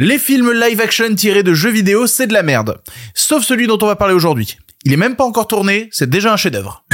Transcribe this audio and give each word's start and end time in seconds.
Les 0.00 0.20
films 0.20 0.52
live 0.52 0.80
action 0.80 1.12
tirés 1.16 1.42
de 1.42 1.54
jeux 1.54 1.72
vidéo, 1.72 2.06
c'est 2.06 2.28
de 2.28 2.32
la 2.32 2.44
merde. 2.44 2.80
Sauf 3.14 3.42
celui 3.42 3.66
dont 3.66 3.80
on 3.82 3.86
va 3.86 3.96
parler 3.96 4.14
aujourd'hui. 4.14 4.56
Il 4.84 4.92
est 4.92 4.96
même 4.96 5.16
pas 5.16 5.24
encore 5.24 5.48
tourné, 5.48 5.88
c'est 5.90 6.08
déjà 6.08 6.32
un 6.32 6.36
chef-d'œuvre. 6.36 6.84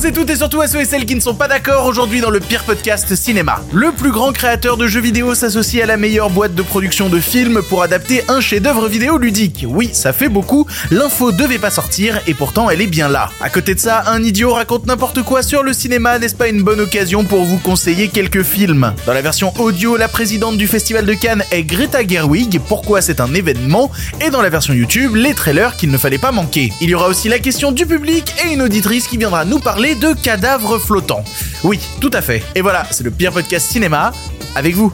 Tous 0.00 0.06
et 0.06 0.12
toutes 0.12 0.30
et 0.30 0.36
surtout 0.36 0.60
à 0.62 0.66
ceux 0.66 0.80
et 0.80 0.84
celles 0.84 1.04
qui 1.04 1.14
ne 1.14 1.20
sont 1.20 1.34
pas 1.34 1.48
d'accord 1.48 1.84
aujourd'hui 1.84 2.20
dans 2.20 2.30
le 2.30 2.40
pire 2.40 2.64
podcast 2.64 3.14
cinéma. 3.14 3.60
Le 3.72 3.92
plus 3.92 4.12
grand 4.12 4.32
créateur 4.32 4.76
de 4.76 4.86
jeux 4.86 5.00
vidéo 5.00 5.34
s'associe 5.34 5.82
à 5.82 5.86
la 5.86 5.96
meilleure 5.96 6.30
boîte 6.30 6.54
de 6.54 6.62
production 6.62 7.08
de 7.08 7.20
films 7.20 7.60
pour 7.68 7.82
adapter 7.82 8.22
un 8.28 8.40
chef-d'œuvre 8.40 8.88
vidéo 8.88 9.18
ludique. 9.18 9.66
Oui, 9.68 9.90
ça 9.92 10.12
fait 10.12 10.28
beaucoup, 10.28 10.66
l'info 10.90 11.32
devait 11.32 11.58
pas 11.58 11.70
sortir 11.70 12.18
et 12.26 12.34
pourtant 12.34 12.70
elle 12.70 12.80
est 12.80 12.86
bien 12.86 13.08
là. 13.08 13.28
À 13.42 13.50
côté 13.50 13.74
de 13.74 13.80
ça, 13.80 14.04
un 14.06 14.22
idiot 14.22 14.54
raconte 14.54 14.86
n'importe 14.86 15.22
quoi 15.22 15.42
sur 15.42 15.62
le 15.62 15.72
cinéma, 15.74 16.18
n'est-ce 16.18 16.36
pas 16.36 16.48
une 16.48 16.62
bonne 16.62 16.80
occasion 16.80 17.24
pour 17.24 17.44
vous 17.44 17.58
conseiller 17.58 18.08
quelques 18.08 18.42
films? 18.42 18.94
Dans 19.06 19.12
la 19.12 19.22
version 19.22 19.52
audio, 19.58 19.96
la 19.96 20.08
présidente 20.08 20.56
du 20.56 20.66
festival 20.66 21.04
de 21.04 21.14
Cannes 21.14 21.44
est 21.50 21.64
Greta 21.64 22.06
Gerwig, 22.06 22.60
pourquoi 22.68 23.02
c'est 23.02 23.20
un 23.20 23.34
événement? 23.34 23.90
Et 24.24 24.30
dans 24.30 24.40
la 24.40 24.50
version 24.50 24.72
YouTube, 24.72 25.16
les 25.16 25.34
trailers 25.34 25.76
qu'il 25.76 25.90
ne 25.90 25.98
fallait 25.98 26.18
pas 26.18 26.32
manquer. 26.32 26.72
Il 26.80 26.88
y 26.88 26.94
aura 26.94 27.08
aussi 27.08 27.28
la 27.28 27.38
question 27.38 27.70
du 27.70 27.84
public 27.84 28.32
et 28.46 28.54
une 28.54 28.62
auditrice 28.62 29.06
qui 29.06 29.18
viendra 29.18 29.44
nous 29.44 29.58
parler 29.58 29.89
de 29.94 30.12
cadavres 30.14 30.78
flottants. 30.78 31.24
Oui, 31.64 31.80
tout 32.00 32.10
à 32.12 32.22
fait. 32.22 32.42
Et 32.54 32.60
voilà, 32.60 32.86
c'est 32.90 33.04
le 33.04 33.10
pire 33.10 33.32
podcast 33.32 33.70
cinéma 33.70 34.12
avec 34.54 34.74
vous. 34.74 34.92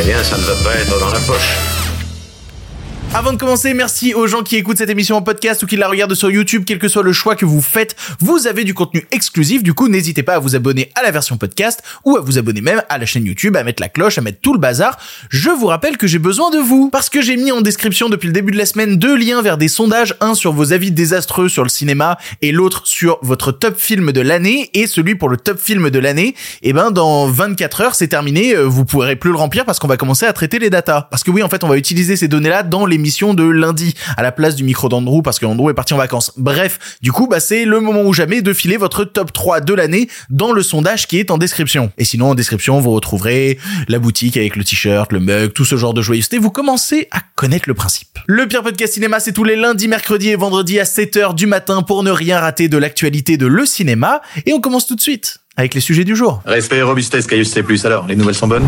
Eh 0.00 0.04
bien, 0.04 0.22
ça 0.22 0.36
ne 0.36 0.42
va 0.42 0.54
pas 0.64 0.74
être 0.76 0.98
dans 0.98 1.10
la 1.10 1.20
poche. 1.20 1.75
Avant 3.16 3.32
de 3.32 3.38
commencer, 3.38 3.72
merci 3.72 4.12
aux 4.12 4.26
gens 4.26 4.42
qui 4.42 4.56
écoutent 4.56 4.76
cette 4.76 4.90
émission 4.90 5.16
en 5.16 5.22
podcast 5.22 5.62
ou 5.62 5.66
qui 5.66 5.76
la 5.76 5.88
regardent 5.88 6.14
sur 6.14 6.30
YouTube, 6.30 6.64
quel 6.66 6.78
que 6.78 6.86
soit 6.86 7.02
le 7.02 7.14
choix 7.14 7.34
que 7.34 7.46
vous 7.46 7.62
faites, 7.62 7.96
vous 8.20 8.46
avez 8.46 8.62
du 8.62 8.74
contenu 8.74 9.06
exclusif, 9.10 9.62
du 9.62 9.72
coup 9.72 9.88
n'hésitez 9.88 10.22
pas 10.22 10.34
à 10.34 10.38
vous 10.38 10.54
abonner 10.54 10.90
à 10.94 11.02
la 11.02 11.12
version 11.12 11.38
podcast 11.38 11.82
ou 12.04 12.18
à 12.18 12.20
vous 12.20 12.36
abonner 12.36 12.60
même 12.60 12.82
à 12.90 12.98
la 12.98 13.06
chaîne 13.06 13.24
YouTube, 13.24 13.56
à 13.56 13.64
mettre 13.64 13.80
la 13.80 13.88
cloche, 13.88 14.18
à 14.18 14.20
mettre 14.20 14.40
tout 14.42 14.52
le 14.52 14.58
bazar. 14.58 14.98
Je 15.30 15.48
vous 15.48 15.64
rappelle 15.64 15.96
que 15.96 16.06
j'ai 16.06 16.18
besoin 16.18 16.50
de 16.50 16.58
vous, 16.58 16.90
parce 16.90 17.08
que 17.08 17.22
j'ai 17.22 17.38
mis 17.38 17.50
en 17.52 17.62
description 17.62 18.10
depuis 18.10 18.26
le 18.26 18.34
début 18.34 18.52
de 18.52 18.58
la 18.58 18.66
semaine 18.66 18.98
deux 18.98 19.16
liens 19.16 19.40
vers 19.40 19.56
des 19.56 19.68
sondages, 19.68 20.14
un 20.20 20.34
sur 20.34 20.52
vos 20.52 20.74
avis 20.74 20.90
désastreux 20.90 21.48
sur 21.48 21.62
le 21.62 21.70
cinéma 21.70 22.18
et 22.42 22.52
l'autre 22.52 22.82
sur 22.84 23.18
votre 23.22 23.50
top 23.50 23.78
film 23.78 24.12
de 24.12 24.20
l'année, 24.20 24.68
et 24.74 24.86
celui 24.86 25.14
pour 25.14 25.30
le 25.30 25.38
top 25.38 25.58
film 25.58 25.88
de 25.88 25.98
l'année, 25.98 26.34
et 26.60 26.74
ben 26.74 26.90
dans 26.90 27.28
24 27.28 27.80
heures 27.80 27.94
c'est 27.94 28.08
terminé, 28.08 28.54
euh, 28.54 28.64
vous 28.64 28.84
pourrez 28.84 29.16
plus 29.16 29.30
le 29.30 29.38
remplir 29.38 29.64
parce 29.64 29.78
qu'on 29.78 29.88
va 29.88 29.96
commencer 29.96 30.26
à 30.26 30.34
traiter 30.34 30.58
les 30.58 30.68
datas. 30.68 31.08
Parce 31.10 31.24
que 31.24 31.30
oui 31.30 31.42
en 31.42 31.48
fait 31.48 31.64
on 31.64 31.68
va 31.68 31.78
utiliser 31.78 32.16
ces 32.16 32.28
données 32.28 32.50
là 32.50 32.62
dans 32.62 32.84
l'émission 33.06 33.34
de 33.34 33.44
lundi 33.44 33.94
à 34.16 34.22
la 34.24 34.32
place 34.32 34.56
du 34.56 34.64
micro 34.64 34.88
d'Andrew 34.88 35.22
parce 35.22 35.38
qu'Andrew 35.38 35.70
est 35.70 35.74
parti 35.74 35.94
en 35.94 35.96
vacances. 35.96 36.32
Bref, 36.36 36.98
du 37.02 37.12
coup, 37.12 37.28
bah, 37.28 37.38
c'est 37.38 37.64
le 37.64 37.78
moment 37.78 38.02
ou 38.02 38.12
jamais 38.12 38.42
de 38.42 38.52
filer 38.52 38.76
votre 38.76 39.04
top 39.04 39.32
3 39.32 39.60
de 39.60 39.74
l'année 39.74 40.08
dans 40.28 40.50
le 40.50 40.60
sondage 40.64 41.06
qui 41.06 41.20
est 41.20 41.30
en 41.30 41.38
description. 41.38 41.92
Et 41.98 42.04
sinon, 42.04 42.30
en 42.30 42.34
description, 42.34 42.80
vous 42.80 42.90
retrouverez 42.90 43.58
la 43.86 44.00
boutique 44.00 44.36
avec 44.36 44.56
le 44.56 44.64
t-shirt, 44.64 45.12
le 45.12 45.20
mug, 45.20 45.52
tout 45.52 45.64
ce 45.64 45.76
genre 45.76 45.94
de 45.94 46.02
joyeuseté. 46.02 46.38
Vous 46.38 46.50
commencez 46.50 47.06
à 47.12 47.20
connaître 47.36 47.68
le 47.68 47.74
principe. 47.74 48.18
Le 48.26 48.48
pire 48.48 48.64
podcast 48.64 48.94
cinéma, 48.94 49.20
c'est 49.20 49.32
tous 49.32 49.44
les 49.44 49.54
lundis, 49.54 49.86
mercredis 49.86 50.30
et 50.30 50.36
vendredis 50.36 50.80
à 50.80 50.84
7h 50.84 51.36
du 51.36 51.46
matin 51.46 51.82
pour 51.82 52.02
ne 52.02 52.10
rien 52.10 52.40
rater 52.40 52.66
de 52.66 52.76
l'actualité 52.76 53.36
de 53.36 53.46
le 53.46 53.66
cinéma. 53.66 54.20
Et 54.46 54.52
on 54.52 54.60
commence 54.60 54.88
tout 54.88 54.96
de 54.96 55.00
suite 55.00 55.38
avec 55.56 55.74
les 55.74 55.80
sujets 55.80 56.04
du 56.04 56.16
jour. 56.16 56.42
Respect 56.44 56.78
et 56.78 56.82
robustesse, 56.82 57.28
Caius 57.28 57.52
C+. 57.52 57.62
Alors, 57.84 58.08
les 58.08 58.16
nouvelles 58.16 58.34
sont 58.34 58.48
bonnes? 58.48 58.66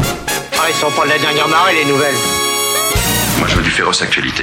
Ah, 0.52 0.66
ils 0.68 0.76
sont 0.76 0.92
pas 0.92 1.06
de 1.06 1.10
la 1.10 1.18
dernière 1.18 1.48
marée, 1.48 1.74
les 1.84 1.90
nouvelles. 1.90 2.47
Moi, 3.38 3.46
je 3.46 3.54
veux 3.54 3.62
du 3.62 3.70
féroce 3.70 4.02
actualité. 4.02 4.42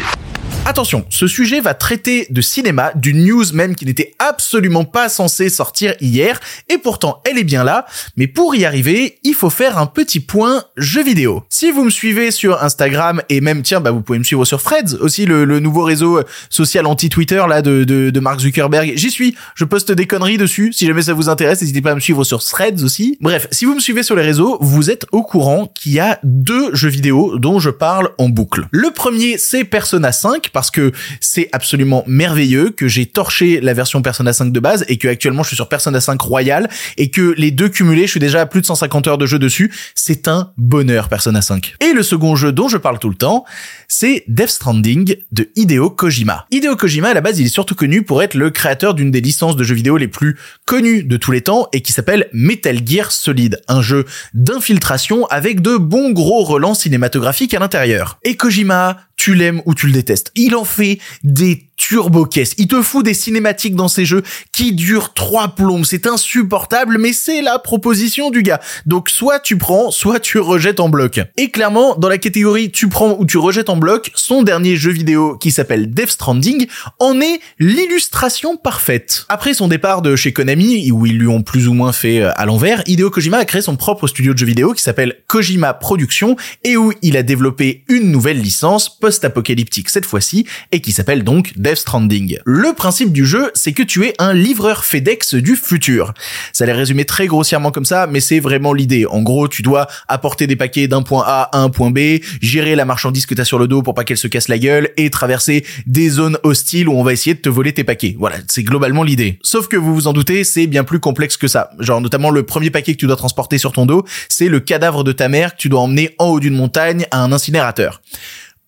Attention, 0.67 1.05
ce 1.11 1.27
sujet 1.27 1.61
va 1.61 1.75
traiter 1.75 2.25
de 2.31 2.41
cinéma, 2.41 2.91
d'une 2.95 3.23
news 3.23 3.45
même 3.53 3.75
qui 3.75 3.85
n'était 3.85 4.16
absolument 4.17 4.83
pas 4.83 5.09
censée 5.09 5.49
sortir 5.49 5.94
hier, 6.02 6.39
et 6.69 6.80
pourtant 6.80 7.21
elle 7.23 7.38
est 7.38 7.44
bien 7.44 7.63
là, 7.63 7.85
mais 8.17 8.25
pour 8.25 8.55
y 8.55 8.66
arriver, 8.66 9.19
il 9.23 9.36
faut 9.36 9.52
faire 9.52 9.77
un 9.77 9.86
petit 9.86 10.19
point 10.19 10.63
jeu 10.75 11.03
vidéo. 11.03 11.43
Si 11.49 11.69
vous 11.69 11.83
me 11.83 11.91
suivez 11.91 12.31
sur 12.31 12.63
Instagram, 12.63 13.21
et 13.30 13.41
même 13.41 13.61
tiens, 13.61 13.80
bah 13.80 13.91
vous 13.91 14.02
pouvez 14.02 14.17
me 14.17 14.23
suivre 14.23 14.43
sur 14.43 14.59
Freds, 14.59 14.95
aussi 14.99 15.27
le, 15.27 15.45
nouveau 15.59 15.83
réseau 15.83 16.21
social 16.49 16.88
anti-Twitter 16.88 17.43
là 17.47 17.61
de, 17.61 17.83
de, 17.83 18.09
de 18.09 18.20
Mark 18.20 18.39
Zuckerberg, 18.39 18.93
j'y 18.95 19.11
suis, 19.11 19.36
je 19.54 19.65
poste 19.65 19.92
des 19.92 20.08
conneries 20.08 20.39
dessus, 20.39 20.73
si 20.73 20.87
jamais 20.87 21.04
ça 21.04 21.14
vous 21.14 21.30
intéresse, 21.30 21.61
n'hésitez 21.61 21.83
pas 21.83 21.92
à 21.92 21.95
me 21.95 21.99
suivre 21.99 22.23
sur 22.23 22.43
Threads 22.43 22.83
aussi. 22.83 23.20
Bref, 23.21 23.48
si 23.52 23.65
vous 23.65 23.75
me 23.75 23.80
suivez 23.80 24.02
sur 24.02 24.15
les 24.15 24.23
réseaux, 24.23 24.58
vous 24.61 24.89
êtes 24.89 25.05
au 25.11 25.21
courant 25.21 25.67
qu'il 25.67 25.92
y 25.92 25.99
a 25.99 26.20
deux 26.23 26.73
jeux 26.73 26.89
vidéo 26.89 27.37
dont 27.37 27.59
je 27.59 27.70
parle 27.70 28.09
en 28.17 28.30
boucle. 28.30 28.67
Le 28.71 28.89
premier, 28.89 29.37
c'est 29.37 29.64
Persona 29.64 30.11
5, 30.11 30.54
parce 30.55 30.71
que 30.71 30.93
c'est 31.20 31.49
absolument 31.52 32.05
merveilleux, 32.08 32.70
que 32.70 32.88
j'ai 32.88 33.05
torché 33.05 33.60
la 33.60 33.73
version 33.73 34.02
Persona 34.02 34.32
5 34.32 34.54
de 34.54 34.60
base 34.61 34.86
et 34.88 34.95
que 34.95 35.10
actuellement 35.10 35.43
je 35.43 35.49
suis 35.49 35.58
sur 35.58 35.67
Persona 35.67 35.99
5 35.99 36.21
Royal 36.21 36.70
et 36.95 37.10
que 37.10 37.36
les 37.38 37.52
deux 37.52 37.67
cumulés, 37.67 38.05
je 38.05 38.11
suis 38.11 38.21
déjà 38.21 38.39
à 38.39 38.45
plus 38.45 38.61
de 38.61 38.66
150 38.66 39.05
heures 39.08 39.17
de 39.17 39.26
jeu 39.26 39.38
dessus. 39.38 39.73
C'est 39.95 40.30
un 40.30 40.54
bonheur 40.58 41.10
Persona 41.10 41.42
5. 41.42 41.76
Et 41.82 41.92
le 41.92 42.04
second 42.04 42.38
jeu 42.38 42.54
dont 42.54 42.70
je 42.70 42.77
parle 42.77 42.99
tout 42.99 43.10
le 43.10 43.16
temps, 43.16 43.43
c'est 43.89 44.23
Death 44.30 44.48
Stranding 44.48 45.17
de 45.33 45.49
Hideo 45.58 45.89
Kojima. 45.89 46.45
Hideo 46.52 46.77
Kojima 46.77 47.10
à 47.10 47.14
la 47.14 47.20
base, 47.20 47.37
il 47.37 47.48
est 47.48 47.49
surtout 47.49 47.76
connu 47.76 48.04
pour 48.04 48.23
être 48.23 48.36
le 48.36 48.49
créateur 48.49 48.93
d'une 48.93 49.11
des 49.11 49.20
licences 49.20 49.58
de 49.58 49.64
jeux 49.66 49.76
vidéo 49.76 49.98
les 49.98 50.08
plus 50.08 50.37
connues 50.66 51.04
de 51.04 51.17
tous 51.17 51.33
les 51.33 51.42
temps 51.42 51.67
et 51.73 51.82
qui 51.82 51.92
s'appelle 51.92 52.30
Metal 52.32 52.80
Gear 52.87 53.11
Solid, 53.11 53.61
un 53.67 53.82
jeu 53.82 54.05
d'infiltration 54.33 55.26
avec 55.26 55.60
de 55.60 55.76
bons 55.76 56.11
gros 56.11 56.45
relents 56.45 56.76
cinématographiques 56.76 57.54
à 57.54 57.60
l'intérieur. 57.60 58.20
Et 58.23 58.37
Kojima, 58.37 59.02
tu 59.15 59.33
l'aimes 59.33 59.61
ou 59.65 59.73
tu 59.73 59.87
le 59.87 59.93
détestes. 59.93 60.31
Il 60.36 60.55
en 60.55 60.65
fait 60.65 60.99
des 61.23 61.64
turbo 61.77 62.25
caisse. 62.25 62.53
Il 62.58 62.67
te 62.67 62.81
fout 62.81 63.05
des 63.05 63.13
cinématiques 63.13 63.75
dans 63.75 63.87
ces 63.87 64.05
jeux 64.05 64.23
qui 64.52 64.73
durent 64.73 65.13
trois 65.13 65.49
plombes. 65.49 65.86
C'est 65.86 66.08
insupportable, 66.08 66.97
mais 66.97 67.13
c'est 67.13 67.41
la 67.41 67.59
proposition 67.59 68.31
du 68.31 68.43
gars. 68.43 68.59
Donc 68.86 69.09
soit 69.09 69.39
tu 69.39 69.58
prends, 69.58 69.91
soit 69.91 70.19
tu 70.19 70.39
rejettes 70.39 70.80
en 70.80 70.89
bloc. 70.89 71.19
Et 71.37 71.52
clairement, 71.52 71.95
dans 71.95 72.09
la 72.09 72.17
catégorie 72.17 72.71
tu 72.71 72.89
prends 72.89 73.15
ou 73.19 73.25
tu 73.25 73.37
rejettes 73.37 73.69
en 73.69 73.77
bloc, 73.77 74.11
son 74.15 74.43
dernier 74.43 74.75
jeu 74.75 74.91
vidéo 74.91 75.37
qui 75.37 75.52
s'appelle 75.52 75.91
Death 75.91 76.11
Stranding 76.11 76.67
en 76.99 77.19
est 77.21 77.39
l'illustration 77.59 78.57
parfaite. 78.57 79.25
Après 79.30 79.53
son 79.53 79.67
départ 79.67 80.02
de 80.02 80.15
chez 80.15 80.33
Konami, 80.33 80.92
où 80.92 81.05
ils 81.05 81.17
lui 81.17 81.27
ont 81.27 81.43
plus 81.43 81.67
ou 81.67 81.73
moins 81.73 81.93
fait 81.93 82.21
euh, 82.21 82.31
à 82.36 82.45
l'envers, 82.45 82.83
Hideo 82.87 83.09
Kojima 83.09 83.37
a 83.37 83.45
créé 83.45 83.61
son 83.61 83.75
propre 83.75 84.07
studio 84.07 84.33
de 84.33 84.37
jeux 84.37 84.45
vidéo 84.45 84.73
qui 84.73 84.83
s'appelle 84.83 85.17
Kojima 85.27 85.73
Productions 85.73 86.36
et 86.63 86.77
où 86.77 86.93
il 87.02 87.17
a 87.17 87.23
développé 87.23 87.83
une 87.89 88.11
nouvelle 88.11 88.39
licence 88.39 88.97
post-apocalyptique 88.97 89.89
cette 89.89 90.05
fois-ci 90.05 90.45
et 90.71 90.81
qui 90.81 90.92
s'appelle 90.92 91.23
donc 91.23 91.53
Stranding. 91.73 92.37
Le 92.45 92.73
principe 92.73 93.11
du 93.11 93.26
jeu, 93.26 93.49
c'est 93.55 93.73
que 93.73 93.81
tu 93.81 94.05
es 94.05 94.14
un 94.20 94.33
livreur 94.33 94.86
FedEx 94.86 95.33
du 95.36 95.55
futur. 95.55 96.14
Ça 96.53 96.65
l'est 96.65 96.73
résumé 96.73 97.05
très 97.05 97.26
grossièrement 97.26 97.71
comme 97.71 97.86
ça, 97.86 98.05
mais 98.05 98.20
c'est 98.20 98.39
vraiment 98.39 98.73
l'idée. 98.73 99.05
En 99.08 99.23
gros, 99.23 99.48
tu 99.48 99.64
dois 99.64 99.87
apporter 100.08 100.45
des 100.45 100.55
paquets 100.55 100.87
d'un 100.87 101.02
point 101.02 101.23
A 101.25 101.49
à 101.54 101.59
un 101.59 101.70
point 101.70 101.89
B, 101.89 102.20
gérer 102.42 102.75
la 102.75 102.86
marchandise 102.86 103.25
que 103.25 103.33
t'as 103.33 103.45
sur 103.45 103.58
le 103.58 103.67
dos 103.67 103.81
pour 103.81 103.95
pas 103.95 104.04
qu'elle 104.04 104.17
se 104.17 104.27
casse 104.27 104.49
la 104.49 104.59
gueule 104.59 104.89
et 104.98 105.09
traverser 105.09 105.65
des 105.87 106.09
zones 106.09 106.37
hostiles 106.43 106.89
où 106.89 106.93
on 106.93 107.04
va 107.04 107.14
essayer 107.14 107.33
de 107.33 107.42
te 107.42 107.49
voler 107.49 107.73
tes 107.73 107.83
paquets. 107.83 108.15
Voilà, 108.20 108.36
c'est 108.48 108.64
globalement 108.64 109.04
l'idée. 109.04 109.39
Sauf 109.42 109.67
que 109.67 109.77
vous 109.77 109.95
vous 109.95 110.08
en 110.08 110.14
doutez, 110.14 110.43
c'est 110.43 110.67
bien 110.67 110.83
plus 110.83 110.99
complexe 110.99 111.37
que 111.37 111.48
ça. 111.48 111.71
Genre 111.80 112.02
notamment 112.02 112.30
le 112.30 112.43
premier 112.43 112.70
paquet 112.70 112.93
que 112.93 112.99
tu 112.99 113.08
dois 113.08 113.15
transporter 113.15 113.58
sur 113.58 113.71
ton 113.71 113.86
dos, 113.86 114.05
c'est 114.30 114.49
le 114.49 114.59
cadavre 114.59 115.04
de 115.04 115.14
ta 115.14 115.30
mère 115.30 115.55
que 115.55 115.61
tu 115.61 115.70
dois 115.70 115.80
emmener 115.80 116.14
en 116.20 116.25
haut 116.25 116.39
d'une 116.39 116.55
montagne 116.55 117.05
à 117.11 117.23
un 117.23 117.31
incinérateur. 117.31 118.02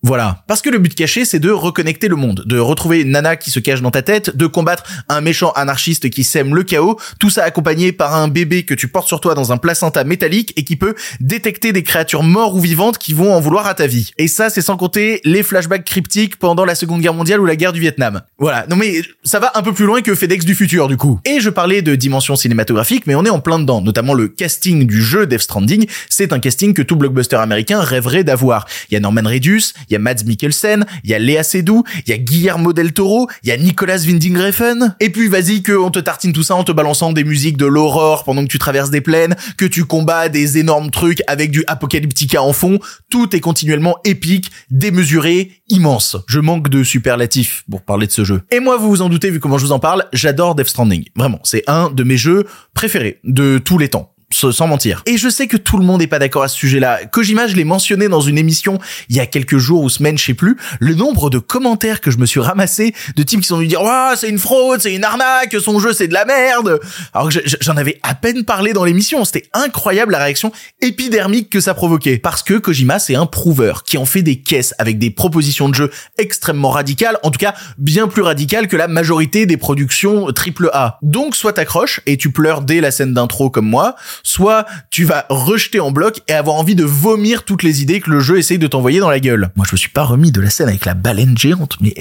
Voilà. 0.04 0.44
Parce 0.48 0.62
que 0.62 0.70
le 0.70 0.78
but 0.78 0.94
caché, 0.94 1.26
c'est 1.26 1.40
de 1.40 1.50
reconnecter 1.50 2.08
le 2.08 2.16
monde, 2.16 2.44
de 2.46 2.60
retrouver 2.60 3.04
nana 3.04 3.36
qui 3.36 3.52
se 3.52 3.60
cache 3.60 3.82
dans 3.82 3.92
ta 3.92 4.02
tête, 4.02 4.36
de 4.36 4.46
combattre 4.46 4.84
un 5.10 5.22
méchant 5.22 5.52
anarchiste 5.52 6.10
qui 6.10 6.24
sème 6.24 6.54
le 6.54 6.64
chaos, 6.64 7.00
tout 7.20 7.30
ça 7.30 7.44
accompagné 7.44 7.92
par 7.92 8.16
un 8.16 8.28
bébé 8.28 8.64
que 8.64 8.74
tu 8.74 8.88
portes 8.88 9.08
sur 9.08 9.20
toi 9.20 9.34
dans 9.34 9.52
un 9.52 9.58
placenta 9.58 10.04
métallique 10.04 10.54
et 10.56 10.64
qui 10.64 10.76
peut 10.76 10.96
détecter 11.20 11.74
des 11.74 11.84
créatures 11.84 12.24
mortes 12.24 12.56
ou 12.56 12.60
vivantes 12.60 12.98
qui 12.98 13.14
vont 13.14 13.34
en 13.34 13.40
vouloir 13.40 13.66
à 13.66 13.74
ta 13.74 13.88
vie. 13.88 14.12
Et 14.18 14.28
ça, 14.28 14.50
c'est 14.50 14.62
sans 14.62 14.78
compter 14.78 15.20
les 15.24 15.44
flashbacks 15.44 15.84
cryptiques 15.84 16.38
pendant 16.38 16.64
la 16.64 16.76
Seconde 16.76 17.02
Guerre 17.02 17.14
mondiale 17.14 17.42
ou 17.42 17.46
la 17.46 17.56
guerre 17.56 17.74
du 17.74 17.80
Vietnam. 17.80 18.22
Voilà. 18.38 18.66
Non 18.70 18.76
mais 18.76 19.02
ça 19.24 19.40
va 19.40 19.52
un 19.56 19.62
peu 19.64 19.74
plus 19.74 19.86
loin 19.86 20.02
que 20.02 20.14
FedEx 20.14 20.46
du 20.46 20.56
futur 20.56 20.88
du 20.88 20.98
coup. 20.98 21.20
Et 21.26 21.40
je 21.40 21.50
parlais 21.50 21.82
de 21.82 21.96
dimension 21.96 22.36
cinématographique, 22.36 23.08
mais 23.08 23.16
on 23.16 23.26
est 23.26 23.30
en 23.30 23.40
plein 23.40 23.60
dedans, 23.60 23.82
notamment 23.82 24.14
le 24.14 24.28
casting 24.28 24.86
du 24.86 25.02
jeu 25.02 25.26
Death 25.26 25.42
Stranding, 25.42 25.88
c'est 26.10 26.34
un 26.34 26.40
casting 26.40 26.74
que 26.74 26.82
tout 26.82 26.96
blockbuster 26.96 27.38
américain 27.38 27.82
rêverait 27.82 28.24
d'avoir. 28.24 28.68
Il 28.90 28.94
y 28.94 28.98
a 28.98 29.00
Norman 29.00 29.24
Reedus, 29.26 29.74
il 29.90 29.94
y 29.94 29.96
a 29.96 30.00
Mads 30.00 30.24
Mikkelsen, 30.26 30.86
il 31.04 31.10
y 31.10 31.14
a 31.14 31.20
Léa 31.20 31.44
Seydoux, 31.44 31.84
il 32.06 32.10
y 32.10 32.14
a 32.14 32.18
Guillermo 32.18 32.74
del 32.74 32.94
Toro, 32.94 33.28
il 33.44 33.50
y 33.50 33.52
a 33.52 33.58
Nicolas 33.58 33.98
Winding 33.98 34.38
Refn. 34.38 34.96
Et 35.00 35.10
puis 35.10 35.28
vas-y 35.28 35.62
que 35.62 35.72
on 35.78 35.90
te 35.92 36.00
tartine 36.00 36.34
tout 36.34 36.44
ça 36.44 36.56
en 36.56 36.64
te 36.64 36.72
balançant 36.72 37.12
des 37.14 37.24
musiques 37.24 37.58
de 37.58 37.66
l'aurore 37.66 38.24
pendant 38.24 38.44
que 38.44 38.50
tu 38.50 38.60
traverses 38.60 38.90
des 38.90 39.02
plaines, 39.02 39.36
que 39.58 39.66
tu 39.66 39.86
combats 39.86 40.30
des 40.30 40.58
énormes 40.58 40.92
trucs 40.92 41.22
avec 41.28 41.52
du 41.52 41.64
apocalyptica 41.68 42.42
en 42.42 42.54
fond. 42.54 42.80
Tout 43.10 43.36
est 43.36 43.40
continuellement 43.40 43.98
épique, 44.04 44.52
démesuré, 44.70 45.52
immense. 45.70 46.18
Je 46.28 46.40
manque 46.40 46.70
de 46.70 46.84
superlatifs 46.84 47.64
pour 47.70 47.82
parler 47.82 48.08
de 48.08 48.12
ce 48.12 48.24
jeu. 48.24 48.42
Et 48.52 48.60
moi, 48.60 48.78
vous 48.78 48.90
vous 48.90 49.02
en 49.02 49.10
doutez 49.10 49.30
vu 49.30 49.40
comment 49.40 49.58
je 49.58 49.66
vous 49.66 49.72
en 49.72 49.80
parle, 49.80 50.06
j'adore 50.14 50.56
Death 50.56 50.68
Stranding. 50.68 51.06
Vraiment, 51.16 51.40
c'est 51.44 51.64
un 51.68 51.90
de 51.90 52.04
mes 52.04 52.18
jeux 52.18 52.46
préférés 52.74 53.20
de 53.24 53.58
tous 53.58 53.78
les 53.78 53.90
temps 53.90 54.14
sans 54.30 54.68
mentir. 54.68 55.04
Et 55.06 55.18
je 55.18 55.30
sais 55.30 55.48
que 55.48 55.56
tout 55.58 55.78
le 55.78 55.86
monde 55.86 56.02
n'est 56.02 56.08
pas 56.08 56.20
d'accord 56.20 56.44
à 56.44 56.48
ce 56.50 56.58
sujet-là. 56.58 57.06
Kojima, 57.06 57.48
je 57.48 57.56
l'ai 57.56 57.64
mentionné 57.64 58.10
dans 58.10 58.20
une 58.20 58.38
émission 58.38 58.78
il 59.10 59.16
y 59.16 59.20
a 59.22 59.26
quelques 59.26 59.58
jours 59.58 59.82
ou 59.84 59.90
semaines, 59.90 60.18
je 60.18 60.26
sais 60.26 60.34
plus, 60.34 60.58
le 60.80 60.94
nombre 60.96 61.30
de 61.30 61.40
commentaires 61.40 62.02
que 62.02 62.12
je 62.12 62.18
me 62.18 62.26
suis 62.26 62.40
ramassé 62.42 62.94
de 63.16 63.24
types 63.24 63.42
qui 63.42 63.48
sont 63.48 63.56
venus 63.58 63.70
dire 63.70 63.82
"Waouh, 63.82 64.16
c'est 64.18 64.30
une 64.30 64.38
fraude, 64.38 64.82
c'est 64.82 64.94
une 64.94 65.04
arnaque, 65.06 65.56
son 65.64 65.80
jeu 65.80 65.94
c'est 65.94 66.08
de 66.10 66.14
la 66.14 66.26
merde." 66.26 66.80
Alors 67.14 67.30
que 67.30 67.34
je- 67.34 67.40
je- 67.46 67.56
j'en 67.62 67.78
avais 67.78 68.00
à 68.04 68.16
peine 68.16 68.44
parlé 68.44 68.74
dans 68.74 68.84
l'émission, 68.84 69.24
c'était 69.24 69.50
incroyable 69.54 70.12
la 70.12 70.20
réaction 70.20 70.52
épidermique 70.82 71.50
que 71.50 71.60
ça 71.60 71.74
provoquait 71.74 72.18
parce 72.18 72.44
que 72.44 72.56
Kojima, 72.56 73.00
c'est 73.00 73.16
un 73.16 73.26
prouveur 73.26 73.84
qui 73.84 73.98
en 73.98 74.06
fait 74.06 74.22
des 74.24 74.40
caisses 74.40 74.74
avec 74.78 75.00
des 75.00 75.10
propositions 75.10 75.70
de 75.70 75.76
jeu 75.76 75.92
extrêmement 76.18 76.70
radicales, 76.70 77.18
en 77.24 77.32
tout 77.32 77.40
cas 77.40 77.54
bien 77.78 78.08
plus 78.08 78.22
radicales 78.22 78.68
que 78.68 78.76
la 78.78 78.88
majorité 78.88 79.46
des 79.46 79.58
productions 79.58 80.32
triple 80.34 80.70
A. 80.74 81.00
Donc 81.02 81.36
soit 81.36 81.54
t'accroches 81.54 82.02
et 82.06 82.18
tu 82.18 82.32
pleures 82.32 82.62
dès 82.62 82.82
la 82.82 82.92
scène 82.92 83.14
d'intro 83.14 83.50
comme 83.50 83.68
moi, 83.68 83.96
soit 84.24 84.66
tu 84.92 85.04
vas 85.04 85.26
rejeter 85.30 85.80
en 85.80 85.92
bloc 85.92 86.22
et 86.28 86.34
avoir 86.34 86.56
envie 86.56 86.76
de 86.76 86.84
vomir 86.84 87.44
toutes 87.44 87.64
les 87.64 87.82
idées 87.82 88.00
que 88.00 88.10
le 88.10 88.20
jeu 88.20 88.38
essaye 88.38 88.60
de 88.60 88.68
t'envoyer 88.68 89.00
dans 89.00 89.10
la 89.10 89.20
gueule. 89.20 89.52
Moi 89.56 89.66
je 89.68 89.74
me 89.76 89.78
suis 89.78 89.90
pas 89.90 90.04
remis 90.04 90.32
de 90.32 90.42
la 90.42 90.50
scène 90.50 90.70
avec 90.70 90.86
la 90.86 90.94
baleine 90.94 91.38
géante, 91.38 91.78
mais 91.82 91.94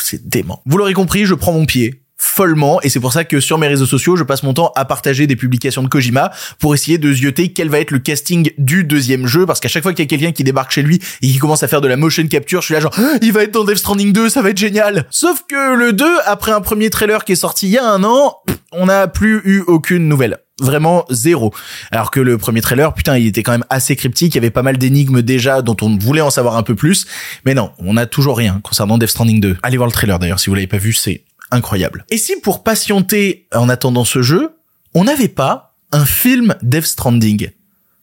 c'est 0.00 0.28
dément. 0.28 0.62
Vous 0.66 0.78
l'aurez 0.78 0.94
compris, 0.94 1.24
je 1.24 1.34
prends 1.34 1.52
mon 1.52 1.66
pied 1.66 2.00
follement 2.16 2.80
et 2.82 2.88
c'est 2.88 3.00
pour 3.00 3.12
ça 3.12 3.24
que 3.24 3.40
sur 3.40 3.58
mes 3.58 3.66
réseaux 3.66 3.86
sociaux 3.86 4.16
je 4.16 4.22
passe 4.22 4.42
mon 4.44 4.54
temps 4.54 4.72
à 4.76 4.84
partager 4.84 5.26
des 5.26 5.36
publications 5.36 5.82
de 5.82 5.88
Kojima 5.88 6.30
pour 6.58 6.74
essayer 6.74 6.96
de 6.96 7.12
zioter 7.12 7.52
quel 7.52 7.68
va 7.68 7.80
être 7.80 7.90
le 7.90 7.98
casting 7.98 8.50
du 8.56 8.84
deuxième 8.84 9.26
jeu 9.26 9.46
parce 9.46 9.60
qu'à 9.60 9.68
chaque 9.68 9.82
fois 9.82 9.92
qu'il 9.92 10.04
y 10.04 10.06
a 10.06 10.08
quelqu'un 10.08 10.32
qui 10.32 10.44
débarque 10.44 10.70
chez 10.70 10.82
lui 10.82 11.00
et 11.22 11.26
qui 11.26 11.38
commence 11.38 11.62
à 11.62 11.68
faire 11.68 11.80
de 11.80 11.88
la 11.88 11.96
motion 11.96 12.26
capture 12.26 12.60
je 12.60 12.66
suis 12.66 12.74
là 12.74 12.80
genre 12.80 12.94
Ah, 12.96 13.18
il 13.20 13.32
va 13.32 13.42
être 13.42 13.52
dans 13.52 13.64
Death 13.64 13.78
Stranding 13.78 14.12
2 14.12 14.28
ça 14.28 14.42
va 14.42 14.50
être 14.50 14.58
génial 14.58 15.06
sauf 15.10 15.42
que 15.48 15.74
le 15.76 15.92
2 15.92 16.04
après 16.24 16.52
un 16.52 16.60
premier 16.60 16.88
trailer 16.88 17.24
qui 17.24 17.32
est 17.32 17.36
sorti 17.36 17.66
il 17.66 17.72
y 17.72 17.78
a 17.78 17.86
un 17.86 18.04
an 18.04 18.36
on 18.72 18.86
n'a 18.86 19.06
plus 19.08 19.40
eu 19.44 19.62
aucune 19.66 20.08
nouvelle 20.08 20.38
Vraiment 20.60 21.04
zéro. 21.10 21.52
Alors 21.90 22.12
que 22.12 22.20
le 22.20 22.38
premier 22.38 22.60
trailer, 22.60 22.94
putain, 22.94 23.18
il 23.18 23.26
était 23.26 23.42
quand 23.42 23.52
même 23.52 23.64
assez 23.70 23.96
cryptique. 23.96 24.34
Il 24.34 24.36
y 24.36 24.38
avait 24.38 24.50
pas 24.50 24.62
mal 24.62 24.78
d'énigmes 24.78 25.20
déjà 25.20 25.62
dont 25.62 25.76
on 25.82 25.96
voulait 25.98 26.20
en 26.20 26.30
savoir 26.30 26.56
un 26.56 26.62
peu 26.62 26.76
plus. 26.76 27.06
Mais 27.44 27.54
non, 27.54 27.72
on 27.78 27.94
n'a 27.94 28.06
toujours 28.06 28.36
rien 28.36 28.60
concernant 28.62 28.96
Death 28.96 29.10
Stranding 29.10 29.40
2. 29.40 29.56
Allez 29.62 29.76
voir 29.76 29.88
le 29.88 29.92
trailer 29.92 30.18
d'ailleurs 30.18 30.38
si 30.38 30.50
vous 30.50 30.54
l'avez 30.54 30.68
pas 30.68 30.78
vu, 30.78 30.92
c'est 30.92 31.24
incroyable. 31.50 32.04
Et 32.10 32.18
si 32.18 32.36
pour 32.36 32.62
patienter 32.62 33.48
en 33.52 33.68
attendant 33.68 34.04
ce 34.04 34.22
jeu, 34.22 34.56
on 34.94 35.04
n'avait 35.04 35.28
pas 35.28 35.74
un 35.90 36.06
film 36.06 36.54
Death 36.62 36.86
Stranding? 36.86 37.50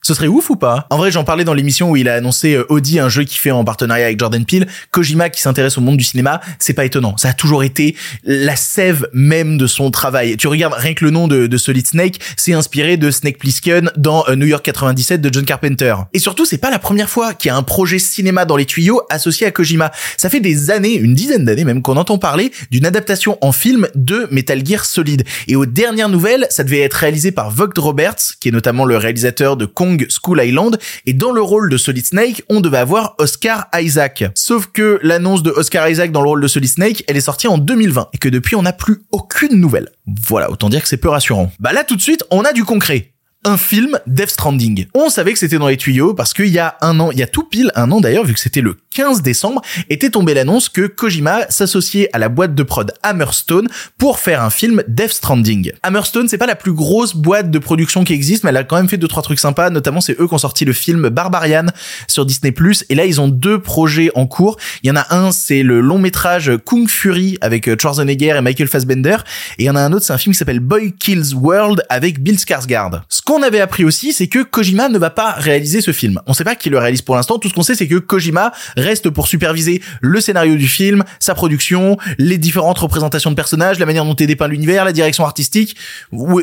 Ce 0.02 0.14
serait 0.14 0.28
ouf 0.28 0.50
ou 0.50 0.56
pas? 0.56 0.88
En 0.90 0.98
vrai, 0.98 1.12
j'en 1.12 1.24
parlais 1.24 1.44
dans 1.44 1.54
l'émission 1.54 1.92
où 1.92 1.96
il 1.96 2.10
a 2.10 2.16
annoncé 2.16 2.56
euh, 2.56 2.66
Audi, 2.70 3.00
un 3.00 3.10
jeu 3.10 3.24
qu'il 3.24 3.40
fait 3.40 3.52
en 3.52 3.64
partenariat 3.64 4.06
avec 4.06 4.20
Jordan 4.20 4.44
Peele. 4.46 4.68
Kojima 4.90 5.30
qui 5.30 5.42
s'intéresse 5.42 5.78
au 5.78 5.82
monde 5.82 5.98
du 5.98 6.04
cinéma, 6.04 6.42
c'est 6.60 6.74
pas 6.74 6.86
étonnant. 6.86 7.16
Ça 7.18 7.30
a 7.30 7.34
toujours 7.34 7.64
été 7.64 7.96
la 8.24 8.56
sève 8.56 9.08
même 9.14 9.58
de 9.58 9.68
son 9.68 9.92
travail. 9.92 10.38
Tu 10.38 10.48
regardes 10.48 10.74
rien 10.74 10.94
que 10.94 11.06
le 11.06 11.12
nom 11.12 11.28
de, 11.28 11.58
Solid 11.58 11.86
Snake, 11.86 12.20
c'est 12.38 12.54
inspiré 12.54 12.98
de 12.98 13.12
Snake 13.12 13.38
Plissken 13.38 13.92
dans 13.96 14.26
euh, 14.28 14.36
New 14.36 14.48
York 14.48 14.64
97 14.64 15.22
de 15.22 15.32
John 15.32 15.46
Carpenter. 15.46 15.96
Et 16.14 16.20
surtout, 16.20 16.46
c'est 16.46 16.58
pas 16.58 16.72
la 16.72 16.80
première 16.80 17.10
fois 17.10 17.34
qu'il 17.34 17.50
y 17.50 17.52
a 17.52 17.56
un 17.56 17.64
projet 17.64 18.00
cinéma 18.00 18.46
dans 18.46 18.58
les 18.58 18.66
tuyaux 18.66 19.02
associé 19.10 19.46
à 19.46 19.52
Kojima. 19.52 19.92
Ça 20.18 20.30
fait 20.30 20.40
des 20.40 20.72
années, 20.72 20.96
une 20.96 21.14
dizaine 21.14 21.46
d'années 21.46 21.66
même, 21.66 21.84
qu'on 21.84 21.98
entend 21.98 22.18
parler 22.18 22.52
d'une 22.72 22.86
adaptation 22.86 23.38
en 23.42 23.52
film 23.52 23.88
de 23.94 24.28
Metal 24.32 24.66
Gear 24.66 24.86
Solid. 24.86 25.24
Et 25.48 25.56
aux 25.56 25.68
dernières 25.68 26.10
nouvelles, 26.10 26.48
ça 26.50 26.64
devait 26.64 26.80
être 26.80 26.96
réalisé 26.96 27.32
par 27.32 27.52
Vogt 27.52 27.78
Roberts, 27.78 28.38
qui 28.40 28.50
est 28.50 28.52
notamment 28.52 28.86
le 28.86 28.98
réalisateur 28.98 29.58
de 29.58 29.66
School 30.10 30.42
Island, 30.44 30.80
et 31.06 31.14
dans 31.14 31.32
le 31.32 31.42
rôle 31.42 31.70
de 31.70 31.78
Solid 31.78 32.06
Snake, 32.06 32.44
on 32.50 32.62
devait 32.62 32.78
avoir 32.78 33.16
Oscar 33.18 33.68
Isaac. 33.76 34.24
Sauf 34.36 34.68
que 34.68 35.00
l'annonce 35.04 35.44
de 35.44 35.52
Oscar 35.52 35.90
Isaac 35.90 36.12
dans 36.12 36.22
le 36.22 36.30
rôle 36.30 36.42
de 36.42 36.48
Solid 36.48 36.70
Snake, 36.70 37.04
elle 37.08 37.18
est 37.18 37.22
sortie 37.22 37.48
en 37.48 37.58
2020, 37.58 38.10
et 38.14 38.18
que 38.18 38.30
depuis 38.30 38.56
on 38.56 38.62
n'a 38.62 38.74
plus 38.74 39.02
aucune 39.12 39.60
nouvelle. 39.60 39.90
Voilà, 40.28 40.52
autant 40.52 40.70
dire 40.70 40.82
que 40.82 40.88
c'est 40.88 40.98
peu 40.98 41.10
rassurant. 41.10 41.52
Bah 41.60 41.74
là 41.74 41.84
tout 41.84 41.96
de 41.96 42.02
suite, 42.02 42.24
on 42.32 42.44
a 42.44 42.54
du 42.54 42.64
concret 42.64 43.12
un 43.44 43.58
film 43.58 43.98
Death 44.08 44.30
Stranding. 44.30 44.86
On 44.94 45.10
savait 45.10 45.34
que 45.34 45.40
c'était 45.40 45.58
dans 45.58 45.68
les 45.68 45.78
tuyaux 45.78 46.14
parce 46.14 46.34
qu'il 46.34 46.48
y 46.48 46.60
a 46.60 46.78
un 46.82 47.00
an, 47.00 47.12
il 47.12 47.20
y 47.20 47.24
a 47.24 47.28
tout 47.28 47.44
pile 47.44 47.72
un 47.76 47.92
an 47.92 48.02
d'ailleurs, 48.02 48.24
vu 48.24 48.34
que 48.34 48.40
c'était 48.40 48.62
le 48.62 48.78
15 48.94 49.22
décembre, 49.22 49.62
était 49.90 50.10
tombée 50.10 50.34
l'annonce 50.34 50.70
que 50.70 50.88
Kojima 50.88 51.50
s'associait 51.50 52.10
à 52.14 52.20
la 52.20 52.30
boîte 52.30 52.56
de 52.56 52.64
prod 52.64 52.94
Hammerstone 53.04 53.68
pour 53.98 54.20
faire 54.20 54.44
un 54.44 54.50
film 54.50 54.84
Death 54.88 55.14
Stranding. 55.14 55.72
Hammerstone, 55.84 56.28
c'est 56.28 56.38
pas 56.38 56.48
la 56.48 56.56
plus 56.56 56.74
grosse 56.74 57.16
boîte 57.16 57.52
de 57.52 57.60
production 57.60 58.04
qui 58.04 58.14
existe, 58.14 58.44
mais 58.44 58.50
elle 58.50 58.58
a 58.58 58.64
quand 58.64 58.76
même 58.76 58.90
fait 58.90 58.98
deux 58.98 59.08
trois 59.08 59.24
trucs 59.24 59.40
sympas, 59.40 59.70
notamment 59.70 60.02
c'est 60.02 60.20
eux 60.20 60.28
qui 60.28 60.34
ont 60.34 60.38
sorti 60.38 60.66
le 60.66 60.74
film 60.74 61.10
Barbarian 61.10 61.68
sur 62.08 62.26
Disney+, 62.26 62.54
et 62.90 62.96
là 62.96 63.06
ils 63.06 63.22
ont 63.22 63.28
deux 63.28 63.60
projets 63.60 64.12
en 64.16 64.28
cours. 64.28 64.58
Il 64.84 64.88
y 64.88 64.92
en 64.92 64.96
a 64.96 65.16
un, 65.16 65.32
c'est 65.32 65.64
le 65.64 65.82
long 65.82 66.00
métrage 66.00 66.52
Kung 66.66 66.88
Fury 66.88 67.38
avec 67.42 67.68
euh, 67.68 67.76
Schwarzenegger 67.80 68.36
et 68.38 68.42
Michael 68.42 68.68
Fassbender, 68.68 69.18
et 69.58 69.64
il 69.64 69.66
y 69.66 69.70
en 69.70 69.76
a 69.76 69.82
un 69.82 69.94
autre, 69.94 70.06
c'est 70.06 70.14
un 70.14 70.18
film 70.18 70.34
qui 70.34 70.40
s'appelle 70.40 70.60
Boy 70.60 70.94
Kills 70.94 71.34
World 71.36 71.84
avec 71.90 72.22
Bill 72.22 72.36
Skarsgård. 72.36 73.02
Ce 73.10 73.22
qu'on 73.22 73.42
avait 73.42 73.62
appris 73.62 73.86
aussi, 73.86 74.14
c'est 74.14 74.28
que 74.28 74.44
Kojima 74.44 74.90
ne 74.90 74.98
va 74.98 75.10
pas 75.10 75.32
réaliser 75.32 75.82
ce 75.82 75.92
film. 75.92 76.20
On 76.28 76.34
sait 76.34 76.44
pas 76.44 76.56
qui 76.56 76.70
le 76.70 76.78
réalise 76.78 77.02
pour 77.02 77.16
l'instant. 77.16 77.40
Tout 77.40 77.50
ce 77.50 77.54
qu'on 77.54 77.64
sait, 77.64 77.76
c'est 77.76 77.88
que 77.88 77.96
Kojima 77.96 78.52
reste 78.82 79.10
pour 79.10 79.28
superviser 79.28 79.82
le 80.02 80.20
scénario 80.20 80.56
du 80.56 80.68
film, 80.68 81.04
sa 81.20 81.36
production, 81.36 81.98
les 82.18 82.38
différentes 82.38 82.80
représentations 82.80 83.30
de 83.30 83.36
personnages, 83.36 83.80
la 83.80 83.86
manière 83.86 84.06
dont 84.06 84.16
est 84.16 84.28
dépeint 84.28 84.48
l'univers, 84.48 84.84
la 84.86 84.94
direction 84.94 85.26
artistique. 85.26 85.76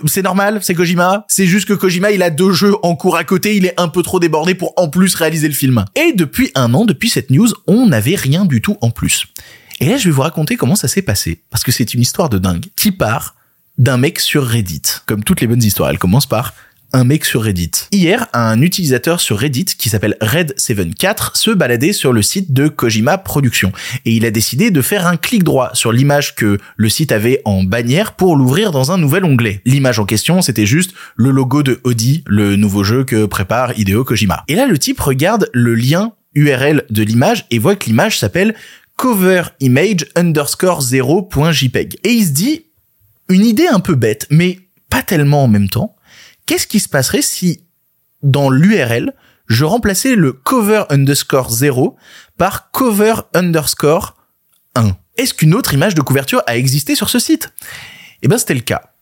C'est 0.06 0.22
normal, 0.22 0.60
c'est 0.62 0.74
Kojima. 0.74 1.24
C'est 1.28 1.46
juste 1.46 1.68
que 1.68 1.74
Kojima, 1.74 2.10
il 2.12 2.22
a 2.22 2.30
deux 2.30 2.52
jeux 2.52 2.74
en 2.82 2.96
cours 2.96 3.16
à 3.16 3.24
côté, 3.24 3.56
il 3.56 3.66
est 3.66 3.78
un 3.78 3.88
peu 3.88 4.02
trop 4.02 4.20
débordé 4.20 4.54
pour 4.54 4.72
en 4.76 4.88
plus 4.88 5.14
réaliser 5.14 5.48
le 5.48 5.54
film. 5.54 5.84
Et 5.96 6.12
depuis 6.12 6.50
un 6.54 6.72
an, 6.74 6.84
depuis 6.84 7.10
cette 7.10 7.30
news, 7.30 7.48
on 7.66 7.86
n'avait 7.86 8.16
rien 8.16 8.44
du 8.44 8.62
tout 8.62 8.78
en 8.80 8.90
plus. 8.90 9.26
Et 9.80 9.88
là, 9.88 9.96
je 9.96 10.04
vais 10.04 10.10
vous 10.10 10.22
raconter 10.22 10.56
comment 10.56 10.76
ça 10.76 10.88
s'est 10.88 11.02
passé, 11.02 11.40
parce 11.50 11.62
que 11.62 11.72
c'est 11.72 11.94
une 11.94 12.00
histoire 12.00 12.28
de 12.28 12.38
dingue, 12.38 12.66
qui 12.74 12.90
part 12.90 13.36
d'un 13.76 13.96
mec 13.96 14.18
sur 14.18 14.44
Reddit. 14.44 14.82
Comme 15.06 15.22
toutes 15.22 15.40
les 15.40 15.46
bonnes 15.46 15.62
histoires, 15.62 15.90
elle 15.90 15.98
commence 15.98 16.26
par 16.26 16.54
un 16.92 17.04
mec 17.04 17.24
sur 17.24 17.42
Reddit. 17.42 17.70
Hier, 17.92 18.26
un 18.32 18.62
utilisateur 18.62 19.20
sur 19.20 19.38
Reddit 19.38 19.64
qui 19.64 19.88
s'appelle 19.88 20.16
Red74 20.20 21.30
se 21.34 21.50
baladait 21.50 21.92
sur 21.92 22.12
le 22.12 22.22
site 22.22 22.52
de 22.52 22.68
Kojima 22.68 23.18
Productions 23.18 23.72
et 24.04 24.12
il 24.12 24.24
a 24.24 24.30
décidé 24.30 24.70
de 24.70 24.82
faire 24.82 25.06
un 25.06 25.16
clic 25.16 25.44
droit 25.44 25.70
sur 25.74 25.92
l'image 25.92 26.34
que 26.34 26.58
le 26.76 26.88
site 26.88 27.12
avait 27.12 27.42
en 27.44 27.62
bannière 27.62 28.14
pour 28.14 28.36
l'ouvrir 28.36 28.72
dans 28.72 28.92
un 28.92 28.98
nouvel 28.98 29.24
onglet. 29.24 29.60
L'image 29.64 29.98
en 29.98 30.06
question, 30.06 30.42
c'était 30.42 30.66
juste 30.66 30.92
le 31.16 31.30
logo 31.30 31.62
de 31.62 31.80
Audi, 31.84 32.24
le 32.26 32.56
nouveau 32.56 32.84
jeu 32.84 33.04
que 33.04 33.26
prépare 33.26 33.78
Hideo 33.78 34.04
Kojima. 34.04 34.44
Et 34.48 34.54
là, 34.54 34.66
le 34.66 34.78
type 34.78 35.00
regarde 35.00 35.50
le 35.52 35.74
lien 35.74 36.12
URL 36.34 36.84
de 36.90 37.02
l'image 37.02 37.46
et 37.50 37.58
voit 37.58 37.76
que 37.76 37.86
l'image 37.86 38.18
s'appelle 38.18 38.54
cover 38.96 39.42
image 39.60 40.06
underscore 40.16 40.82
0.jpeg. 40.82 41.98
Et 42.04 42.10
il 42.10 42.26
se 42.26 42.30
dit, 42.30 42.64
une 43.28 43.44
idée 43.44 43.66
un 43.66 43.80
peu 43.80 43.94
bête, 43.94 44.26
mais 44.30 44.58
pas 44.90 45.02
tellement 45.02 45.44
en 45.44 45.48
même 45.48 45.68
temps, 45.68 45.94
qu'est-ce 46.48 46.66
qui 46.66 46.80
se 46.80 46.88
passerait 46.88 47.22
si, 47.22 47.60
dans 48.22 48.50
l'URL, 48.50 49.12
je 49.46 49.64
remplaçais 49.64 50.16
le 50.16 50.32
cover 50.32 50.84
underscore 50.88 51.50
0 51.50 51.96
par 52.36 52.72
cover 52.72 53.14
underscore 53.34 54.16
1 54.74 54.96
Est-ce 55.18 55.34
qu'une 55.34 55.54
autre 55.54 55.74
image 55.74 55.94
de 55.94 56.00
couverture 56.00 56.42
a 56.46 56.56
existé 56.56 56.94
sur 56.96 57.10
ce 57.10 57.18
site? 57.18 57.52
Eh 58.22 58.28
ben, 58.28 58.38
c'était 58.38 58.54
le 58.54 58.60
cas. 58.60 58.94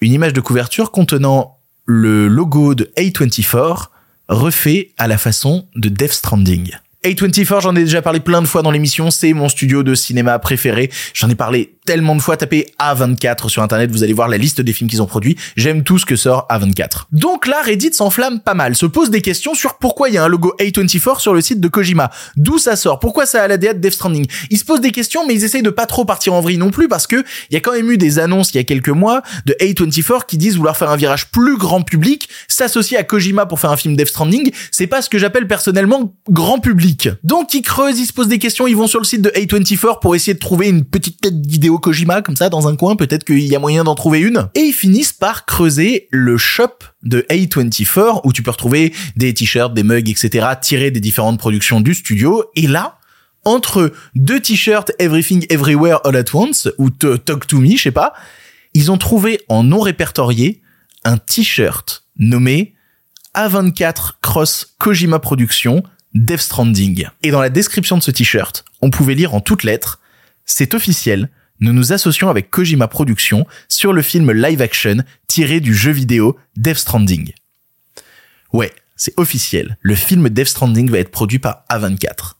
Une 0.00 0.12
image 0.12 0.34
de 0.34 0.40
couverture 0.40 0.90
contenant 0.90 1.58
le 1.86 2.28
logo 2.28 2.74
de 2.74 2.92
A24 2.98 3.86
refait 4.28 4.92
à 4.98 5.08
la 5.08 5.18
façon 5.18 5.66
de 5.74 5.88
Death 5.88 6.12
Stranding. 6.12 6.70
A24, 7.04 7.62
j'en 7.62 7.76
ai 7.76 7.80
déjà 7.84 8.02
parlé 8.02 8.20
plein 8.20 8.42
de 8.42 8.46
fois 8.46 8.62
dans 8.62 8.70
l'émission, 8.70 9.10
c'est 9.10 9.32
mon 9.32 9.48
studio 9.48 9.82
de 9.82 9.94
cinéma 9.94 10.38
préféré. 10.38 10.90
J'en 11.12 11.28
ai 11.28 11.34
parlé 11.34 11.73
tellement 11.84 12.16
de 12.16 12.22
fois, 12.22 12.36
tapez 12.36 12.66
A24 12.80 13.48
sur 13.48 13.62
internet, 13.62 13.90
vous 13.90 14.02
allez 14.02 14.12
voir 14.12 14.28
la 14.28 14.38
liste 14.38 14.60
des 14.60 14.72
films 14.72 14.88
qu'ils 14.88 15.02
ont 15.02 15.06
produits. 15.06 15.36
J'aime 15.56 15.82
tout 15.82 15.98
ce 15.98 16.06
que 16.06 16.16
sort 16.16 16.46
A24. 16.50 17.04
Donc 17.12 17.46
là, 17.46 17.60
Reddit 17.62 17.92
s'enflamme 17.92 18.40
pas 18.40 18.54
mal, 18.54 18.74
se 18.74 18.86
pose 18.86 19.10
des 19.10 19.20
questions 19.20 19.54
sur 19.54 19.74
pourquoi 19.74 20.08
il 20.08 20.14
y 20.14 20.18
a 20.18 20.24
un 20.24 20.28
logo 20.28 20.54
A24 20.58 21.20
sur 21.20 21.34
le 21.34 21.40
site 21.40 21.60
de 21.60 21.68
Kojima. 21.68 22.10
D'où 22.36 22.58
ça 22.58 22.76
sort? 22.76 22.98
Pourquoi 22.98 23.26
ça 23.26 23.42
a 23.42 23.48
la 23.48 23.58
de 23.58 23.72
Death 23.72 23.92
Stranding? 23.92 24.26
Ils 24.50 24.58
se 24.58 24.64
posent 24.64 24.80
des 24.80 24.92
questions, 24.92 25.26
mais 25.26 25.34
ils 25.34 25.44
essayent 25.44 25.62
de 25.62 25.70
pas 25.70 25.86
trop 25.86 26.04
partir 26.04 26.34
en 26.34 26.40
vrille 26.40 26.58
non 26.58 26.70
plus 26.70 26.88
parce 26.88 27.06
que 27.06 27.24
il 27.50 27.54
y 27.54 27.56
a 27.56 27.60
quand 27.60 27.72
même 27.72 27.90
eu 27.90 27.98
des 27.98 28.18
annonces 28.18 28.52
il 28.52 28.56
y 28.56 28.60
a 28.60 28.64
quelques 28.64 28.88
mois 28.88 29.22
de 29.46 29.54
A24 29.60 30.26
qui 30.26 30.38
disent 30.38 30.56
vouloir 30.56 30.76
faire 30.76 30.90
un 30.90 30.96
virage 30.96 31.30
plus 31.30 31.56
grand 31.56 31.82
public, 31.82 32.28
s'associer 32.48 32.96
à 32.96 33.04
Kojima 33.04 33.46
pour 33.46 33.60
faire 33.60 33.70
un 33.70 33.76
film 33.76 33.96
Death 33.96 34.08
Stranding. 34.08 34.50
C'est 34.70 34.86
pas 34.86 35.02
ce 35.02 35.10
que 35.10 35.18
j'appelle 35.18 35.46
personnellement 35.46 36.14
grand 36.30 36.58
public. 36.58 37.08
Donc 37.22 37.54
ils 37.54 37.62
creusent, 37.62 37.98
ils 37.98 38.06
se 38.06 38.12
posent 38.12 38.28
des 38.28 38.38
questions, 38.38 38.66
ils 38.66 38.76
vont 38.76 38.86
sur 38.86 39.00
le 39.00 39.04
site 39.04 39.22
de 39.22 39.30
A24 39.30 40.00
pour 40.00 40.14
essayer 40.14 40.34
de 40.34 40.38
trouver 40.38 40.68
une 40.68 40.84
petite 40.84 41.20
tête 41.20 41.40
Kojima 41.78 42.22
comme 42.22 42.36
ça 42.36 42.48
dans 42.48 42.68
un 42.68 42.76
coin, 42.76 42.96
peut-être 42.96 43.24
qu'il 43.24 43.44
y 43.44 43.54
a 43.54 43.58
moyen 43.58 43.84
d'en 43.84 43.94
trouver 43.94 44.20
une. 44.20 44.48
Et 44.54 44.60
ils 44.60 44.72
finissent 44.72 45.12
par 45.12 45.46
creuser 45.46 46.08
le 46.10 46.36
shop 46.36 46.78
de 47.02 47.26
A24 47.30 48.20
où 48.24 48.32
tu 48.32 48.42
peux 48.42 48.50
retrouver 48.50 48.92
des 49.16 49.32
t-shirts, 49.34 49.74
des 49.74 49.82
mugs, 49.82 50.08
etc. 50.08 50.46
tirés 50.60 50.90
des 50.90 51.00
différentes 51.00 51.38
productions 51.38 51.80
du 51.80 51.94
studio. 51.94 52.44
Et 52.56 52.66
là, 52.66 52.98
entre 53.44 53.92
deux 54.14 54.40
t-shirts 54.40 54.92
Everything 54.98 55.46
Everywhere 55.50 56.00
All 56.04 56.16
at 56.16 56.34
Once 56.34 56.68
ou 56.78 56.90
Talk 56.90 57.46
to 57.46 57.58
Me, 57.58 57.76
je 57.76 57.82
sais 57.82 57.90
pas, 57.90 58.14
ils 58.72 58.90
ont 58.90 58.98
trouvé 58.98 59.40
en 59.48 59.62
non 59.62 59.80
répertorié 59.80 60.62
un 61.04 61.18
t-shirt 61.18 62.04
nommé 62.18 62.74
A24 63.34 64.14
Cross 64.22 64.74
Kojima 64.78 65.18
Productions 65.18 65.82
Death 66.14 66.40
Stranding. 66.40 67.08
Et 67.22 67.30
dans 67.30 67.40
la 67.40 67.50
description 67.50 67.98
de 67.98 68.02
ce 68.02 68.10
t-shirt, 68.10 68.64
on 68.80 68.90
pouvait 68.90 69.14
lire 69.14 69.34
en 69.34 69.40
toutes 69.40 69.64
lettres, 69.64 70.00
c'est 70.44 70.74
officiel, 70.74 71.28
nous 71.64 71.72
nous 71.72 71.92
associons 71.92 72.28
avec 72.28 72.50
Kojima 72.50 72.88
Productions 72.88 73.46
sur 73.68 73.92
le 73.92 74.02
film 74.02 74.30
live 74.30 74.60
action 74.60 74.98
tiré 75.26 75.60
du 75.60 75.74
jeu 75.74 75.90
vidéo 75.90 76.38
Death 76.56 76.76
Stranding. 76.76 77.32
Ouais, 78.52 78.72
c'est 78.96 79.14
officiel. 79.16 79.78
Le 79.80 79.94
film 79.94 80.28
Death 80.28 80.48
Stranding 80.48 80.90
va 80.90 80.98
être 80.98 81.10
produit 81.10 81.38
par 81.38 81.64
A24. 81.70 82.34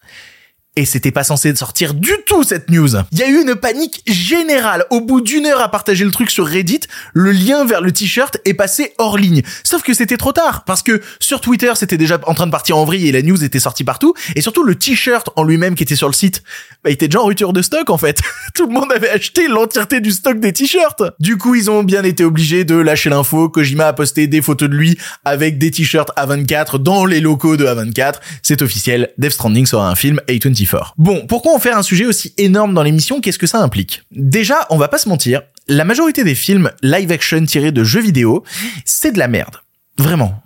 Et 0.76 0.86
c'était 0.86 1.12
pas 1.12 1.22
censé 1.22 1.54
sortir 1.54 1.94
du 1.94 2.10
tout 2.26 2.42
cette 2.42 2.68
news. 2.68 2.88
Il 3.12 3.18
y 3.18 3.22
a 3.22 3.28
eu 3.28 3.40
une 3.42 3.54
panique 3.54 4.02
générale. 4.08 4.84
Au 4.90 5.00
bout 5.00 5.20
d'une 5.20 5.46
heure 5.46 5.60
à 5.60 5.70
partager 5.70 6.04
le 6.04 6.10
truc 6.10 6.32
sur 6.32 6.48
Reddit, 6.48 6.80
le 7.12 7.30
lien 7.30 7.64
vers 7.64 7.80
le 7.80 7.92
t-shirt 7.92 8.38
est 8.44 8.54
passé 8.54 8.92
hors 8.98 9.16
ligne. 9.16 9.42
Sauf 9.62 9.84
que 9.84 9.94
c'était 9.94 10.16
trop 10.16 10.32
tard. 10.32 10.64
Parce 10.64 10.82
que 10.82 11.00
sur 11.20 11.40
Twitter, 11.40 11.72
c'était 11.76 11.96
déjà 11.96 12.18
en 12.26 12.34
train 12.34 12.46
de 12.46 12.50
partir 12.50 12.76
en 12.76 12.84
vrille 12.84 13.06
et 13.06 13.12
la 13.12 13.22
news 13.22 13.44
était 13.44 13.60
sortie 13.60 13.84
partout. 13.84 14.14
Et 14.34 14.40
surtout, 14.40 14.64
le 14.64 14.74
t-shirt 14.74 15.30
en 15.36 15.44
lui-même 15.44 15.76
qui 15.76 15.84
était 15.84 15.94
sur 15.94 16.08
le 16.08 16.12
site, 16.12 16.42
bah, 16.82 16.90
il 16.90 16.94
était 16.94 17.06
déjà 17.06 17.20
en 17.20 17.26
rupture 17.26 17.52
de 17.52 17.62
stock 17.62 17.88
en 17.88 17.98
fait. 17.98 18.20
Tout 18.56 18.66
le 18.66 18.72
monde 18.72 18.90
avait 18.92 19.10
acheté 19.10 19.46
l'entièreté 19.46 20.00
du 20.00 20.10
stock 20.10 20.40
des 20.40 20.52
t-shirts. 20.52 21.04
Du 21.20 21.38
coup, 21.38 21.54
ils 21.54 21.70
ont 21.70 21.84
bien 21.84 22.02
été 22.02 22.24
obligés 22.24 22.64
de 22.64 22.74
lâcher 22.74 23.10
l'info. 23.10 23.48
Kojima 23.48 23.86
a 23.86 23.92
posté 23.92 24.26
des 24.26 24.42
photos 24.42 24.68
de 24.68 24.74
lui 24.74 24.98
avec 25.24 25.58
des 25.58 25.70
t-shirts 25.70 26.10
A24 26.16 26.78
dans 26.78 27.06
les 27.06 27.20
locaux 27.20 27.56
de 27.56 27.64
A24. 27.64 28.14
C'est 28.42 28.60
officiel. 28.60 29.10
Death 29.18 29.34
Stranding 29.34 29.66
sera 29.66 29.88
un 29.88 29.94
film 29.94 30.20
A24 30.26 30.63
Bon, 30.98 31.26
pourquoi 31.26 31.54
en 31.54 31.58
faire 31.58 31.76
un 31.76 31.82
sujet 31.82 32.06
aussi 32.06 32.34
énorme 32.38 32.74
dans 32.74 32.82
l'émission? 32.82 33.20
Qu'est-ce 33.20 33.38
que 33.38 33.46
ça 33.46 33.58
implique? 33.58 34.02
Déjà, 34.10 34.66
on 34.70 34.76
va 34.76 34.88
pas 34.88 34.98
se 34.98 35.08
mentir, 35.08 35.42
la 35.68 35.84
majorité 35.84 36.24
des 36.24 36.34
films 36.34 36.70
live 36.82 37.10
action 37.12 37.44
tirés 37.44 37.72
de 37.72 37.84
jeux 37.84 38.00
vidéo, 38.00 38.44
c'est 38.84 39.12
de 39.12 39.18
la 39.18 39.28
merde. 39.28 39.56
Vraiment. 39.98 40.42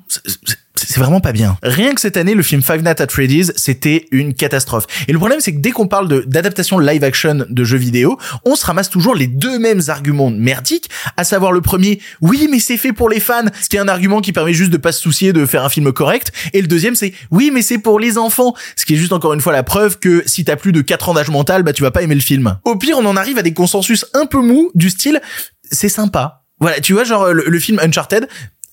C'est- 0.87 0.99
vraiment 0.99 1.21
pas 1.21 1.33
bien. 1.33 1.57
Rien 1.63 1.95
que 1.95 2.01
cette 2.01 2.17
année, 2.17 2.35
le 2.35 2.43
film 2.43 2.63
Five 2.63 2.83
Nights 2.83 3.01
at 3.01 3.09
Freddy's, 3.09 3.53
c'était 3.57 4.07
une 4.11 4.35
catastrophe. 4.35 4.87
Et 5.07 5.13
le 5.13 5.19
problème, 5.19 5.41
c'est 5.41 5.53
que 5.53 5.59
dès 5.61 5.71
qu'on 5.71 5.87
parle 5.87 6.25
d'adaptation 6.27 6.79
live 6.79 7.05
action 7.05 7.45
de 7.49 7.65
jeux 7.65 7.77
vidéo, 7.79 8.19
on 8.45 8.55
se 8.57 8.65
ramasse 8.67 8.91
toujours 8.91 9.15
les 9.15 9.27
deux 9.27 9.59
mêmes 9.59 9.81
arguments 9.89 10.31
merdiques, 10.31 10.89
à 11.17 11.25
savoir 11.25 11.53
le 11.53 11.61
premier, 11.61 12.01
oui, 12.21 12.49
mais 12.51 12.59
c'est 12.61 12.77
fait 12.77 12.93
pour 12.93 13.09
les 13.09 13.21
fans, 13.21 13.45
ce 13.61 13.69
qui 13.69 13.77
est 13.77 13.81
un 13.81 13.89
argument 13.89 14.21
qui 14.21 14.33
permet 14.33 14.53
juste 14.55 14.71
de 14.71 14.77
pas 14.77 14.93
se 14.93 15.01
soucier 15.01 15.33
de 15.33 15.47
faire 15.47 15.65
un 15.65 15.69
film 15.69 15.93
correct. 15.93 16.33
Et 16.53 16.61
le 16.61 16.69
deuxième, 16.69 16.95
c'est, 16.95 17.13
oui, 17.31 17.51
mais 17.53 17.63
c'est 17.63 17.79
pour 17.79 17.99
les 18.01 18.19
enfants, 18.19 18.55
ce 18.77 18.85
qui 18.85 18.95
est 18.95 18.99
juste 18.99 19.13
encore 19.13 19.35
une 19.35 19.41
fois 19.41 19.53
la 19.53 19.63
preuve 19.63 19.99
que 19.99 20.23
si 20.27 20.45
t'as 20.45 20.57
plus 20.57 20.73
de 20.73 20.81
4 20.81 21.09
ans 21.09 21.15
d'âge 21.15 21.31
mental, 21.31 21.63
bah 21.63 21.73
tu 21.73 21.83
vas 21.83 21.91
pas 21.91 22.03
aimer 22.03 22.15
le 22.15 22.21
film. 22.21 22.57
Au 22.65 22.77
pire, 22.77 22.97
on 22.99 23.05
en 23.07 23.17
arrive 23.17 23.39
à 23.39 23.43
des 23.43 23.53
consensus 23.55 24.07
un 24.15 24.27
peu 24.27 24.41
mous, 24.41 24.71
du 24.75 24.91
style, 24.91 25.21
c'est 25.71 25.89
sympa. 25.89 26.45
Voilà, 26.61 26.81
tu 26.81 26.93
vois, 26.93 27.05
genre 27.05 27.29
le 27.33 27.59
film 27.61 27.79
Uncharted, 27.81 28.27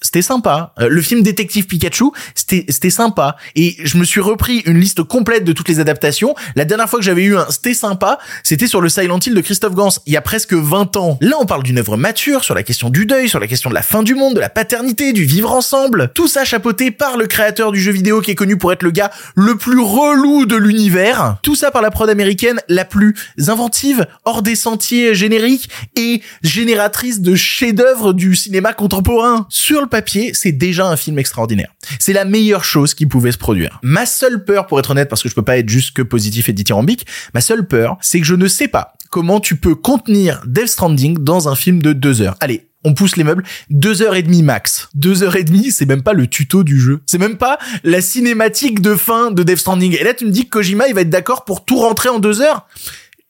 c'était 0.06 0.22
sympa. 0.22 0.72
Euh, 0.80 0.88
le 0.88 1.02
film 1.02 1.24
Détective 1.24 1.66
Pikachu, 1.66 2.12
c'était 2.36 2.66
c'était 2.70 2.92
sympa. 2.92 3.38
Et 3.56 3.76
je 3.84 3.98
me 3.98 4.04
suis 4.04 4.22
repris 4.22 4.60
une 4.66 4.80
liste 4.80 5.02
complète 5.02 5.44
de 5.44 5.52
toutes 5.52 5.68
les 5.68 5.80
adaptations. 5.80 6.36
La 6.56 6.64
dernière 6.64 6.88
fois 6.88 7.00
que 7.00 7.06
j'avais 7.06 7.24
eu 7.24 7.36
un 7.36 7.48
c'était 7.50 7.74
sympa, 7.74 8.20
c'était 8.44 8.68
sur 8.68 8.82
le 8.82 8.90
Silent 8.90 9.20
Hill 9.26 9.34
de 9.34 9.42
Christophe 9.42 9.74
Gans, 9.74 9.90
il 10.06 10.14
y 10.14 10.18
a 10.18 10.22
presque 10.22 10.54
20 10.54 10.96
ans. 10.98 11.18
Là, 11.22 11.38
on 11.40 11.48
parle 11.48 11.64
d'une 11.64 11.80
œuvre 11.80 11.98
mature 11.98 12.44
sur 12.44 12.54
la 12.54 12.62
question 12.62 12.90
du 12.92 13.08
deuil, 13.08 13.28
sur 13.28 13.40
la 13.40 13.48
question 13.48 13.72
de 13.72 13.76
la 13.76 13.82
fin 13.82 14.04
du 14.04 14.14
monde, 14.14 14.36
de 14.36 14.40
la 14.40 14.50
paternité, 14.50 15.12
du 15.12 15.26
vivre 15.26 15.52
ensemble. 15.52 16.12
Tout 16.14 16.28
ça 16.28 16.46
chapeauté 16.46 16.92
par 16.92 17.18
le 17.18 17.26
créateur 17.26 17.72
du 17.72 17.82
jeu 17.82 17.92
vidéo 17.92 18.22
qui 18.22 18.30
est 18.32 18.36
connu 18.36 18.58
pour 18.58 18.72
être 18.72 18.84
le 18.84 18.92
gars 18.92 19.10
le 19.36 19.56
plus 19.56 19.80
relou 19.80 20.46
de 20.46 20.56
l'univers. 20.56 21.38
Tout 21.42 21.56
ça 21.56 21.72
par 21.72 21.82
la 21.82 21.90
prod 21.90 22.10
américaine 22.10 22.60
la 22.68 22.86
plus 22.86 23.16
inventive, 23.48 24.06
hors 24.24 24.44
des 24.44 24.56
sentiers 24.56 25.16
génériques 25.16 25.70
et 25.96 26.22
génératrice 26.44 27.22
de 27.22 27.34
chefs-d'œuvre 27.34 28.14
du 28.14 28.36
cinéma 28.36 28.74
contemporain. 28.74 29.48
Sur 29.50 29.82
le 29.82 29.88
c'est 30.34 30.52
déjà 30.52 30.88
un 30.88 30.96
film 30.96 31.20
extraordinaire. 31.20 31.74
C'est 32.00 32.14
la 32.14 32.26
meilleure 32.26 32.64
chose 32.64 32.94
qui 32.94 33.06
pouvait 33.06 33.32
se 33.32 33.38
produire. 33.38 33.80
Ma 33.84 34.06
seule 34.06 34.44
peur, 34.44 34.68
pour 34.68 34.80
être 34.80 34.92
honnête, 34.92 35.10
parce 35.10 35.24
que 35.24 35.30
je 35.30 35.36
peux 35.36 35.42
pas 35.42 35.58
être 35.58 35.70
juste 35.70 35.96
que 35.96 36.02
positif 36.02 36.50
et 36.50 36.54
dithyrambique, 36.54 37.06
ma 37.34 37.42
seule 37.42 37.68
peur, 37.68 37.98
c'est 38.02 38.20
que 38.20 38.26
je 38.26 38.36
ne 38.36 38.48
sais 38.48 38.68
pas 38.68 38.94
comment 39.10 39.40
tu 39.40 39.56
peux 39.56 39.76
contenir 39.76 40.42
Death 40.46 40.68
Stranding 40.68 41.18
dans 41.20 41.48
un 41.48 41.56
film 41.56 41.82
de 41.82 41.94
deux 41.94 42.22
heures. 42.22 42.36
Allez, 42.42 42.68
on 42.84 42.94
pousse 42.94 43.16
les 43.16 43.24
meubles, 43.24 43.44
deux 43.70 44.02
heures 44.02 44.16
et 44.16 44.22
demie 44.22 44.44
max. 44.44 44.90
Deux 44.94 45.24
heures 45.24 45.36
et 45.36 45.44
demie, 45.44 45.72
c'est 45.72 45.86
même 45.86 46.04
pas 46.04 46.14
le 46.14 46.28
tuto 46.28 46.64
du 46.64 46.80
jeu. 46.80 47.02
C'est 47.06 47.18
même 47.18 47.38
pas 47.38 47.58
la 47.84 48.02
cinématique 48.02 48.82
de 48.82 48.96
fin 48.96 49.32
de 49.32 49.44
Death 49.44 49.58
Stranding. 49.58 49.98
Et 50.00 50.04
là, 50.04 50.14
tu 50.14 50.26
me 50.26 50.32
dis 50.32 50.46
que 50.46 50.52
Kojima, 50.52 50.88
il 50.88 50.94
va 50.94 51.02
être 51.02 51.10
d'accord 51.10 51.46
pour 51.46 51.66
tout 51.66 51.78
rentrer 51.78 52.10
en 52.10 52.20
deux 52.20 52.42
heures 52.42 52.68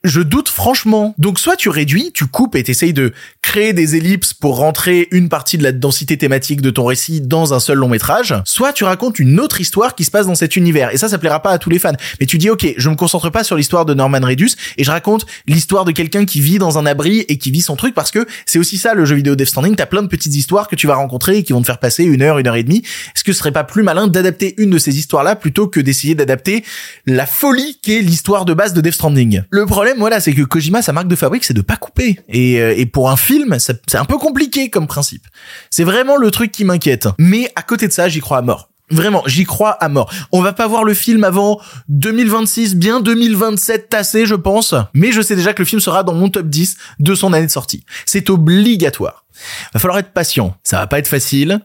je 0.05 0.21
doute 0.21 0.49
franchement. 0.49 1.13
Donc 1.17 1.39
soit 1.39 1.55
tu 1.55 1.69
réduis, 1.69 2.11
tu 2.13 2.27
coupes 2.27 2.55
et 2.55 2.63
t'essayes 2.63 2.93
de 2.93 3.11
créer 3.41 3.73
des 3.73 3.95
ellipses 3.95 4.33
pour 4.33 4.57
rentrer 4.57 5.07
une 5.11 5.29
partie 5.29 5.57
de 5.57 5.63
la 5.63 5.71
densité 5.71 6.17
thématique 6.17 6.61
de 6.61 6.69
ton 6.69 6.85
récit 6.85 7.21
dans 7.21 7.53
un 7.53 7.59
seul 7.59 7.77
long 7.77 7.89
métrage, 7.89 8.35
soit 8.45 8.71
tu 8.71 8.83
racontes 8.83 9.19
une 9.19 9.39
autre 9.39 9.61
histoire 9.61 9.95
qui 9.95 10.03
se 10.03 10.11
passe 10.11 10.27
dans 10.27 10.35
cet 10.35 10.55
univers. 10.55 10.93
Et 10.93 10.97
ça, 10.97 11.09
ça 11.09 11.17
plaira 11.17 11.41
pas 11.41 11.51
à 11.51 11.57
tous 11.57 11.69
les 11.69 11.79
fans. 11.79 11.93
Mais 12.19 12.25
tu 12.25 12.37
dis, 12.37 12.49
ok, 12.49 12.73
je 12.77 12.89
me 12.89 12.95
concentre 12.95 13.29
pas 13.29 13.43
sur 13.43 13.55
l'histoire 13.55 13.85
de 13.85 13.93
Norman 13.93 14.19
Reedus 14.21 14.51
et 14.77 14.83
je 14.83 14.91
raconte 14.91 15.25
l'histoire 15.47 15.85
de 15.85 15.91
quelqu'un 15.91 16.25
qui 16.25 16.39
vit 16.39 16.59
dans 16.59 16.77
un 16.77 16.85
abri 16.85 17.25
et 17.27 17.37
qui 17.37 17.51
vit 17.51 17.61
son 17.61 17.75
truc 17.75 17.95
parce 17.95 18.11
que 18.11 18.25
c'est 18.45 18.59
aussi 18.59 18.77
ça 18.77 18.93
le 18.93 19.05
jeu 19.05 19.15
vidéo 19.15 19.35
Death 19.35 19.49
Stranding. 19.49 19.75
T'as 19.75 19.85
plein 19.85 20.03
de 20.03 20.07
petites 20.07 20.35
histoires 20.35 20.67
que 20.67 20.75
tu 20.75 20.87
vas 20.87 20.95
rencontrer 20.95 21.37
et 21.37 21.43
qui 21.43 21.53
vont 21.53 21.61
te 21.61 21.65
faire 21.65 21.79
passer 21.79 22.03
une 22.03 22.21
heure, 22.21 22.37
une 22.37 22.47
heure 22.47 22.55
et 22.55 22.63
demie. 22.63 22.83
Est-ce 23.15 23.23
que 23.23 23.33
ce 23.33 23.39
serait 23.39 23.51
pas 23.51 23.63
plus 23.63 23.83
malin 23.83 24.07
d'adapter 24.07 24.53
une 24.57 24.69
de 24.69 24.77
ces 24.77 24.97
histoires-là 24.97 25.35
plutôt 25.35 25.67
que 25.67 25.79
d'essayer 25.79 26.15
d'adapter 26.15 26.63
la 27.05 27.25
folie 27.25 27.79
qu'est 27.81 28.01
l'histoire 28.01 28.45
de 28.45 28.53
base 28.53 28.73
de 28.73 28.81
Death 28.81 28.93
Stranding? 28.93 29.41
Le 29.49 29.65
problème, 29.65 29.94
voilà, 29.97 30.19
c'est 30.19 30.33
que 30.33 30.41
Kojima, 30.41 30.81
sa 30.81 30.93
marque 30.93 31.07
de 31.07 31.15
fabrique, 31.15 31.43
c'est 31.43 31.53
de 31.53 31.61
pas 31.61 31.77
couper. 31.77 32.19
Et, 32.29 32.61
euh, 32.61 32.73
et 32.77 32.85
pour 32.85 33.09
un 33.09 33.17
film, 33.17 33.57
c'est 33.59 33.97
un 33.97 34.05
peu 34.05 34.17
compliqué 34.17 34.69
comme 34.69 34.87
principe. 34.87 35.25
C'est 35.69 35.83
vraiment 35.83 36.17
le 36.17 36.31
truc 36.31 36.51
qui 36.51 36.65
m'inquiète. 36.65 37.07
Mais 37.19 37.51
à 37.55 37.61
côté 37.61 37.87
de 37.87 37.93
ça, 37.93 38.09
j'y 38.09 38.19
crois 38.19 38.39
à 38.39 38.41
mort. 38.41 38.69
Vraiment, 38.91 39.23
j'y 39.25 39.45
crois 39.45 39.71
à 39.71 39.89
mort. 39.89 40.11
On 40.31 40.41
va 40.41 40.53
pas 40.53 40.67
voir 40.67 40.83
le 40.83 40.93
film 40.93 41.23
avant 41.23 41.59
2026, 41.89 42.75
bien 42.75 42.99
2027 42.99 43.89
tassé, 43.89 44.27
je 44.27 44.35
pense. 44.35 44.75
Mais 44.93 45.11
je 45.11 45.21
sais 45.21 45.35
déjà 45.35 45.53
que 45.53 45.61
le 45.61 45.65
film 45.65 45.81
sera 45.81 46.03
dans 46.03 46.13
mon 46.13 46.29
top 46.29 46.47
10 46.47 46.77
de 46.99 47.15
son 47.15 47.33
année 47.33 47.47
de 47.47 47.51
sortie. 47.51 47.83
C'est 48.05 48.29
obligatoire. 48.29 49.25
Va 49.73 49.79
falloir 49.79 49.97
être 49.99 50.13
patient. 50.13 50.55
Ça 50.63 50.77
va 50.77 50.87
pas 50.87 50.99
être 50.99 51.07
facile, 51.07 51.61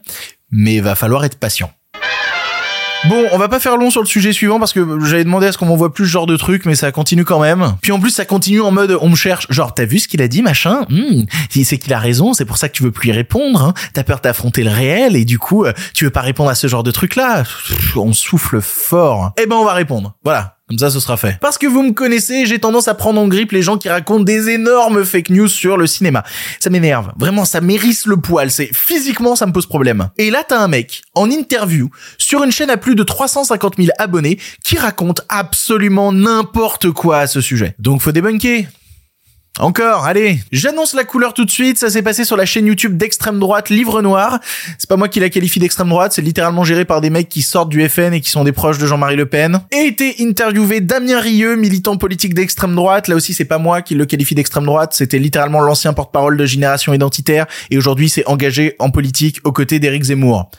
mais 0.49 0.79
va 0.79 0.95
falloir 0.95 1.23
être 1.23 1.37
patient. 1.37 1.71
Bon, 3.09 3.25
on 3.31 3.37
va 3.39 3.49
pas 3.49 3.59
faire 3.59 3.77
long 3.77 3.89
sur 3.89 4.01
le 4.01 4.07
sujet 4.07 4.31
suivant 4.31 4.59
parce 4.59 4.73
que 4.73 4.99
j'avais 5.05 5.23
demandé 5.23 5.47
à 5.47 5.51
ce 5.51 5.57
qu'on 5.57 5.65
m'envoie 5.65 5.91
plus 5.91 6.05
ce 6.05 6.11
genre 6.11 6.27
de 6.27 6.37
trucs, 6.37 6.65
mais 6.65 6.75
ça 6.75 6.91
continue 6.91 7.25
quand 7.25 7.39
même. 7.39 7.75
Puis 7.81 7.91
en 7.91 7.99
plus, 7.99 8.11
ça 8.11 8.25
continue 8.25 8.61
en 8.61 8.69
mode 8.71 8.95
on 9.01 9.09
me 9.09 9.15
cherche. 9.15 9.47
Genre, 9.49 9.73
t'as 9.73 9.85
vu 9.85 9.97
ce 9.97 10.07
qu'il 10.07 10.21
a 10.21 10.27
dit, 10.27 10.43
machin? 10.43 10.85
Hmm, 10.89 11.23
C'est 11.49 11.79
qu'il 11.79 11.93
a 11.93 11.99
raison, 11.99 12.33
c'est 12.33 12.45
pour 12.45 12.57
ça 12.57 12.69
que 12.69 12.73
tu 12.73 12.83
veux 12.83 12.91
plus 12.91 13.09
y 13.09 13.11
répondre. 13.11 13.63
Hein. 13.63 13.73
T'as 13.93 14.03
peur 14.03 14.19
d'affronter 14.21 14.63
le 14.63 14.69
réel 14.69 15.15
et 15.15 15.25
du 15.25 15.39
coup, 15.39 15.65
euh, 15.65 15.73
tu 15.95 16.05
veux 16.05 16.11
pas 16.11 16.21
répondre 16.21 16.51
à 16.51 16.55
ce 16.55 16.67
genre 16.67 16.83
de 16.83 16.91
truc-là? 16.91 17.43
On 17.95 18.13
souffle 18.13 18.61
fort. 18.61 19.31
Eh 19.41 19.47
ben, 19.47 19.55
on 19.55 19.65
va 19.65 19.73
répondre. 19.73 20.13
Voilà. 20.23 20.57
Comme 20.71 20.79
ça, 20.79 20.89
ce 20.89 21.01
sera 21.01 21.17
fait. 21.17 21.37
Parce 21.41 21.57
que 21.57 21.67
vous 21.67 21.83
me 21.83 21.91
connaissez, 21.91 22.45
j'ai 22.45 22.57
tendance 22.57 22.87
à 22.87 22.93
prendre 22.93 23.19
en 23.19 23.27
grippe 23.27 23.51
les 23.51 23.61
gens 23.61 23.77
qui 23.77 23.89
racontent 23.89 24.23
des 24.23 24.47
énormes 24.47 25.03
fake 25.03 25.29
news 25.29 25.49
sur 25.49 25.75
le 25.75 25.85
cinéma. 25.85 26.23
Ça 26.61 26.69
m'énerve. 26.69 27.11
Vraiment, 27.17 27.43
ça 27.43 27.59
mérisse 27.59 28.05
le 28.05 28.15
poil. 28.15 28.49
C'est 28.49 28.69
physiquement, 28.73 29.35
ça 29.35 29.45
me 29.45 29.51
pose 29.51 29.65
problème. 29.65 30.07
Et 30.17 30.31
là, 30.31 30.45
t'as 30.47 30.59
un 30.59 30.69
mec 30.69 31.01
en 31.13 31.29
interview 31.29 31.89
sur 32.17 32.45
une 32.45 32.53
chaîne 32.53 32.69
à 32.69 32.77
plus 32.77 32.95
de 32.95 33.03
350 33.03 33.75
000 33.79 33.89
abonnés 33.97 34.39
qui 34.63 34.77
raconte 34.77 35.19
absolument 35.27 36.13
n'importe 36.13 36.91
quoi 36.91 37.17
à 37.17 37.27
ce 37.27 37.41
sujet. 37.41 37.75
Donc, 37.77 37.99
faut 37.99 38.13
débunker. 38.13 38.67
Encore, 39.59 40.05
allez, 40.05 40.39
j'annonce 40.53 40.93
la 40.93 41.03
couleur 41.03 41.33
tout 41.33 41.43
de 41.43 41.51
suite, 41.51 41.77
ça 41.77 41.89
s'est 41.89 42.01
passé 42.01 42.23
sur 42.23 42.37
la 42.37 42.45
chaîne 42.45 42.67
YouTube 42.67 42.95
d'extrême 42.95 43.37
droite 43.37 43.69
Livre 43.69 44.01
Noir. 44.01 44.39
C'est 44.77 44.87
pas 44.87 44.95
moi 44.95 45.09
qui 45.09 45.19
la 45.19 45.29
qualifie 45.29 45.59
d'extrême 45.59 45.89
droite, 45.89 46.13
c'est 46.13 46.21
littéralement 46.21 46.63
géré 46.63 46.85
par 46.85 47.01
des 47.01 47.09
mecs 47.09 47.27
qui 47.27 47.41
sortent 47.41 47.67
du 47.67 47.87
FN 47.89 48.13
et 48.13 48.21
qui 48.21 48.29
sont 48.29 48.45
des 48.45 48.53
proches 48.53 48.77
de 48.77 48.87
Jean-Marie 48.87 49.17
Le 49.17 49.25
Pen. 49.25 49.59
Et 49.73 49.87
été 49.87 50.15
interviewé 50.21 50.79
Damien 50.79 51.19
Rieu, 51.19 51.57
militant 51.57 51.97
politique 51.97 52.33
d'extrême 52.33 52.73
droite. 52.73 53.09
Là 53.09 53.15
aussi, 53.15 53.33
c'est 53.33 53.43
pas 53.43 53.57
moi 53.57 53.81
qui 53.81 53.93
le 53.93 54.05
qualifie 54.05 54.35
d'extrême 54.35 54.65
droite, 54.65 54.93
c'était 54.93 55.19
littéralement 55.19 55.59
l'ancien 55.59 55.91
porte-parole 55.91 56.37
de 56.37 56.45
Génération 56.45 56.93
Identitaire 56.93 57.45
et 57.69 57.77
aujourd'hui 57.77 58.07
c'est 58.07 58.25
engagé 58.27 58.77
en 58.79 58.89
politique 58.89 59.41
aux 59.43 59.51
côtés 59.51 59.79
d'Éric 59.79 60.03
Zemmour. 60.03 60.49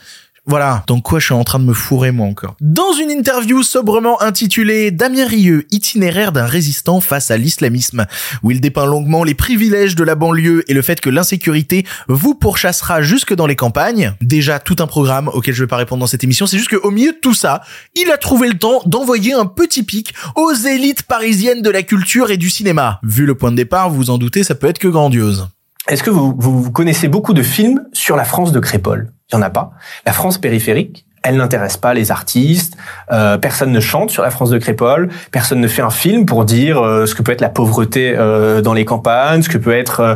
Voilà, 0.44 0.82
donc 0.88 1.04
quoi 1.04 1.20
je 1.20 1.26
suis 1.26 1.34
en 1.34 1.44
train 1.44 1.60
de 1.60 1.64
me 1.64 1.72
fourrer 1.72 2.10
moi 2.10 2.26
encore. 2.26 2.56
Dans 2.60 2.92
une 2.94 3.12
interview 3.12 3.62
sobrement 3.62 4.20
intitulée 4.20 4.90
Damien 4.90 5.24
Rieu, 5.24 5.66
itinéraire 5.70 6.32
d'un 6.32 6.46
résistant 6.46 7.00
face 7.00 7.30
à 7.30 7.36
l'islamisme, 7.36 8.06
où 8.42 8.50
il 8.50 8.60
dépeint 8.60 8.84
longuement 8.84 9.22
les 9.22 9.34
privilèges 9.34 9.94
de 9.94 10.02
la 10.02 10.16
banlieue 10.16 10.64
et 10.68 10.74
le 10.74 10.82
fait 10.82 11.00
que 11.00 11.10
l'insécurité 11.10 11.86
vous 12.08 12.34
pourchassera 12.34 13.02
jusque 13.02 13.34
dans 13.34 13.46
les 13.46 13.54
campagnes. 13.54 14.14
Déjà 14.20 14.58
tout 14.58 14.76
un 14.80 14.88
programme 14.88 15.28
auquel 15.28 15.54
je 15.54 15.62
vais 15.62 15.68
pas 15.68 15.76
répondre 15.76 16.00
dans 16.00 16.08
cette 16.08 16.24
émission, 16.24 16.46
c'est 16.46 16.58
juste 16.58 16.76
qu'au 16.76 16.90
milieu 16.90 17.12
de 17.12 17.18
tout 17.22 17.34
ça, 17.34 17.62
il 17.94 18.10
a 18.10 18.18
trouvé 18.18 18.48
le 18.48 18.58
temps 18.58 18.82
d'envoyer 18.84 19.34
un 19.34 19.46
petit 19.46 19.84
pic 19.84 20.12
aux 20.34 20.52
élites 20.52 21.04
parisiennes 21.04 21.62
de 21.62 21.70
la 21.70 21.84
culture 21.84 22.32
et 22.32 22.36
du 22.36 22.50
cinéma. 22.50 22.98
Vu 23.04 23.26
le 23.26 23.36
point 23.36 23.52
de 23.52 23.56
départ, 23.56 23.90
vous 23.90 23.96
vous 23.96 24.10
en 24.10 24.18
doutez, 24.18 24.42
ça 24.42 24.56
peut 24.56 24.66
être 24.66 24.80
que 24.80 24.88
grandiose. 24.88 25.48
Est-ce 25.86 26.02
que 26.02 26.10
vous, 26.10 26.34
vous, 26.36 26.62
vous 26.62 26.72
connaissez 26.72 27.06
beaucoup 27.06 27.32
de 27.32 27.42
films 27.42 27.84
sur 27.92 28.16
la 28.16 28.24
France 28.24 28.50
de 28.50 28.58
Crépole 28.58 29.12
Il 29.32 29.36
y 29.36 29.38
en 29.38 29.42
a 29.42 29.50
pas. 29.50 29.70
La 30.06 30.12
France 30.12 30.38
périphérique, 30.38 31.04
elle 31.24 31.36
n'intéresse 31.36 31.76
pas 31.76 31.94
les 31.94 32.10
artistes. 32.10 32.76
euh, 33.12 33.38
personne 33.38 33.70
ne 33.72 33.80
chante 33.80 34.10
sur 34.10 34.22
la 34.24 34.30
France 34.30 34.50
de 34.50 34.58
Crépole. 34.58 35.08
Personne 35.30 35.60
ne 35.60 35.68
fait 35.68 35.82
un 35.82 35.90
film 35.90 36.26
pour 36.26 36.44
dire 36.44 36.80
euh, 36.84 37.06
ce 37.06 37.14
que 37.14 37.22
peut 37.22 37.32
être 37.32 37.40
la 37.40 37.48
pauvreté 37.48 38.14
euh, 38.18 38.60
dans 38.60 38.74
les 38.74 38.84
campagnes, 38.84 39.40
ce 39.42 39.48
que 39.48 39.58
peut 39.58 39.72
être 39.76 40.00
euh, 40.00 40.14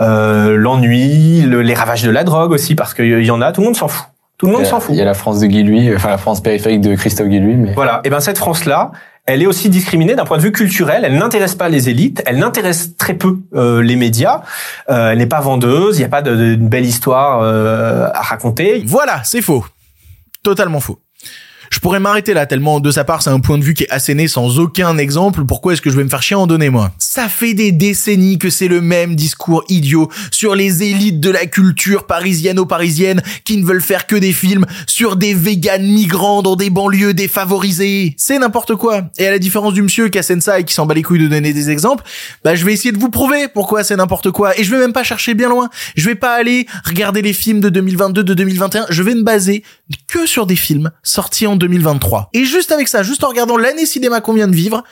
euh, 0.00 0.56
l'ennui, 0.56 1.42
le- 1.42 1.62
les 1.62 1.74
ravages 1.74 2.02
de 2.02 2.10
la 2.10 2.24
drogue 2.24 2.52
aussi, 2.52 2.74
parce 2.74 2.94
qu'il 2.94 3.22
y 3.24 3.30
en 3.30 3.40
a. 3.42 3.52
Tout 3.52 3.60
le 3.60 3.66
monde 3.66 3.76
s'en 3.76 3.88
fout. 3.88 4.06
Tout 4.38 4.46
le 4.46 4.52
monde 4.52 4.64
s'en 4.66 4.80
fout. 4.80 4.94
Il 4.94 4.98
y 4.98 5.02
a 5.02 5.06
la 5.06 5.14
France 5.14 5.40
de 5.40 5.46
Guy 5.46 5.94
enfin 5.94 6.10
la 6.10 6.18
France 6.18 6.42
périphérique 6.42 6.82
de 6.82 6.94
Christophe 6.94 7.28
Guy 7.28 7.40
mais 7.40 7.72
Voilà. 7.72 8.00
Et 8.04 8.10
ben 8.10 8.20
cette 8.20 8.36
France-là, 8.38 8.92
elle 9.26 9.42
est 9.42 9.46
aussi 9.46 9.68
discriminée 9.68 10.14
d'un 10.14 10.24
point 10.24 10.36
de 10.38 10.42
vue 10.42 10.52
culturel. 10.52 11.04
Elle 11.04 11.18
n'intéresse 11.18 11.54
pas 11.54 11.68
les 11.68 11.88
élites, 11.88 12.22
elle 12.26 12.38
n'intéresse 12.38 12.96
très 12.96 13.14
peu 13.14 13.38
euh, 13.54 13.82
les 13.82 13.96
médias. 13.96 14.42
Euh, 14.88 15.10
elle 15.10 15.18
n'est 15.18 15.26
pas 15.26 15.40
vendeuse, 15.40 15.96
il 15.96 16.00
n'y 16.00 16.04
a 16.04 16.08
pas 16.08 16.22
de, 16.22 16.34
de- 16.34 16.56
belle 16.56 16.86
histoire 16.86 17.40
euh, 17.42 18.08
à 18.14 18.22
raconter. 18.22 18.82
Voilà, 18.86 19.22
c'est 19.24 19.42
faux. 19.42 19.64
Totalement 20.42 20.80
faux. 20.80 20.98
Je 21.76 21.80
pourrais 21.82 22.00
m'arrêter 22.00 22.32
là 22.32 22.46
tellement 22.46 22.80
de 22.80 22.90
sa 22.90 23.04
part 23.04 23.20
c'est 23.20 23.28
un 23.28 23.38
point 23.38 23.58
de 23.58 23.62
vue 23.62 23.74
qui 23.74 23.82
est 23.82 23.90
asséné 23.90 24.28
sans 24.28 24.58
aucun 24.58 24.96
exemple. 24.96 25.44
Pourquoi 25.44 25.74
est-ce 25.74 25.82
que 25.82 25.90
je 25.90 25.96
vais 25.98 26.04
me 26.04 26.08
faire 26.08 26.22
chier 26.22 26.34
en 26.34 26.46
donner 26.46 26.70
moi? 26.70 26.90
Ça 26.98 27.28
fait 27.28 27.52
des 27.52 27.70
décennies 27.70 28.38
que 28.38 28.48
c'est 28.48 28.66
le 28.66 28.80
même 28.80 29.14
discours 29.14 29.62
idiot 29.68 30.10
sur 30.30 30.54
les 30.54 30.84
élites 30.84 31.20
de 31.20 31.28
la 31.28 31.44
culture 31.44 32.06
parisiano-parisienne 32.06 33.20
qui 33.44 33.58
ne 33.58 33.66
veulent 33.66 33.82
faire 33.82 34.06
que 34.06 34.16
des 34.16 34.32
films 34.32 34.64
sur 34.86 35.16
des 35.16 35.34
véganes 35.34 35.86
migrants 35.86 36.40
dans 36.40 36.56
des 36.56 36.70
banlieues 36.70 37.12
défavorisées. 37.12 38.14
C'est 38.16 38.38
n'importe 38.38 38.74
quoi. 38.76 39.02
Et 39.18 39.26
à 39.26 39.30
la 39.30 39.38
différence 39.38 39.74
du 39.74 39.82
monsieur 39.82 40.08
qui 40.08 40.18
a 40.18 40.22
ça 40.22 40.58
et 40.58 40.64
qui 40.64 40.72
s'en 40.72 40.86
bat 40.86 40.94
les 40.94 41.02
couilles 41.02 41.20
de 41.20 41.28
donner 41.28 41.52
des 41.52 41.68
exemples, 41.68 42.04
bah 42.42 42.54
je 42.54 42.64
vais 42.64 42.72
essayer 42.72 42.92
de 42.92 42.98
vous 42.98 43.10
prouver 43.10 43.48
pourquoi 43.52 43.84
c'est 43.84 43.96
n'importe 43.96 44.30
quoi. 44.30 44.58
Et 44.58 44.64
je 44.64 44.70
vais 44.70 44.78
même 44.78 44.94
pas 44.94 45.04
chercher 45.04 45.34
bien 45.34 45.50
loin. 45.50 45.68
Je 45.94 46.08
vais 46.08 46.14
pas 46.14 46.36
aller 46.36 46.66
regarder 46.86 47.20
les 47.20 47.34
films 47.34 47.60
de 47.60 47.68
2022, 47.68 48.24
de 48.24 48.32
2021. 48.32 48.86
Je 48.88 49.02
vais 49.02 49.14
me 49.14 49.24
baser 49.24 49.62
que 50.08 50.26
sur 50.26 50.46
des 50.46 50.56
films 50.56 50.90
sortis 51.02 51.46
en 51.46 51.56
2023. 51.56 52.30
Et 52.32 52.44
juste 52.44 52.72
avec 52.72 52.88
ça, 52.88 53.02
juste 53.02 53.24
en 53.24 53.28
regardant 53.28 53.56
l'année 53.56 53.86
cinéma 53.86 54.20
qu'on 54.20 54.32
vient 54.32 54.48
de 54.48 54.56
vivre, 54.56 54.82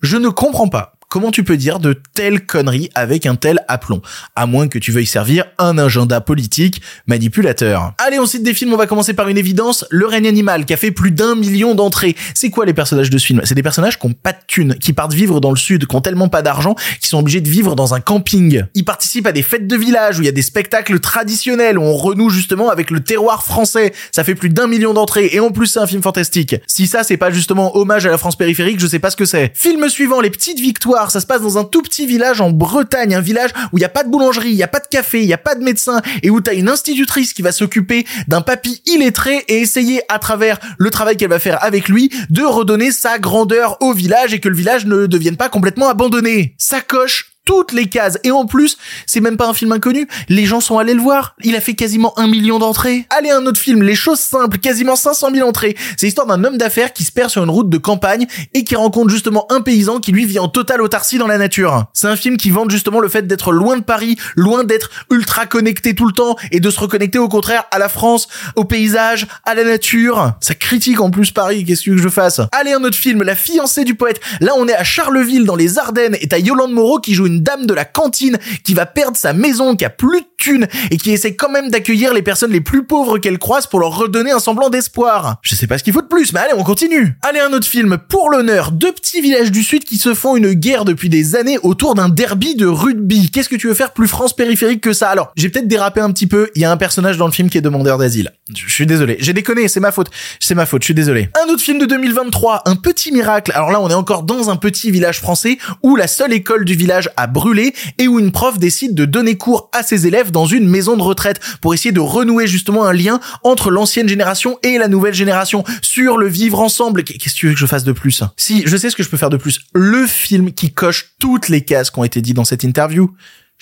je 0.00 0.16
ne 0.16 0.28
comprends 0.28 0.68
pas 0.68 0.91
comment 1.12 1.30
tu 1.30 1.44
peux 1.44 1.58
dire 1.58 1.78
de 1.78 1.92
telles 2.14 2.46
conneries 2.46 2.88
avec 2.94 3.26
un 3.26 3.34
tel 3.34 3.62
aplomb 3.68 4.00
À 4.34 4.46
moins 4.46 4.66
que 4.66 4.78
tu 4.78 4.92
veuilles 4.92 5.04
servir 5.04 5.44
un 5.58 5.76
agenda 5.76 6.22
politique 6.22 6.80
manipulateur. 7.06 7.92
Allez, 7.98 8.18
on 8.18 8.24
cite 8.24 8.42
des 8.42 8.54
films, 8.54 8.72
on 8.72 8.78
va 8.78 8.86
commencer 8.86 9.12
par 9.12 9.28
une 9.28 9.36
évidence, 9.36 9.84
Le 9.90 10.06
règne 10.06 10.26
animal, 10.26 10.64
qui 10.64 10.72
a 10.72 10.78
fait 10.78 10.90
plus 10.90 11.10
d'un 11.10 11.34
million 11.34 11.74
d'entrées. 11.74 12.16
C'est 12.32 12.48
quoi 12.48 12.64
les 12.64 12.72
personnages 12.72 13.10
de 13.10 13.18
ce 13.18 13.26
film? 13.26 13.42
C'est 13.44 13.54
des 13.54 13.62
personnages 13.62 13.98
qui 13.98 14.06
ont 14.06 14.14
pas 14.14 14.32
de 14.32 14.38
thunes, 14.46 14.74
qui 14.76 14.94
partent 14.94 15.12
vivre 15.12 15.42
dans 15.42 15.50
le 15.50 15.58
sud, 15.58 15.86
qui 15.86 15.94
ont 15.94 16.00
tellement 16.00 16.28
pas 16.28 16.40
d'argent, 16.40 16.76
qu'ils 16.98 17.10
sont 17.10 17.18
obligés 17.18 17.42
de 17.42 17.48
vivre 17.50 17.76
dans 17.76 17.92
un 17.92 18.00
camping. 18.00 18.62
Ils 18.74 18.86
participent 18.86 19.26
à 19.26 19.32
des 19.32 19.42
fêtes 19.42 19.66
de 19.66 19.76
village, 19.76 20.18
où 20.18 20.22
il 20.22 20.24
y 20.24 20.30
a 20.30 20.32
des 20.32 20.40
spectacles 20.40 20.98
traditionnels, 20.98 21.78
où 21.78 21.82
on 21.82 21.94
renoue 21.94 22.30
justement 22.30 22.70
avec 22.70 22.90
le 22.90 23.00
terroir 23.00 23.44
français. 23.44 23.92
Ça 24.12 24.24
fait 24.24 24.34
plus 24.34 24.48
d'un 24.48 24.66
million 24.66 24.94
d'entrées, 24.94 25.28
et 25.30 25.40
en 25.40 25.50
plus 25.50 25.66
c'est 25.66 25.80
un 25.80 25.86
film 25.86 26.00
fantastique. 26.00 26.56
Si 26.66 26.86
ça 26.86 27.04
c'est 27.04 27.18
pas 27.18 27.30
justement 27.30 27.76
hommage 27.76 28.06
à 28.06 28.10
la 28.10 28.16
France 28.16 28.36
périphérique, 28.36 28.80
je 28.80 28.86
sais 28.86 28.98
pas 28.98 29.10
ce 29.10 29.16
que 29.16 29.26
c'est. 29.26 29.52
Film 29.54 29.90
suivant, 29.90 30.22
Les 30.22 30.30
Petites 30.30 30.58
Victoires, 30.58 31.01
ça 31.10 31.20
se 31.20 31.26
passe 31.26 31.42
dans 31.42 31.58
un 31.58 31.64
tout 31.64 31.82
petit 31.82 32.06
village 32.06 32.40
en 32.40 32.50
Bretagne, 32.50 33.14
un 33.14 33.20
village 33.20 33.50
où 33.72 33.78
il 33.78 33.80
y 33.80 33.84
a 33.84 33.88
pas 33.88 34.04
de 34.04 34.10
boulangerie, 34.10 34.50
il 34.50 34.56
y 34.56 34.62
a 34.62 34.68
pas 34.68 34.80
de 34.80 34.86
café, 34.86 35.22
il 35.22 35.28
y 35.28 35.32
a 35.32 35.38
pas 35.38 35.54
de 35.54 35.64
médecin 35.64 36.00
et 36.22 36.30
où 36.30 36.40
t'as 36.40 36.54
une 36.54 36.68
institutrice 36.68 37.32
qui 37.32 37.42
va 37.42 37.52
s'occuper 37.52 38.06
d'un 38.28 38.40
papy 38.40 38.82
illettré 38.86 39.44
et 39.48 39.58
essayer 39.58 40.02
à 40.08 40.18
travers 40.18 40.58
le 40.78 40.90
travail 40.90 41.16
qu'elle 41.16 41.30
va 41.30 41.38
faire 41.38 41.62
avec 41.64 41.88
lui 41.88 42.10
de 42.30 42.42
redonner 42.42 42.92
sa 42.92 43.18
grandeur 43.18 43.76
au 43.80 43.92
village 43.92 44.34
et 44.34 44.40
que 44.40 44.48
le 44.48 44.56
village 44.56 44.86
ne 44.86 45.06
devienne 45.06 45.36
pas 45.36 45.48
complètement 45.48 45.88
abandonné. 45.88 46.54
Ça 46.58 46.80
coche 46.80 47.31
toutes 47.44 47.72
les 47.72 47.88
cases. 47.88 48.18
Et 48.24 48.30
en 48.30 48.46
plus, 48.46 48.76
c'est 49.06 49.20
même 49.20 49.36
pas 49.36 49.48
un 49.48 49.54
film 49.54 49.72
inconnu. 49.72 50.06
Les 50.28 50.44
gens 50.44 50.60
sont 50.60 50.78
allés 50.78 50.94
le 50.94 51.00
voir. 51.00 51.34
Il 51.42 51.56
a 51.56 51.60
fait 51.60 51.74
quasiment 51.74 52.18
un 52.18 52.26
million 52.26 52.58
d'entrées. 52.58 53.06
Allez, 53.10 53.30
un 53.30 53.44
autre 53.46 53.60
film, 53.60 53.82
Les 53.82 53.94
choses 53.94 54.20
simples, 54.20 54.58
quasiment 54.58 54.96
500 54.96 55.28
000 55.34 55.48
entrées. 55.48 55.76
C'est 55.96 56.06
l'histoire 56.06 56.26
d'un 56.26 56.42
homme 56.44 56.56
d'affaires 56.56 56.92
qui 56.92 57.04
se 57.04 57.12
perd 57.12 57.30
sur 57.30 57.42
une 57.42 57.50
route 57.50 57.68
de 57.68 57.78
campagne 57.78 58.26
et 58.54 58.64
qui 58.64 58.76
rencontre 58.76 59.10
justement 59.10 59.46
un 59.50 59.60
paysan 59.60 59.98
qui 59.98 60.12
lui 60.12 60.24
vit 60.24 60.38
en 60.38 60.48
totale 60.48 60.80
autarcie 60.82 61.18
dans 61.18 61.26
la 61.26 61.38
nature. 61.38 61.86
C'est 61.92 62.06
un 62.08 62.16
film 62.16 62.36
qui 62.36 62.50
vante 62.50 62.70
justement 62.70 63.00
le 63.00 63.08
fait 63.08 63.26
d'être 63.26 63.52
loin 63.52 63.76
de 63.76 63.82
Paris, 63.82 64.16
loin 64.36 64.64
d'être 64.64 64.90
ultra 65.10 65.46
connecté 65.46 65.94
tout 65.94 66.06
le 66.06 66.12
temps 66.12 66.36
et 66.50 66.60
de 66.60 66.70
se 66.70 66.78
reconnecter 66.78 67.18
au 67.18 67.28
contraire 67.28 67.64
à 67.70 67.78
la 67.78 67.88
France, 67.88 68.28
au 68.56 68.64
paysage, 68.64 69.26
à 69.44 69.54
la 69.54 69.64
nature. 69.64 70.34
Ça 70.40 70.54
critique 70.54 71.00
en 71.00 71.10
plus 71.10 71.30
Paris, 71.30 71.64
qu'est-ce 71.64 71.82
que 71.82 71.96
je 71.96 72.08
fasse? 72.08 72.40
Allez, 72.52 72.72
un 72.72 72.84
autre 72.84 72.96
film, 72.96 73.22
La 73.22 73.34
fiancée 73.34 73.84
du 73.84 73.94
poète. 73.94 74.20
Là, 74.40 74.52
on 74.56 74.68
est 74.68 74.74
à 74.74 74.84
Charleville 74.84 75.44
dans 75.44 75.56
les 75.56 75.78
Ardennes 75.78 76.16
et 76.20 76.28
t'as 76.28 76.38
Yolande 76.38 76.72
Moreau 76.72 76.98
qui 76.98 77.14
joue 77.14 77.26
une 77.26 77.41
dame 77.42 77.66
de 77.66 77.74
la 77.74 77.84
cantine 77.84 78.38
qui 78.64 78.74
va 78.74 78.86
perdre 78.86 79.16
sa 79.16 79.32
maison, 79.32 79.76
qui 79.76 79.84
a 79.84 79.90
plus 79.90 80.20
de 80.20 80.26
thunes 80.36 80.66
et 80.90 80.96
qui 80.96 81.10
essaie 81.10 81.34
quand 81.34 81.50
même 81.50 81.70
d'accueillir 81.70 82.14
les 82.14 82.22
personnes 82.22 82.52
les 82.52 82.60
plus 82.60 82.84
pauvres 82.84 83.18
qu'elle 83.18 83.38
croise 83.38 83.66
pour 83.66 83.80
leur 83.80 83.96
redonner 83.96 84.32
un 84.32 84.38
semblant 84.38 84.70
d'espoir. 84.70 85.36
Je 85.42 85.54
sais 85.54 85.66
pas 85.66 85.78
ce 85.78 85.84
qu'il 85.84 85.92
faut 85.92 86.02
de 86.02 86.06
plus, 86.06 86.32
mais 86.32 86.40
allez, 86.40 86.54
on 86.56 86.64
continue. 86.64 87.16
Allez, 87.22 87.40
un 87.40 87.52
autre 87.52 87.66
film. 87.66 87.98
Pour 88.08 88.30
l'honneur, 88.30 88.72
deux 88.72 88.92
petits 88.92 89.20
villages 89.20 89.52
du 89.52 89.62
sud 89.62 89.84
qui 89.84 89.98
se 89.98 90.14
font 90.14 90.36
une 90.36 90.52
guerre 90.52 90.84
depuis 90.84 91.08
des 91.08 91.36
années 91.36 91.58
autour 91.62 91.94
d'un 91.94 92.08
derby 92.08 92.54
de 92.54 92.66
rugby. 92.66 93.30
Qu'est-ce 93.30 93.48
que 93.48 93.56
tu 93.56 93.68
veux 93.68 93.74
faire 93.74 93.92
plus 93.92 94.08
France 94.08 94.34
périphérique 94.34 94.80
que 94.80 94.92
ça? 94.92 95.10
Alors, 95.10 95.32
j'ai 95.36 95.48
peut-être 95.48 95.68
dérapé 95.68 96.00
un 96.00 96.10
petit 96.12 96.26
peu. 96.26 96.50
Il 96.54 96.62
y 96.62 96.64
a 96.64 96.70
un 96.70 96.76
personnage 96.76 97.16
dans 97.16 97.26
le 97.26 97.32
film 97.32 97.50
qui 97.50 97.58
est 97.58 97.62
demandeur 97.62 97.98
d'asile. 97.98 98.32
Je 98.54 98.72
suis 98.72 98.86
désolé. 98.86 99.16
J'ai 99.20 99.32
déconné, 99.32 99.68
c'est 99.68 99.80
ma 99.80 99.92
faute. 99.92 100.10
C'est 100.40 100.54
ma 100.54 100.66
faute, 100.66 100.82
je 100.82 100.86
suis 100.86 100.94
désolé. 100.94 101.28
Un 101.44 101.52
autre 101.52 101.62
film 101.62 101.78
de 101.78 101.86
2023, 101.86 102.62
Un 102.66 102.76
petit 102.76 103.12
miracle. 103.12 103.52
Alors 103.54 103.70
là, 103.70 103.80
on 103.80 103.88
est 103.88 103.94
encore 103.94 104.22
dans 104.22 104.50
un 104.50 104.56
petit 104.56 104.90
village 104.90 105.20
français 105.20 105.58
où 105.82 105.96
la 105.96 106.06
seule 106.06 106.32
école 106.32 106.64
du 106.64 106.74
village 106.74 107.10
a 107.16 107.21
brûlé 107.26 107.74
et 107.98 108.08
où 108.08 108.18
une 108.18 108.32
prof 108.32 108.58
décide 108.58 108.94
de 108.94 109.04
donner 109.04 109.36
cours 109.36 109.68
à 109.72 109.82
ses 109.82 110.06
élèves 110.06 110.30
dans 110.30 110.46
une 110.46 110.68
maison 110.68 110.96
de 110.96 111.02
retraite 111.02 111.40
pour 111.60 111.74
essayer 111.74 111.92
de 111.92 112.00
renouer 112.00 112.46
justement 112.46 112.84
un 112.84 112.92
lien 112.92 113.20
entre 113.42 113.70
l'ancienne 113.70 114.08
génération 114.08 114.58
et 114.62 114.78
la 114.78 114.88
nouvelle 114.88 115.14
génération 115.14 115.64
sur 115.80 116.18
le 116.18 116.28
vivre 116.28 116.60
ensemble. 116.60 117.04
Qu'est-ce 117.04 117.34
que 117.34 117.38
tu 117.38 117.46
veux 117.46 117.54
que 117.54 117.58
je 117.58 117.66
fasse 117.66 117.84
de 117.84 117.92
plus? 117.92 118.22
Si, 118.36 118.62
je 118.66 118.76
sais 118.76 118.90
ce 118.90 118.96
que 118.96 119.02
je 119.02 119.08
peux 119.08 119.16
faire 119.16 119.30
de 119.30 119.36
plus. 119.36 119.60
Le 119.74 120.06
film 120.06 120.52
qui 120.52 120.72
coche 120.72 121.14
toutes 121.18 121.48
les 121.48 121.62
cases 121.62 121.90
qui 121.90 121.98
ont 121.98 122.04
été 122.04 122.20
dites 122.20 122.36
dans 122.36 122.44
cette 122.44 122.64
interview. 122.64 123.14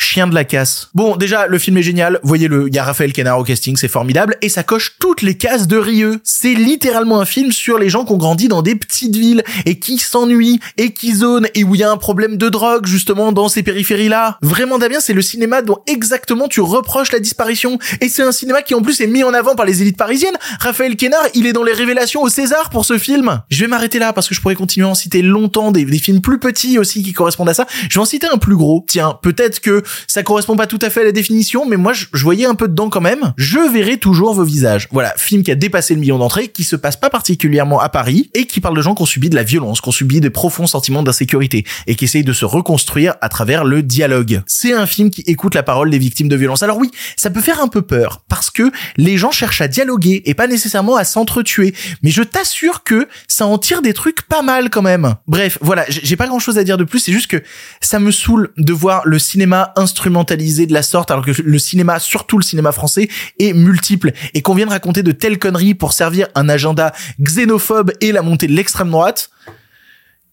Chien 0.03 0.27
de 0.27 0.35
la 0.35 0.45
casse. 0.45 0.89
Bon, 0.95 1.15
déjà, 1.17 1.47
le 1.47 1.59
film 1.59 1.77
est 1.77 1.83
génial. 1.83 2.21
Voyez-le, 2.23 2.69
il 2.69 2.75
y 2.75 2.79
a 2.79 2.85
Raphaël 2.85 3.13
Quenard 3.13 3.39
au 3.39 3.45
casting, 3.45 3.77
c'est 3.77 3.87
formidable. 3.87 4.35
Et 4.41 4.49
ça 4.49 4.63
coche 4.63 4.97
toutes 4.99 5.21
les 5.21 5.37
cases 5.37 5.69
de 5.69 5.77
Rieux. 5.77 6.21
C'est 6.25 6.55
littéralement 6.55 7.21
un 7.21 7.27
film 7.27 7.53
sur 7.53 7.79
les 7.79 7.91
gens 7.91 8.07
qui 8.07 8.13
ont 8.13 8.17
grandi 8.17 8.49
dans 8.49 8.63
des 8.63 8.77
petites 8.77 9.15
villes 9.15 9.45
et 9.67 9.79
qui 9.79 9.99
s'ennuient 9.99 10.59
et 10.79 10.95
qui 10.95 11.13
zonent 11.13 11.49
et 11.55 11.65
où 11.65 11.75
il 11.75 11.83
y 11.83 11.85
a 11.85 11.91
un 11.91 11.99
problème 11.99 12.39
de 12.39 12.49
drogue, 12.49 12.87
justement, 12.87 13.31
dans 13.31 13.51
ces 13.51 13.63
périphéries-là. 13.63 14.39
Vraiment, 14.41 14.79
Damien, 14.79 15.01
c'est 15.01 15.13
le 15.13 15.21
cinéma 15.21 15.61
dont 15.61 15.77
exactement 15.87 16.49
tu 16.49 16.63
reproches 16.63 17.13
la 17.13 17.21
disparition. 17.21 17.79
Et 18.01 18.09
c'est 18.09 18.23
un 18.23 18.33
cinéma 18.33 18.63
qui, 18.63 18.75
en 18.75 18.81
plus, 18.81 19.03
est 19.03 19.07
mis 19.07 19.23
en 19.23 19.35
avant 19.35 19.55
par 19.55 19.67
les 19.67 19.83
élites 19.83 19.99
parisiennes. 19.99 20.37
Raphaël 20.61 20.97
Quenard, 20.97 21.27
il 21.35 21.47
est 21.47 21.53
dans 21.53 21.63
les 21.63 21.75
révélations 21.75 22.23
au 22.23 22.31
César 22.31 22.71
pour 22.71 22.87
ce 22.87 22.97
film. 22.97 23.43
Je 23.51 23.61
vais 23.61 23.69
m'arrêter 23.69 23.99
là 23.99 24.15
parce 24.15 24.29
que 24.29 24.35
je 24.35 24.41
pourrais 24.41 24.55
continuer 24.55 24.87
à 24.87 24.91
en 24.91 24.95
citer 24.95 25.21
longtemps 25.21 25.73
des, 25.73 25.85
des 25.85 25.99
films 25.99 26.23
plus 26.23 26.39
petits 26.39 26.79
aussi 26.79 27.03
qui 27.03 27.13
correspondent 27.13 27.51
à 27.51 27.55
ça. 27.55 27.67
Je 27.91 27.99
vais 27.99 28.01
en 28.01 28.07
citer 28.07 28.29
un 28.33 28.39
plus 28.39 28.57
gros. 28.57 28.87
Tiens, 28.89 29.19
peut-être 29.23 29.61
que 29.61 29.83
ça 30.07 30.23
correspond 30.23 30.57
pas 30.57 30.67
tout 30.67 30.79
à 30.83 30.91
fait 30.91 31.01
à 31.01 31.05
la 31.05 31.13
définition, 31.13 31.67
mais 31.67 31.77
moi 31.77 31.93
je, 31.93 32.07
voyais 32.13 32.47
un 32.47 32.55
peu 32.55 32.69
dedans 32.69 32.91
quand 32.91 33.01
même. 33.01 33.33
Je 33.37 33.59
verrai 33.73 33.99
toujours 33.99 34.35
vos 34.35 34.45
visages. 34.45 34.89
Voilà, 34.91 35.15
film 35.17 35.43
qui 35.43 35.51
a 35.51 35.55
dépassé 35.55 35.95
le 35.95 36.01
million 36.01 36.19
d'entrées, 36.19 36.49
qui 36.49 36.65
se 36.65 36.77
passe 36.77 36.97
pas 36.97 37.11
particulièrement 37.11 37.81
à 37.81 37.89
Paris 37.89 38.31
et 38.35 38.47
qui 38.47 38.61
parle 38.61 38.77
de 38.77 38.83
gens 38.83 38.95
qui 38.95 39.03
ont 39.03 39.07
subi 39.07 39.31
de 39.31 39.35
la 39.35 39.43
violence, 39.43 39.81
qui 39.81 39.89
ont 39.89 39.93
subi 39.93 40.21
des 40.21 40.31
profonds 40.31 40.67
sentiments 40.67 41.03
d'insécurité 41.03 41.65
et 41.87 41.95
qui 41.95 42.05
essayent 42.05 42.25
de 42.25 42.33
se 42.33 42.45
reconstruire 42.45 43.15
à 43.21 43.29
travers 43.29 43.65
le 43.65 43.83
dialogue. 43.83 44.43
C'est 44.47 44.73
un 44.73 44.87
film 44.87 45.11
qui 45.11 45.23
écoute 45.27 45.55
la 45.55 45.63
parole 45.63 45.91
des 45.91 45.99
victimes 45.99 46.29
de 46.29 46.37
violence. 46.37 46.63
Alors 46.63 46.79
oui, 46.79 46.91
ça 47.17 47.31
peut 47.31 47.41
faire 47.41 47.61
un 47.61 47.69
peu 47.69 47.83
peur 47.83 48.23
parce 48.29 48.51
que 48.51 48.71
les 48.97 49.17
gens 49.17 49.31
cherchent 49.31 49.61
à 49.61 49.69
dialoguer 49.69 50.23
et 50.25 50.35
pas 50.35 50.47
nécessairement 50.47 50.97
à 50.97 51.05
s'entretuer, 51.05 51.75
mais 52.03 52.11
je 52.11 52.23
t'assure 52.23 52.85
que 52.85 53.09
ça 53.29 53.47
en 53.47 53.59
tire 53.59 53.83
des 53.83 53.95
trucs 53.95 54.23
pas 54.23 54.43
mal 54.43 54.71
quand 54.71 54.83
même. 54.83 55.15
Bref, 55.27 55.59
voilà, 55.61 55.85
j'ai 55.89 56.17
pas 56.17 56.27
grand 56.27 56.39
chose 56.39 56.59
à 56.59 56.65
dire 56.65 56.77
de 56.77 56.85
plus, 56.85 57.01
c'est 57.01 57.13
juste 57.13 57.31
que 57.31 57.43
ça 57.81 57.99
me 57.99 58.11
saoule 58.11 58.53
de 58.57 58.73
voir 58.73 59.03
le 59.05 59.19
cinéma 59.19 59.73
instrumentalisé 59.81 60.67
de 60.67 60.73
la 60.73 60.83
sorte 60.83 61.11
alors 61.11 61.25
que 61.25 61.33
le 61.43 61.59
cinéma, 61.59 61.99
surtout 61.99 62.39
le 62.39 62.45
cinéma 62.45 62.73
français, 62.73 63.09
est 63.39 63.53
multiple 63.53 64.13
et 64.35 64.43
qu'on 64.43 64.55
vient 64.55 64.67
de 64.67 64.71
raconter 64.71 65.03
de 65.03 65.13
telles 65.13 65.39
conneries 65.39 65.75
pour 65.75 65.93
servir 65.93 66.29
un 66.35 66.49
agenda 66.49 66.93
xénophobe 67.21 67.93
et 68.01 68.13
la 68.13 68.23
montée 68.23 68.47
de 68.47 68.53
l'extrême 68.53 68.91
droite. 68.91 69.31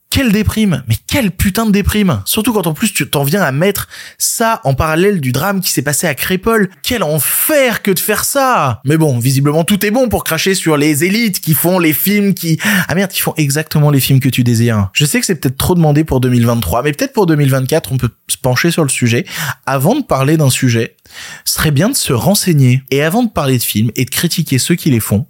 Quelle 0.09 0.31
déprime, 0.31 0.83
mais 0.87 0.95
quelle 1.05 1.31
putain 1.31 1.65
de 1.65 1.71
déprime. 1.71 2.21
Surtout 2.25 2.53
quand 2.53 2.65
en 2.65 2.73
plus 2.73 2.93
tu 2.93 3.07
t'en 3.09 3.23
viens 3.23 3.41
à 3.41 3.51
mettre 3.51 3.87
ça 4.17 4.61
en 4.63 4.73
parallèle 4.73 5.19
du 5.19 5.31
drame 5.31 5.59
qui 5.59 5.69
s'est 5.69 5.81
passé 5.81 6.07
à 6.07 6.15
Crépole. 6.15 6.69
Quel 6.81 7.03
enfer 7.03 7.81
que 7.81 7.91
de 7.91 7.99
faire 7.99 8.23
ça. 8.23 8.81
Mais 8.85 8.97
bon, 8.97 9.19
visiblement 9.19 9.63
tout 9.65 9.85
est 9.85 9.91
bon 9.91 10.07
pour 10.07 10.23
cracher 10.23 10.55
sur 10.55 10.77
les 10.77 11.03
élites 11.03 11.41
qui 11.41 11.53
font 11.53 11.77
les 11.77 11.93
films 11.93 12.33
qui... 12.33 12.57
Ah 12.87 12.95
merde, 12.95 13.11
ils 13.13 13.19
font 13.19 13.33
exactement 13.35 13.91
les 13.91 13.99
films 13.99 14.19
que 14.19 14.29
tu 14.29 14.43
désires. 14.43 14.89
Je 14.93 15.05
sais 15.05 15.19
que 15.19 15.25
c'est 15.25 15.35
peut-être 15.35 15.57
trop 15.57 15.75
demandé 15.75 16.03
pour 16.03 16.21
2023, 16.21 16.83
mais 16.83 16.93
peut-être 16.93 17.13
pour 17.13 17.25
2024 17.25 17.91
on 17.91 17.97
peut 17.97 18.11
se 18.27 18.37
pencher 18.37 18.71
sur 18.71 18.83
le 18.83 18.89
sujet. 18.89 19.25
Avant 19.65 19.95
de 19.95 20.03
parler 20.03 20.37
d'un 20.37 20.49
sujet, 20.49 20.95
ce 21.43 21.55
serait 21.55 21.71
bien 21.71 21.89
de 21.89 21.95
se 21.95 22.13
renseigner. 22.13 22.81
Et 22.91 23.03
avant 23.03 23.23
de 23.23 23.29
parler 23.29 23.57
de 23.57 23.63
films 23.63 23.91
et 23.95 24.05
de 24.05 24.09
critiquer 24.09 24.57
ceux 24.57 24.75
qui 24.75 24.89
les 24.89 24.99
font, 24.99 25.27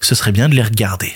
ce 0.00 0.14
serait 0.14 0.32
bien 0.32 0.48
de 0.48 0.54
les 0.54 0.62
regarder. 0.62 1.12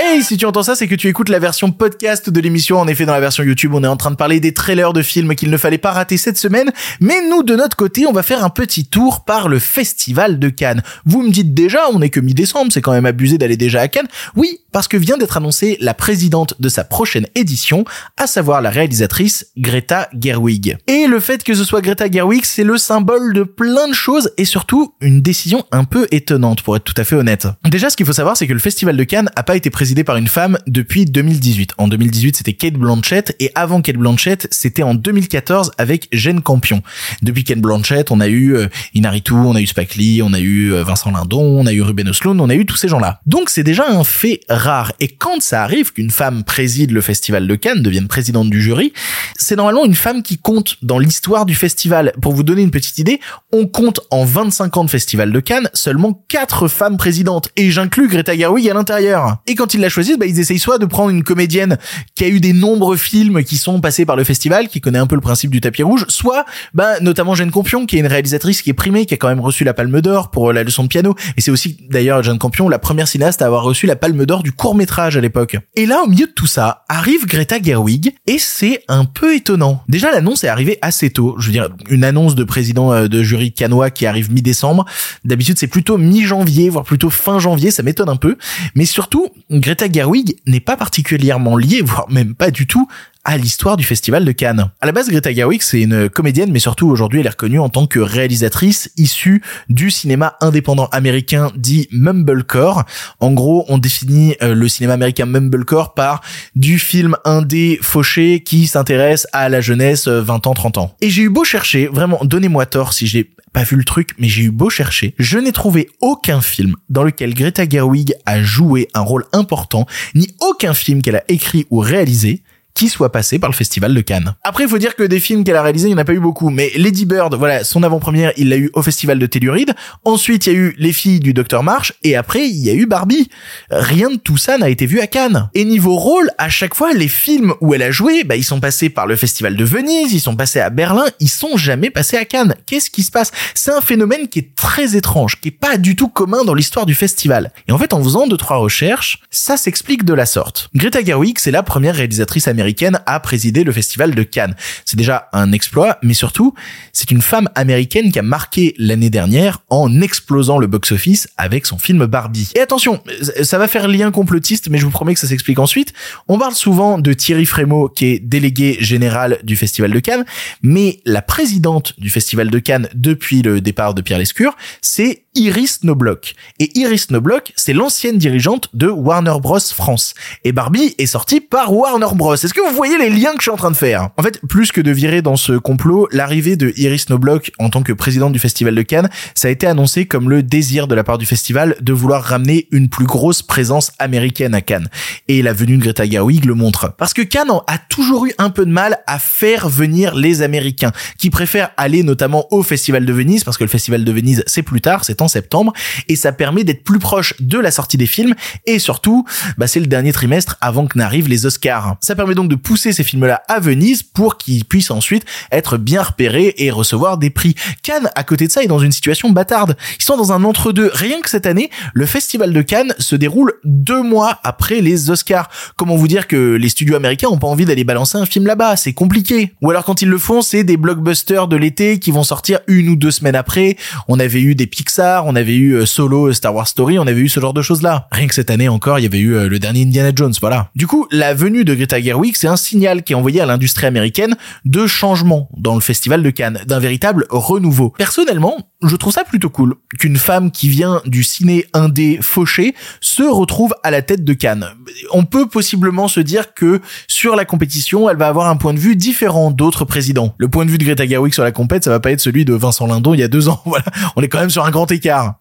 Hey, 0.00 0.22
si 0.22 0.36
tu 0.36 0.46
entends 0.46 0.62
ça, 0.62 0.76
c'est 0.76 0.86
que 0.86 0.94
tu 0.94 1.08
écoutes 1.08 1.28
la 1.28 1.40
version 1.40 1.72
podcast 1.72 2.30
de 2.30 2.40
l'émission. 2.40 2.78
En 2.78 2.86
effet, 2.86 3.04
dans 3.04 3.14
la 3.14 3.20
version 3.20 3.42
YouTube, 3.42 3.74
on 3.74 3.82
est 3.82 3.88
en 3.88 3.96
train 3.96 4.12
de 4.12 4.16
parler 4.16 4.38
des 4.38 4.54
trailers 4.54 4.92
de 4.92 5.02
films 5.02 5.34
qu'il 5.34 5.50
ne 5.50 5.56
fallait 5.56 5.76
pas 5.76 5.90
rater 5.90 6.16
cette 6.16 6.38
semaine. 6.38 6.70
Mais 7.00 7.16
nous, 7.28 7.42
de 7.42 7.56
notre 7.56 7.76
côté, 7.76 8.06
on 8.06 8.12
va 8.12 8.22
faire 8.22 8.44
un 8.44 8.48
petit 8.48 8.86
tour 8.86 9.24
par 9.24 9.48
le 9.48 9.58
Festival 9.58 10.38
de 10.38 10.50
Cannes. 10.50 10.84
Vous 11.04 11.22
me 11.22 11.30
dites 11.30 11.52
déjà, 11.52 11.80
on 11.92 12.00
est 12.00 12.10
que 12.10 12.20
mi-décembre, 12.20 12.70
c'est 12.70 12.80
quand 12.80 12.92
même 12.92 13.06
abusé 13.06 13.38
d'aller 13.38 13.56
déjà 13.56 13.80
à 13.80 13.88
Cannes. 13.88 14.06
Oui, 14.36 14.60
parce 14.70 14.86
que 14.86 14.96
vient 14.96 15.18
d'être 15.18 15.36
annoncée 15.36 15.76
la 15.80 15.94
présidente 15.94 16.54
de 16.60 16.68
sa 16.68 16.84
prochaine 16.84 17.26
édition, 17.34 17.84
à 18.18 18.28
savoir 18.28 18.62
la 18.62 18.70
réalisatrice 18.70 19.48
Greta 19.56 20.08
Gerwig. 20.16 20.76
Et 20.86 21.08
le 21.08 21.18
fait 21.18 21.42
que 21.42 21.54
ce 21.54 21.64
soit 21.64 21.80
Greta 21.80 22.08
Gerwig, 22.08 22.44
c'est 22.44 22.62
le 22.62 22.78
symbole 22.78 23.32
de 23.32 23.42
plein 23.42 23.88
de 23.88 23.94
choses 23.94 24.30
et 24.36 24.44
surtout 24.44 24.94
une 25.00 25.22
décision 25.22 25.64
un 25.72 25.82
peu 25.82 26.06
étonnante, 26.12 26.62
pour 26.62 26.76
être 26.76 26.84
tout 26.84 26.94
à 26.96 27.02
fait 27.02 27.16
honnête. 27.16 27.48
Déjà, 27.64 27.90
ce 27.90 27.96
qu'il 27.96 28.06
faut 28.06 28.12
savoir, 28.12 28.36
c'est 28.36 28.46
que 28.46 28.52
le 28.52 28.60
Festival 28.60 28.96
de 28.96 29.02
Cannes 29.02 29.28
a 29.34 29.42
pas 29.42 29.56
été 29.56 29.70
présidé 29.70 29.87
présidé 29.88 30.04
par 30.04 30.18
une 30.18 30.28
femme 30.28 30.58
depuis 30.66 31.06
2018. 31.06 31.72
En 31.78 31.88
2018, 31.88 32.36
c'était 32.36 32.52
Kate 32.52 32.74
Blanchett 32.74 33.34
et 33.40 33.50
avant 33.54 33.80
Kate 33.80 33.96
Blanchett, 33.96 34.46
c'était 34.50 34.82
en 34.82 34.92
2014 34.94 35.70
avec 35.78 36.08
Jane 36.12 36.42
Campion. 36.42 36.82
Depuis 37.22 37.42
Kate 37.42 37.60
Blanchett, 37.60 38.10
on 38.10 38.20
a 38.20 38.28
eu 38.28 38.54
euh, 38.54 38.66
Inaritu, 38.92 39.32
on 39.32 39.54
a 39.54 39.62
eu 39.62 39.66
Spike 39.66 39.94
Lee, 39.94 40.20
on 40.22 40.34
a 40.34 40.40
eu 40.40 40.74
euh, 40.74 40.82
Vincent 40.82 41.10
Lindon, 41.10 41.40
on 41.40 41.64
a 41.64 41.72
eu 41.72 41.80
Ruben 41.80 42.06
Östlund, 42.06 42.38
on 42.38 42.50
a 42.50 42.54
eu 42.54 42.66
tous 42.66 42.76
ces 42.76 42.88
gens-là. 42.88 43.22
Donc 43.24 43.48
c'est 43.48 43.62
déjà 43.62 43.88
un 43.88 44.04
fait 44.04 44.40
rare. 44.50 44.92
Et 45.00 45.08
quand 45.08 45.40
ça 45.40 45.62
arrive 45.62 45.94
qu'une 45.94 46.10
femme 46.10 46.44
préside 46.44 46.90
le 46.90 47.00
festival 47.00 47.46
de 47.46 47.54
Cannes, 47.54 47.80
devienne 47.80 48.08
présidente 48.08 48.50
du 48.50 48.60
jury, 48.60 48.92
c'est 49.38 49.56
normalement 49.56 49.86
une 49.86 49.94
femme 49.94 50.22
qui 50.22 50.36
compte 50.36 50.76
dans 50.82 50.98
l'histoire 50.98 51.46
du 51.46 51.54
festival. 51.54 52.12
Pour 52.20 52.34
vous 52.34 52.42
donner 52.42 52.60
une 52.60 52.72
petite 52.72 52.98
idée, 52.98 53.20
on 53.52 53.66
compte 53.66 54.00
en 54.10 54.26
25 54.26 54.76
ans 54.76 54.84
de 54.84 54.90
festival 54.90 55.32
de 55.32 55.40
Cannes 55.40 55.70
seulement 55.72 56.26
4 56.28 56.68
femmes 56.68 56.98
présidentes. 56.98 57.48
Et 57.56 57.70
j'inclus 57.70 58.08
Greta 58.08 58.36
Gerwig 58.36 58.68
à 58.68 58.74
l'intérieur. 58.74 59.38
Et 59.46 59.54
quand 59.54 59.77
ils 59.78 59.82
la 59.82 59.88
choisissent, 59.88 60.18
bah, 60.18 60.26
ils 60.26 60.38
essayent 60.38 60.58
soit 60.58 60.78
de 60.78 60.86
prendre 60.86 61.10
une 61.10 61.22
comédienne 61.22 61.78
qui 62.14 62.24
a 62.24 62.28
eu 62.28 62.40
des 62.40 62.52
nombreux 62.52 62.96
films 62.96 63.42
qui 63.44 63.56
sont 63.56 63.80
passés 63.80 64.04
par 64.04 64.16
le 64.16 64.24
festival, 64.24 64.68
qui 64.68 64.80
connaît 64.80 64.98
un 64.98 65.06
peu 65.06 65.14
le 65.14 65.20
principe 65.20 65.50
du 65.50 65.60
tapis 65.60 65.82
rouge, 65.82 66.04
soit, 66.08 66.44
bah, 66.74 67.00
notamment 67.00 67.34
Jeanne 67.34 67.50
Campion, 67.50 67.86
qui 67.86 67.96
est 67.96 68.00
une 68.00 68.06
réalisatrice 68.06 68.62
qui 68.62 68.70
est 68.70 68.74
primée, 68.74 69.06
qui 69.06 69.14
a 69.14 69.16
quand 69.16 69.28
même 69.28 69.40
reçu 69.40 69.64
la 69.64 69.74
Palme 69.74 70.00
d'Or 70.00 70.30
pour 70.30 70.52
la 70.52 70.64
leçon 70.64 70.82
de 70.82 70.88
piano. 70.88 71.14
Et 71.36 71.40
c'est 71.40 71.50
aussi, 71.50 71.78
d'ailleurs, 71.88 72.22
Jeanne 72.22 72.38
Campion, 72.38 72.68
la 72.68 72.78
première 72.78 73.08
cinéaste 73.08 73.40
à 73.42 73.46
avoir 73.46 73.62
reçu 73.62 73.86
la 73.86 73.96
Palme 73.96 74.26
d'Or 74.26 74.42
du 74.42 74.52
court 74.52 74.74
métrage 74.74 75.16
à 75.16 75.20
l'époque. 75.20 75.56
Et 75.76 75.86
là, 75.86 76.02
au 76.04 76.08
milieu 76.08 76.26
de 76.26 76.32
tout 76.32 76.46
ça, 76.46 76.84
arrive 76.88 77.26
Greta 77.26 77.62
Gerwig, 77.62 78.14
et 78.26 78.38
c'est 78.38 78.82
un 78.88 79.04
peu 79.04 79.34
étonnant. 79.34 79.82
Déjà, 79.88 80.10
l'annonce 80.10 80.44
est 80.44 80.48
arrivée 80.48 80.78
assez 80.82 81.10
tôt. 81.10 81.36
Je 81.38 81.46
veux 81.46 81.52
dire, 81.52 81.68
une 81.88 82.04
annonce 82.04 82.34
de 82.34 82.44
président 82.44 82.92
euh, 82.92 83.08
de 83.08 83.22
jury 83.22 83.52
canois 83.52 83.90
qui 83.90 84.06
arrive 84.06 84.32
mi-décembre. 84.32 84.84
D'habitude, 85.24 85.58
c'est 85.58 85.66
plutôt 85.66 85.98
mi-janvier, 85.98 86.68
voire 86.68 86.84
plutôt 86.84 87.10
fin 87.10 87.38
janvier, 87.38 87.70
ça 87.70 87.82
m'étonne 87.82 88.08
un 88.08 88.16
peu. 88.16 88.36
Mais 88.74 88.84
surtout, 88.84 89.28
Greta 89.60 89.90
Gerwig 89.90 90.36
n'est 90.46 90.60
pas 90.60 90.76
particulièrement 90.76 91.56
liée, 91.56 91.82
voire 91.82 92.08
même 92.08 92.34
pas 92.34 92.50
du 92.50 92.66
tout, 92.66 92.88
à 93.24 93.36
l'histoire 93.36 93.76
du 93.76 93.84
festival 93.84 94.24
de 94.24 94.32
Cannes. 94.32 94.70
À 94.80 94.86
la 94.86 94.92
base, 94.92 95.10
Greta 95.10 95.32
Gerwig, 95.32 95.60
c'est 95.60 95.82
une 95.82 96.08
comédienne, 96.08 96.50
mais 96.50 96.60
surtout 96.60 96.88
aujourd'hui, 96.88 97.20
elle 97.20 97.26
est 97.26 97.30
reconnue 97.30 97.58
en 97.58 97.68
tant 97.68 97.86
que 97.86 97.98
réalisatrice 97.98 98.90
issue 98.96 99.42
du 99.68 99.90
cinéma 99.90 100.36
indépendant 100.40 100.86
américain 100.86 101.50
dit 101.56 101.88
mumblecore. 101.90 102.84
En 103.20 103.32
gros, 103.32 103.66
on 103.68 103.78
définit 103.78 104.34
euh, 104.42 104.54
le 104.54 104.68
cinéma 104.68 104.94
américain 104.94 105.26
mumblecore 105.26 105.92
par 105.92 106.22
du 106.54 106.78
film 106.78 107.16
indé 107.24 107.78
fauché 107.82 108.42
qui 108.42 108.66
s'intéresse 108.66 109.26
à 109.32 109.48
la 109.48 109.60
jeunesse 109.60 110.08
20 110.08 110.46
euh, 110.46 110.48
ans, 110.48 110.54
30 110.54 110.78
ans. 110.78 110.96
Et 111.00 111.10
j'ai 111.10 111.22
eu 111.22 111.28
beau 111.28 111.44
chercher, 111.44 111.88
vraiment, 111.88 112.20
donnez-moi 112.22 112.64
tort 112.64 112.92
si 112.92 113.06
j'ai 113.06 113.30
pas 113.58 113.64
vu 113.64 113.74
le 113.74 113.82
truc, 113.82 114.10
mais 114.18 114.28
j'ai 114.28 114.44
eu 114.44 114.50
beau 114.52 114.70
chercher, 114.70 115.16
je 115.18 115.36
n'ai 115.36 115.50
trouvé 115.50 115.90
aucun 116.00 116.40
film 116.40 116.76
dans 116.90 117.02
lequel 117.02 117.34
Greta 117.34 117.68
Gerwig 117.68 118.14
a 118.24 118.40
joué 118.40 118.86
un 118.94 119.00
rôle 119.00 119.24
important, 119.32 119.84
ni 120.14 120.28
aucun 120.40 120.74
film 120.74 121.02
qu'elle 121.02 121.16
a 121.16 121.24
écrit 121.26 121.66
ou 121.70 121.80
réalisé 121.80 122.42
qui 122.78 122.88
soit 122.88 123.10
passé 123.10 123.40
par 123.40 123.50
le 123.50 123.56
festival 123.56 123.92
de 123.92 124.00
Cannes. 124.00 124.36
Après, 124.44 124.62
il 124.62 124.70
faut 124.70 124.78
dire 124.78 124.94
que 124.94 125.02
des 125.02 125.18
films 125.18 125.42
qu'elle 125.42 125.56
a 125.56 125.62
réalisés, 125.62 125.88
il 125.88 125.94
n'y 125.94 125.96
en 125.96 126.02
a 126.02 126.04
pas 126.04 126.12
eu 126.12 126.20
beaucoup, 126.20 126.48
mais 126.48 126.70
Lady 126.76 127.06
Bird, 127.06 127.34
voilà, 127.34 127.64
son 127.64 127.82
avant-première, 127.82 128.30
il 128.36 128.50
l'a 128.50 128.56
eu 128.56 128.70
au 128.72 128.82
festival 128.82 129.18
de 129.18 129.26
Telluride. 129.26 129.74
Ensuite, 130.04 130.46
il 130.46 130.52
y 130.52 130.54
a 130.54 130.58
eu 130.60 130.76
Les 130.78 130.92
filles 130.92 131.18
du 131.18 131.34
Docteur 131.34 131.64
March, 131.64 131.92
et 132.04 132.14
après, 132.14 132.48
il 132.48 132.64
y 132.64 132.70
a 132.70 132.74
eu 132.74 132.86
Barbie. 132.86 133.30
Rien 133.68 134.10
de 134.10 134.16
tout 134.16 134.36
ça 134.36 134.58
n'a 134.58 134.68
été 134.68 134.86
vu 134.86 135.00
à 135.00 135.08
Cannes. 135.08 135.50
Et 135.54 135.64
niveau 135.64 135.96
rôle, 135.96 136.30
à 136.38 136.48
chaque 136.48 136.76
fois, 136.76 136.92
les 136.92 137.08
films 137.08 137.52
où 137.60 137.74
elle 137.74 137.82
a 137.82 137.90
joué, 137.90 138.22
bah, 138.22 138.36
ils 138.36 138.44
sont 138.44 138.60
passés 138.60 138.90
par 138.90 139.08
le 139.08 139.16
festival 139.16 139.56
de 139.56 139.64
Venise, 139.64 140.12
ils 140.12 140.20
sont 140.20 140.36
passés 140.36 140.60
à 140.60 140.70
Berlin, 140.70 141.06
ils 141.18 141.28
sont 141.28 141.56
jamais 141.56 141.90
passés 141.90 142.16
à 142.16 142.24
Cannes. 142.24 142.54
Qu'est-ce 142.64 142.90
qui 142.90 143.02
se 143.02 143.10
passe? 143.10 143.32
C'est 143.54 143.72
un 143.72 143.80
phénomène 143.80 144.28
qui 144.28 144.38
est 144.38 144.54
très 144.54 144.94
étrange, 144.94 145.40
qui 145.40 145.48
est 145.48 145.50
pas 145.50 145.78
du 145.78 145.96
tout 145.96 146.08
commun 146.08 146.44
dans 146.44 146.54
l'histoire 146.54 146.86
du 146.86 146.94
festival. 146.94 147.50
Et 147.66 147.72
en 147.72 147.78
fait, 147.78 147.92
en 147.92 148.00
faisant 148.04 148.28
deux, 148.28 148.36
trois 148.36 148.58
recherches, 148.58 149.18
ça 149.32 149.56
s'explique 149.56 150.04
de 150.04 150.14
la 150.14 150.26
sorte. 150.26 150.70
Greta 150.76 151.02
Gerwig, 151.02 151.40
c'est 151.40 151.50
la 151.50 151.64
première 151.64 151.96
réalisatrice 151.96 152.46
américaine 152.46 152.67
a 153.06 153.20
présidé 153.20 153.64
le 153.64 153.72
festival 153.72 154.14
de 154.14 154.22
Cannes. 154.22 154.54
C'est 154.84 154.96
déjà 154.96 155.28
un 155.32 155.52
exploit, 155.52 155.98
mais 156.02 156.14
surtout, 156.14 156.54
c'est 156.92 157.10
une 157.10 157.22
femme 157.22 157.48
américaine 157.54 158.12
qui 158.12 158.18
a 158.18 158.22
marqué 158.22 158.74
l'année 158.78 159.10
dernière 159.10 159.60
en 159.70 160.00
explosant 160.00 160.58
le 160.58 160.66
box-office 160.66 161.28
avec 161.36 161.66
son 161.66 161.78
film 161.78 162.06
Barbie. 162.06 162.50
Et 162.54 162.60
attention, 162.60 163.02
ça 163.42 163.58
va 163.58 163.68
faire 163.68 163.88
lien 163.88 164.10
complotiste, 164.10 164.68
mais 164.68 164.78
je 164.78 164.84
vous 164.84 164.90
promets 164.90 165.14
que 165.14 165.20
ça 165.20 165.28
s'explique 165.28 165.58
ensuite. 165.58 165.92
On 166.28 166.38
parle 166.38 166.54
souvent 166.54 166.98
de 166.98 167.12
Thierry 167.12 167.46
Frémaux, 167.46 167.88
qui 167.88 168.06
est 168.06 168.18
délégué 168.18 168.76
général 168.80 169.38
du 169.42 169.56
festival 169.56 169.92
de 169.92 169.98
Cannes, 169.98 170.24
mais 170.62 171.00
la 171.04 171.22
présidente 171.22 171.94
du 171.98 172.10
festival 172.10 172.50
de 172.50 172.58
Cannes 172.58 172.88
depuis 172.94 173.42
le 173.42 173.60
départ 173.60 173.94
de 173.94 174.02
Pierre 174.02 174.18
Lescure, 174.18 174.56
c'est 174.80 175.24
Iris 175.38 175.84
Noblock. 175.84 176.34
Et 176.58 176.76
Iris 176.76 177.10
Noblock, 177.10 177.52
c'est 177.54 177.72
l'ancienne 177.72 178.18
dirigeante 178.18 178.70
de 178.74 178.88
Warner 178.88 179.36
Bros 179.40 179.60
France. 179.60 180.14
Et 180.42 180.50
Barbie 180.50 180.96
est 180.98 181.06
sortie 181.06 181.40
par 181.40 181.72
Warner 181.72 182.08
Bros. 182.16 182.34
Est-ce 182.34 182.52
que 182.52 182.68
vous 182.68 182.74
voyez 182.74 182.98
les 182.98 183.08
liens 183.08 183.32
que 183.32 183.38
je 183.38 183.42
suis 183.42 183.50
en 183.52 183.56
train 183.56 183.70
de 183.70 183.76
faire? 183.76 184.10
En 184.16 184.22
fait, 184.24 184.40
plus 184.48 184.72
que 184.72 184.80
de 184.80 184.90
virer 184.90 185.22
dans 185.22 185.36
ce 185.36 185.52
complot, 185.52 186.08
l'arrivée 186.10 186.56
de 186.56 186.72
Iris 186.76 187.08
Noblock 187.08 187.52
en 187.60 187.70
tant 187.70 187.84
que 187.84 187.92
présidente 187.92 188.32
du 188.32 188.40
Festival 188.40 188.74
de 188.74 188.82
Cannes, 188.82 189.08
ça 189.36 189.46
a 189.46 189.52
été 189.52 189.68
annoncé 189.68 190.06
comme 190.06 190.28
le 190.28 190.42
désir 190.42 190.88
de 190.88 190.96
la 190.96 191.04
part 191.04 191.18
du 191.18 191.26
festival 191.26 191.76
de 191.80 191.92
vouloir 191.92 192.24
ramener 192.24 192.66
une 192.72 192.88
plus 192.88 193.06
grosse 193.06 193.42
présence 193.42 193.92
américaine 194.00 194.56
à 194.56 194.60
Cannes. 194.60 194.88
Et 195.28 195.42
la 195.42 195.52
venue 195.52 195.76
de 195.76 195.82
Greta 195.82 196.04
Gerwig 196.04 196.46
le 196.46 196.54
montre. 196.54 196.94
Parce 196.98 197.14
que 197.14 197.22
Cannes 197.22 197.52
a 197.68 197.78
toujours 197.78 198.26
eu 198.26 198.32
un 198.38 198.50
peu 198.50 198.66
de 198.66 198.72
mal 198.72 198.98
à 199.06 199.20
faire 199.20 199.68
venir 199.68 200.16
les 200.16 200.42
Américains, 200.42 200.92
qui 201.16 201.30
préfèrent 201.30 201.70
aller 201.76 202.02
notamment 202.02 202.52
au 202.52 202.64
Festival 202.64 203.06
de 203.06 203.12
Venise, 203.12 203.44
parce 203.44 203.56
que 203.56 203.64
le 203.64 203.70
Festival 203.70 204.04
de 204.04 204.12
Venise, 204.12 204.42
c'est 204.48 204.62
plus 204.62 204.80
tard, 204.80 205.04
c'est 205.04 205.22
en 205.22 205.27
septembre 205.28 205.72
et 206.08 206.16
ça 206.16 206.32
permet 206.32 206.64
d'être 206.64 206.84
plus 206.84 206.98
proche 206.98 207.34
de 207.40 207.58
la 207.58 207.70
sortie 207.70 207.96
des 207.96 208.06
films 208.06 208.34
et 208.66 208.78
surtout, 208.78 209.24
bah, 209.56 209.66
c'est 209.66 209.80
le 209.80 209.86
dernier 209.86 210.12
trimestre 210.12 210.56
avant 210.60 210.86
que 210.86 210.98
n'arrivent 210.98 211.28
les 211.28 211.46
Oscars. 211.46 211.96
Ça 212.00 212.14
permet 212.14 212.34
donc 212.34 212.48
de 212.48 212.54
pousser 212.54 212.92
ces 212.92 213.04
films-là 213.04 213.42
à 213.48 213.60
Venise 213.60 214.02
pour 214.02 214.36
qu'ils 214.36 214.64
puissent 214.64 214.90
ensuite 214.90 215.24
être 215.52 215.76
bien 215.76 216.02
repérés 216.02 216.54
et 216.58 216.70
recevoir 216.70 217.18
des 217.18 217.30
prix. 217.30 217.54
Cannes, 217.82 218.10
à 218.14 218.24
côté 218.24 218.46
de 218.46 218.52
ça, 218.52 218.62
est 218.62 218.66
dans 218.66 218.78
une 218.78 218.92
situation 218.92 219.30
bâtarde. 219.30 219.76
Ils 219.98 220.04
sont 220.04 220.16
dans 220.16 220.32
un 220.32 220.44
entre-deux. 220.44 220.90
Rien 220.92 221.20
que 221.20 221.30
cette 221.30 221.46
année, 221.46 221.70
le 221.94 222.06
festival 222.06 222.52
de 222.52 222.62
Cannes 222.62 222.94
se 222.98 223.16
déroule 223.16 223.54
deux 223.64 224.02
mois 224.02 224.38
après 224.44 224.80
les 224.80 225.10
Oscars. 225.10 225.48
Comment 225.76 225.96
vous 225.96 226.08
dire 226.08 226.26
que 226.26 226.54
les 226.54 226.68
studios 226.68 226.96
américains 226.96 227.28
ont 227.28 227.38
pas 227.38 227.46
envie 227.46 227.64
d'aller 227.64 227.84
balancer 227.84 228.18
un 228.18 228.26
film 228.26 228.46
là-bas? 228.46 228.76
C'est 228.76 228.92
compliqué. 228.92 229.54
Ou 229.62 229.70
alors 229.70 229.84
quand 229.84 230.02
ils 230.02 230.08
le 230.08 230.18
font, 230.18 230.42
c'est 230.42 230.64
des 230.64 230.76
blockbusters 230.76 231.48
de 231.48 231.56
l'été 231.56 231.98
qui 231.98 232.10
vont 232.10 232.22
sortir 232.22 232.60
une 232.66 232.88
ou 232.88 232.96
deux 232.96 233.10
semaines 233.10 233.36
après. 233.36 233.76
On 234.08 234.18
avait 234.18 234.40
eu 234.40 234.54
des 234.54 234.66
Pixar, 234.66 235.07
on 235.26 235.34
avait 235.36 235.56
eu 235.56 235.74
euh, 235.74 235.86
Solo, 235.86 236.32
Star 236.32 236.54
Wars 236.54 236.68
Story, 236.68 236.98
on 236.98 237.06
avait 237.06 237.20
eu 237.20 237.28
ce 237.28 237.40
genre 237.40 237.52
de 237.52 237.62
choses-là. 237.62 238.08
Rien 238.10 238.26
que 238.26 238.34
cette 238.34 238.50
année 238.50 238.68
encore, 238.68 238.98
il 238.98 239.02
y 239.02 239.06
avait 239.06 239.18
eu 239.18 239.34
euh, 239.34 239.48
le 239.48 239.58
dernier 239.58 239.82
Indiana 239.82 240.12
Jones, 240.14 240.32
voilà. 240.40 240.70
Du 240.74 240.86
coup, 240.86 241.06
la 241.10 241.34
venue 241.34 241.64
de 241.64 241.74
Greta 241.74 242.00
Gerwig, 242.00 242.36
c'est 242.36 242.48
un 242.48 242.56
signal 242.56 243.02
qui 243.02 243.12
est 243.12 243.16
envoyé 243.16 243.40
à 243.40 243.46
l'industrie 243.46 243.86
américaine 243.86 244.36
de 244.64 244.86
changement 244.86 245.48
dans 245.56 245.74
le 245.74 245.80
festival 245.80 246.22
de 246.22 246.30
Cannes, 246.30 246.60
d'un 246.66 246.78
véritable 246.78 247.26
renouveau. 247.30 247.90
Personnellement, 247.96 248.56
je 248.82 248.94
trouve 248.96 249.12
ça 249.12 249.24
plutôt 249.24 249.50
cool 249.50 249.74
qu'une 249.98 250.16
femme 250.16 250.50
qui 250.50 250.68
vient 250.68 251.02
du 251.04 251.24
ciné 251.24 251.66
indé 251.74 252.18
fauché 252.22 252.74
se 253.00 253.22
retrouve 253.22 253.74
à 253.82 253.90
la 253.90 254.02
tête 254.02 254.24
de 254.24 254.32
Cannes. 254.32 254.66
On 255.12 255.24
peut 255.24 255.48
possiblement 255.48 256.06
se 256.06 256.20
dire 256.20 256.54
que 256.54 256.80
sur 257.08 257.34
la 257.34 257.44
compétition, 257.44 258.08
elle 258.08 258.16
va 258.16 258.28
avoir 258.28 258.48
un 258.48 258.56
point 258.56 258.74
de 258.74 258.78
vue 258.78 258.94
différent 258.94 259.50
d'autres 259.50 259.84
présidents. 259.84 260.34
Le 260.38 260.48
point 260.48 260.64
de 260.64 260.70
vue 260.70 260.78
de 260.78 260.84
Greta 260.84 261.06
Gerwig 261.06 261.34
sur 261.34 261.42
la 261.42 261.52
compète, 261.52 261.84
ça 261.84 261.90
va 261.90 262.00
pas 262.00 262.12
être 262.12 262.20
celui 262.20 262.44
de 262.44 262.54
Vincent 262.54 262.86
Lindon 262.86 263.14
il 263.14 263.20
y 263.20 263.24
a 263.24 263.28
deux 263.28 263.48
ans. 263.48 263.62
Voilà, 263.68 263.84
on 264.16 264.22
est 264.22 264.28
quand 264.28 264.40
même 264.40 264.48
sur 264.48 264.64
un 264.64 264.70
grand 264.70 264.90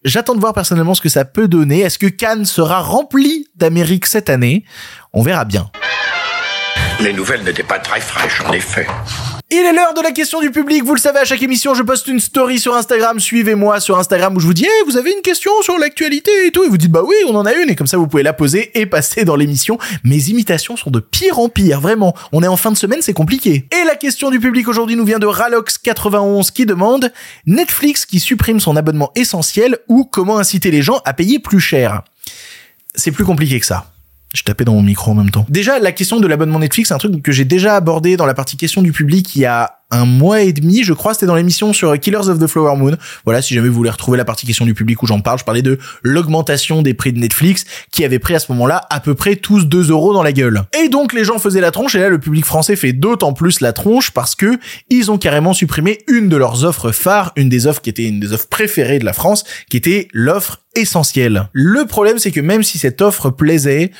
J'attends 0.03 0.35
de 0.35 0.39
voir 0.39 0.53
personnellement 0.53 0.93
ce 0.93 1.01
que 1.01 1.09
ça 1.09 1.25
peut 1.25 1.47
donner. 1.47 1.79
Est-ce 1.81 1.99
que 1.99 2.07
Cannes 2.07 2.45
sera 2.45 2.79
rempli 2.79 3.47
d'Amérique 3.55 4.05
cette 4.05 4.29
année? 4.29 4.63
On 5.13 5.21
verra 5.21 5.45
bien. 5.45 5.69
Les 6.99 7.13
nouvelles 7.13 7.43
n'étaient 7.43 7.63
pas 7.63 7.79
très 7.79 8.01
fraîches, 8.01 8.41
en 8.41 8.53
effet. 8.53 8.87
Il 9.49 9.59
est 9.59 9.71
l'heure 9.71 9.93
de 9.93 10.01
la 10.01 10.11
question 10.11 10.41
du 10.41 10.51
public. 10.51 10.83
Vous 10.83 10.93
le 10.93 10.99
savez, 10.99 11.19
à 11.19 11.23
chaque 11.23 11.41
émission, 11.41 11.73
je 11.73 11.81
poste 11.81 12.09
une 12.09 12.19
story 12.19 12.59
sur 12.59 12.75
Instagram. 12.75 13.17
Suivez-moi 13.17 13.79
sur 13.79 13.97
Instagram 13.97 14.35
où 14.35 14.41
je 14.41 14.45
vous 14.45 14.53
dis, 14.53 14.65
hey, 14.65 14.83
vous 14.85 14.97
avez 14.97 15.13
une 15.13 15.21
question 15.21 15.53
sur 15.61 15.77
l'actualité 15.77 16.31
et 16.45 16.51
tout. 16.51 16.65
Et 16.65 16.67
vous 16.67 16.75
dites, 16.75 16.91
bah 16.91 17.01
oui, 17.01 17.15
on 17.29 17.35
en 17.35 17.45
a 17.45 17.53
une. 17.53 17.69
Et 17.69 17.75
comme 17.77 17.87
ça, 17.87 17.95
vous 17.95 18.07
pouvez 18.07 18.23
la 18.23 18.33
poser 18.33 18.77
et 18.77 18.85
passer 18.85 19.23
dans 19.23 19.37
l'émission. 19.37 19.77
Mes 20.03 20.31
imitations 20.31 20.75
sont 20.75 20.91
de 20.91 20.99
pire 20.99 21.39
en 21.39 21.47
pire. 21.47 21.79
Vraiment. 21.79 22.13
On 22.33 22.43
est 22.43 22.47
en 22.47 22.57
fin 22.57 22.71
de 22.71 22.77
semaine, 22.77 23.01
c'est 23.01 23.13
compliqué. 23.13 23.69
Et 23.71 23.85
la 23.85 23.95
question 23.95 24.31
du 24.31 24.41
public 24.41 24.67
aujourd'hui 24.67 24.97
nous 24.97 25.05
vient 25.05 25.19
de 25.19 25.27
Ralox91 25.27 26.51
qui 26.51 26.65
demande 26.65 27.13
Netflix 27.45 28.05
qui 28.05 28.19
supprime 28.19 28.59
son 28.59 28.75
abonnement 28.75 29.13
essentiel 29.15 29.77
ou 29.87 30.03
comment 30.03 30.39
inciter 30.39 30.71
les 30.71 30.81
gens 30.81 30.99
à 31.05 31.13
payer 31.13 31.39
plus 31.39 31.61
cher? 31.61 32.01
C'est 32.95 33.11
plus 33.11 33.23
compliqué 33.23 33.61
que 33.61 33.65
ça. 33.65 33.93
Je 34.33 34.43
tapais 34.43 34.65
dans 34.65 34.73
mon 34.73 34.83
micro 34.83 35.11
en 35.11 35.15
même 35.15 35.31
temps. 35.31 35.45
Déjà, 35.49 35.79
la 35.79 35.91
question 35.91 36.19
de 36.19 36.27
l'abonnement 36.27 36.59
Netflix, 36.59 36.89
c'est 36.89 36.93
un 36.93 36.97
truc 36.97 37.21
que 37.21 37.31
j'ai 37.31 37.45
déjà 37.45 37.75
abordé 37.75 38.17
dans 38.17 38.25
la 38.25 38.33
partie 38.33 38.57
question 38.57 38.81
du 38.81 38.91
public 38.91 39.35
il 39.35 39.39
y 39.39 39.45
a 39.45 39.76
un 39.91 40.05
mois 40.05 40.41
et 40.41 40.53
demi, 40.53 40.83
je 40.83 40.93
crois, 40.93 41.13
c'était 41.13 41.25
dans 41.25 41.35
l'émission 41.35 41.71
sur 41.73 41.97
Killers 41.99 42.27
of 42.27 42.39
the 42.39 42.47
Flower 42.47 42.75
Moon. 42.75 42.95
Voilà, 43.25 43.41
si 43.41 43.53
jamais 43.53 43.69
vous 43.69 43.75
voulez 43.75 43.89
retrouver 43.89 44.17
la 44.17 44.25
partie 44.25 44.45
question 44.45 44.65
du 44.65 44.73
public 44.73 45.01
où 45.01 45.07
j'en 45.07 45.21
parle, 45.21 45.39
je 45.39 45.45
parlais 45.45 45.61
de 45.61 45.77
l'augmentation 46.03 46.81
des 46.81 46.93
prix 46.93 47.13
de 47.13 47.19
Netflix 47.19 47.65
qui 47.91 48.03
avait 48.03 48.19
pris 48.19 48.35
à 48.35 48.39
ce 48.39 48.51
moment-là 48.51 48.85
à 48.89 48.99
peu 48.99 49.15
près 49.15 49.35
tous 49.35 49.65
2 49.65 49.89
euros 49.91 50.13
dans 50.13 50.23
la 50.23 50.33
gueule. 50.33 50.63
Et 50.77 50.89
donc 50.89 51.13
les 51.13 51.23
gens 51.23 51.39
faisaient 51.39 51.61
la 51.61 51.71
tronche 51.71 51.95
et 51.95 51.99
là 51.99 52.09
le 52.09 52.19
public 52.19 52.45
français 52.45 52.75
fait 52.75 52.93
d'autant 52.93 53.33
plus 53.33 53.61
la 53.61 53.73
tronche 53.73 54.11
parce 54.11 54.35
que 54.35 54.59
ils 54.89 55.11
ont 55.11 55.17
carrément 55.17 55.53
supprimé 55.53 55.99
une 56.07 56.29
de 56.29 56.37
leurs 56.37 56.65
offres 56.65 56.91
phares, 56.91 57.31
une 57.35 57.49
des 57.49 57.67
offres 57.67 57.81
qui 57.81 57.89
était 57.89 58.03
une 58.03 58.19
des 58.19 58.33
offres 58.33 58.47
préférées 58.49 58.99
de 58.99 59.05
la 59.05 59.13
France, 59.13 59.43
qui 59.69 59.77
était 59.77 60.07
l'offre 60.11 60.61
essentielle. 60.75 61.49
Le 61.53 61.85
problème 61.85 62.19
c'est 62.19 62.31
que 62.31 62.41
même 62.41 62.63
si 62.63 62.77
cette 62.77 63.01
offre 63.01 63.29
plaisait, 63.29 63.91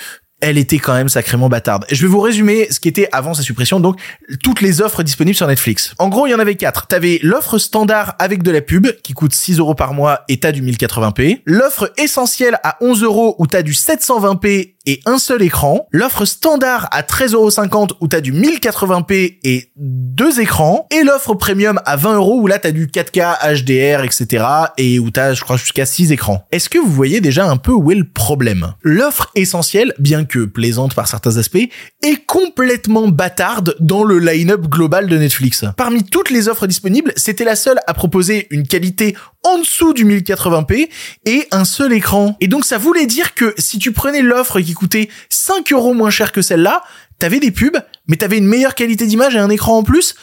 elle 0.41 0.57
était 0.57 0.77
quand 0.77 0.93
même 0.93 1.09
sacrément 1.09 1.49
bâtarde. 1.49 1.85
Je 1.91 2.01
vais 2.01 2.07
vous 2.07 2.19
résumer 2.19 2.67
ce 2.69 2.79
qui 2.79 2.87
était 2.87 3.09
avant 3.11 3.33
sa 3.33 3.41
suppression, 3.41 3.79
donc 3.79 3.99
toutes 4.43 4.61
les 4.61 4.81
offres 4.81 5.03
disponibles 5.03 5.35
sur 5.35 5.47
Netflix. 5.47 5.93
En 5.97 6.09
gros, 6.09 6.27
il 6.27 6.31
y 6.31 6.35
en 6.35 6.39
avait 6.39 6.55
quatre. 6.55 6.87
T'avais 6.87 7.19
l'offre 7.23 7.57
standard 7.57 8.15
avec 8.19 8.43
de 8.43 8.51
la 8.51 8.61
pub, 8.61 8.87
qui 9.01 9.13
coûte 9.13 9.33
6 9.33 9.59
euros 9.59 9.75
par 9.75 9.93
mois 9.93 10.21
et 10.29 10.39
t'as 10.39 10.51
du 10.51 10.61
1080p. 10.61 11.41
L'offre 11.45 11.91
essentielle 11.97 12.59
à 12.63 12.77
11 12.81 13.03
euros 13.03 13.35
où 13.39 13.47
t'as 13.47 13.63
du 13.63 13.73
720p 13.73 14.73
et 14.87 15.01
un 15.05 15.19
seul 15.19 15.43
écran. 15.43 15.87
L'offre 15.91 16.25
standard 16.25 16.87
à 16.91 17.03
13,50€ 17.03 17.91
où 18.01 18.07
t'as 18.07 18.21
du 18.21 18.33
1080p 18.33 19.37
et 19.43 19.71
deux 19.75 20.39
écrans. 20.39 20.87
Et 20.91 21.03
l'offre 21.03 21.35
premium 21.35 21.79
à 21.85 21.95
20 21.97 22.15
euros 22.15 22.39
où 22.39 22.47
là 22.47 22.57
t'as 22.57 22.71
du 22.71 22.87
4K, 22.87 23.61
HDR, 23.61 24.03
etc. 24.03 24.45
et 24.77 24.97
où 24.97 25.11
t'as, 25.11 25.33
je 25.33 25.43
crois, 25.43 25.57
jusqu'à 25.57 25.85
6 25.85 26.11
écrans. 26.11 26.47
Est-ce 26.51 26.69
que 26.69 26.79
vous 26.79 26.91
voyez 26.91 27.21
déjà 27.21 27.45
un 27.45 27.57
peu 27.57 27.71
où 27.71 27.91
est 27.91 27.95
le 27.95 28.07
problème? 28.09 28.73
L'offre 28.81 29.29
essentielle, 29.35 29.93
bien 29.99 30.25
que 30.25 30.45
plaisante 30.45 30.95
par 30.95 31.07
certains 31.07 31.37
aspects, 31.37 31.69
est 32.01 32.25
complètement 32.25 33.09
bâtarde 33.09 33.75
dans 33.79 34.03
le 34.03 34.19
line-up 34.19 34.67
global 34.67 35.07
de 35.07 35.17
Netflix. 35.17 35.65
Parmi 35.75 36.03
toutes 36.03 36.29
les 36.29 36.47
offres 36.47 36.65
disponibles, 36.65 37.11
c'était 37.17 37.43
la 37.43 37.57
seule 37.57 37.79
à 37.85 37.93
proposer 37.93 38.47
une 38.51 38.65
qualité 38.65 39.15
en 39.43 39.59
dessous 39.59 39.93
du 39.93 40.05
1080p 40.05 40.89
et 41.25 41.47
un 41.51 41.65
seul 41.65 41.93
écran. 41.93 42.35
Et 42.41 42.47
donc 42.47 42.65
ça 42.65 42.77
voulait 42.77 43.05
dire 43.05 43.33
que 43.33 43.53
si 43.57 43.79
tu 43.79 43.91
prenais 43.91 44.21
l'offre 44.21 44.59
qui 44.59 44.73
coûtait 44.77 45.09
5 45.29 45.71
euros 45.73 45.93
moins 45.93 46.09
cher 46.09 46.31
que 46.31 46.41
celle-là, 46.41 46.83
t'avais 47.19 47.39
des 47.39 47.51
pubs, 47.51 47.77
mais 48.07 48.15
t'avais 48.15 48.37
une 48.37 48.47
meilleure 48.47 48.75
qualité 48.75 49.05
d'image 49.05 49.35
et 49.35 49.39
un 49.39 49.49
écran 49.49 49.77
en 49.77 49.83
plus. 49.83 50.15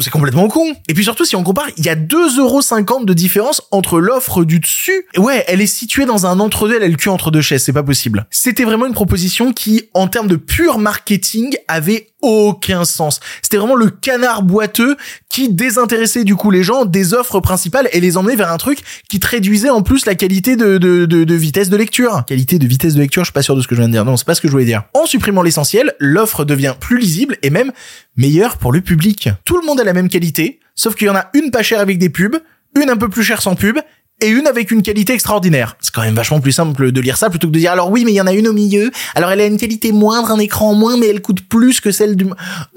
C'est 0.00 0.10
complètement 0.10 0.46
con. 0.48 0.74
Et 0.88 0.94
puis 0.94 1.04
surtout, 1.04 1.24
si 1.24 1.36
on 1.36 1.42
compare, 1.42 1.68
il 1.78 1.84
y 1.84 1.88
a 1.88 1.96
2,50€ 1.96 3.06
de 3.06 3.14
différence 3.14 3.62
entre 3.70 3.98
l'offre 3.98 4.44
du 4.44 4.60
dessus. 4.60 5.06
Ouais, 5.16 5.42
elle 5.48 5.60
est 5.60 5.66
située 5.66 6.04
dans 6.04 6.26
un 6.26 6.38
entre-deux, 6.38 6.76
elle 6.76 6.82
est 6.82 6.88
le 6.88 6.96
cul 6.96 7.08
entre 7.08 7.30
deux 7.30 7.40
chaises, 7.40 7.64
c'est 7.64 7.72
pas 7.72 7.82
possible. 7.82 8.26
C'était 8.30 8.64
vraiment 8.64 8.86
une 8.86 8.92
proposition 8.92 9.52
qui, 9.52 9.88
en 9.94 10.06
termes 10.06 10.28
de 10.28 10.36
pur 10.36 10.78
marketing, 10.78 11.56
avait 11.66 12.09
aucun 12.22 12.84
sens. 12.84 13.20
C'était 13.42 13.56
vraiment 13.56 13.74
le 13.74 13.88
canard 13.88 14.42
boiteux 14.42 14.96
qui 15.28 15.48
désintéressait 15.52 16.24
du 16.24 16.36
coup 16.36 16.50
les 16.50 16.62
gens 16.62 16.84
des 16.84 17.14
offres 17.14 17.40
principales 17.40 17.88
et 17.92 18.00
les 18.00 18.16
emmenait 18.16 18.36
vers 18.36 18.50
un 18.50 18.56
truc 18.56 18.80
qui 19.08 19.20
traduisait 19.20 19.70
en 19.70 19.82
plus 19.82 20.06
la 20.06 20.14
qualité 20.14 20.56
de, 20.56 20.78
de, 20.78 21.06
de, 21.06 21.24
de 21.24 21.34
vitesse 21.34 21.68
de 21.68 21.76
lecture. 21.76 22.24
Qualité 22.26 22.58
de 22.58 22.66
vitesse 22.66 22.94
de 22.94 23.00
lecture, 23.00 23.22
je 23.22 23.28
suis 23.28 23.32
pas 23.32 23.42
sûr 23.42 23.56
de 23.56 23.62
ce 23.62 23.68
que 23.68 23.74
je 23.74 23.80
viens 23.80 23.88
de 23.88 23.92
dire. 23.92 24.04
Non, 24.04 24.16
c'est 24.16 24.26
pas 24.26 24.34
ce 24.34 24.40
que 24.40 24.48
je 24.48 24.52
voulais 24.52 24.64
dire. 24.64 24.84
En 24.94 25.06
supprimant 25.06 25.42
l'essentiel, 25.42 25.94
l'offre 25.98 26.44
devient 26.44 26.74
plus 26.78 26.98
lisible 26.98 27.36
et 27.42 27.50
même 27.50 27.72
meilleure 28.16 28.56
pour 28.58 28.72
le 28.72 28.80
public. 28.80 29.28
Tout 29.44 29.60
le 29.60 29.66
monde 29.66 29.80
a 29.80 29.84
la 29.84 29.92
même 29.92 30.08
qualité, 30.08 30.60
sauf 30.74 30.94
qu'il 30.94 31.06
y 31.06 31.10
en 31.10 31.16
a 31.16 31.30
une 31.34 31.50
pas 31.50 31.62
chère 31.62 31.80
avec 31.80 31.98
des 31.98 32.08
pubs, 32.08 32.36
une 32.80 32.90
un 32.90 32.96
peu 32.96 33.08
plus 33.08 33.24
chère 33.24 33.42
sans 33.42 33.54
pub 33.54 33.78
et 34.20 34.28
une 34.28 34.46
avec 34.46 34.70
une 34.70 34.82
qualité 34.82 35.12
extraordinaire. 35.12 35.76
C'est 35.80 35.92
quand 35.92 36.02
même 36.02 36.14
vachement 36.14 36.40
plus 36.40 36.52
simple 36.52 36.92
de 36.92 37.00
lire 37.00 37.16
ça 37.16 37.30
plutôt 37.30 37.48
que 37.48 37.52
de 37.52 37.58
dire 37.58 37.72
alors 37.72 37.90
oui 37.90 38.04
mais 38.04 38.12
il 38.12 38.16
y 38.16 38.20
en 38.20 38.26
a 38.26 38.32
une 38.32 38.48
au 38.48 38.52
milieu, 38.52 38.90
alors 39.14 39.30
elle 39.30 39.40
a 39.40 39.46
une 39.46 39.56
qualité 39.56 39.92
moindre, 39.92 40.30
un 40.30 40.38
écran 40.38 40.74
moins 40.74 40.96
mais 40.96 41.06
elle 41.06 41.20
coûte 41.20 41.40
plus 41.48 41.80
que 41.80 41.90
celle 41.90 42.16
du... 42.16 42.26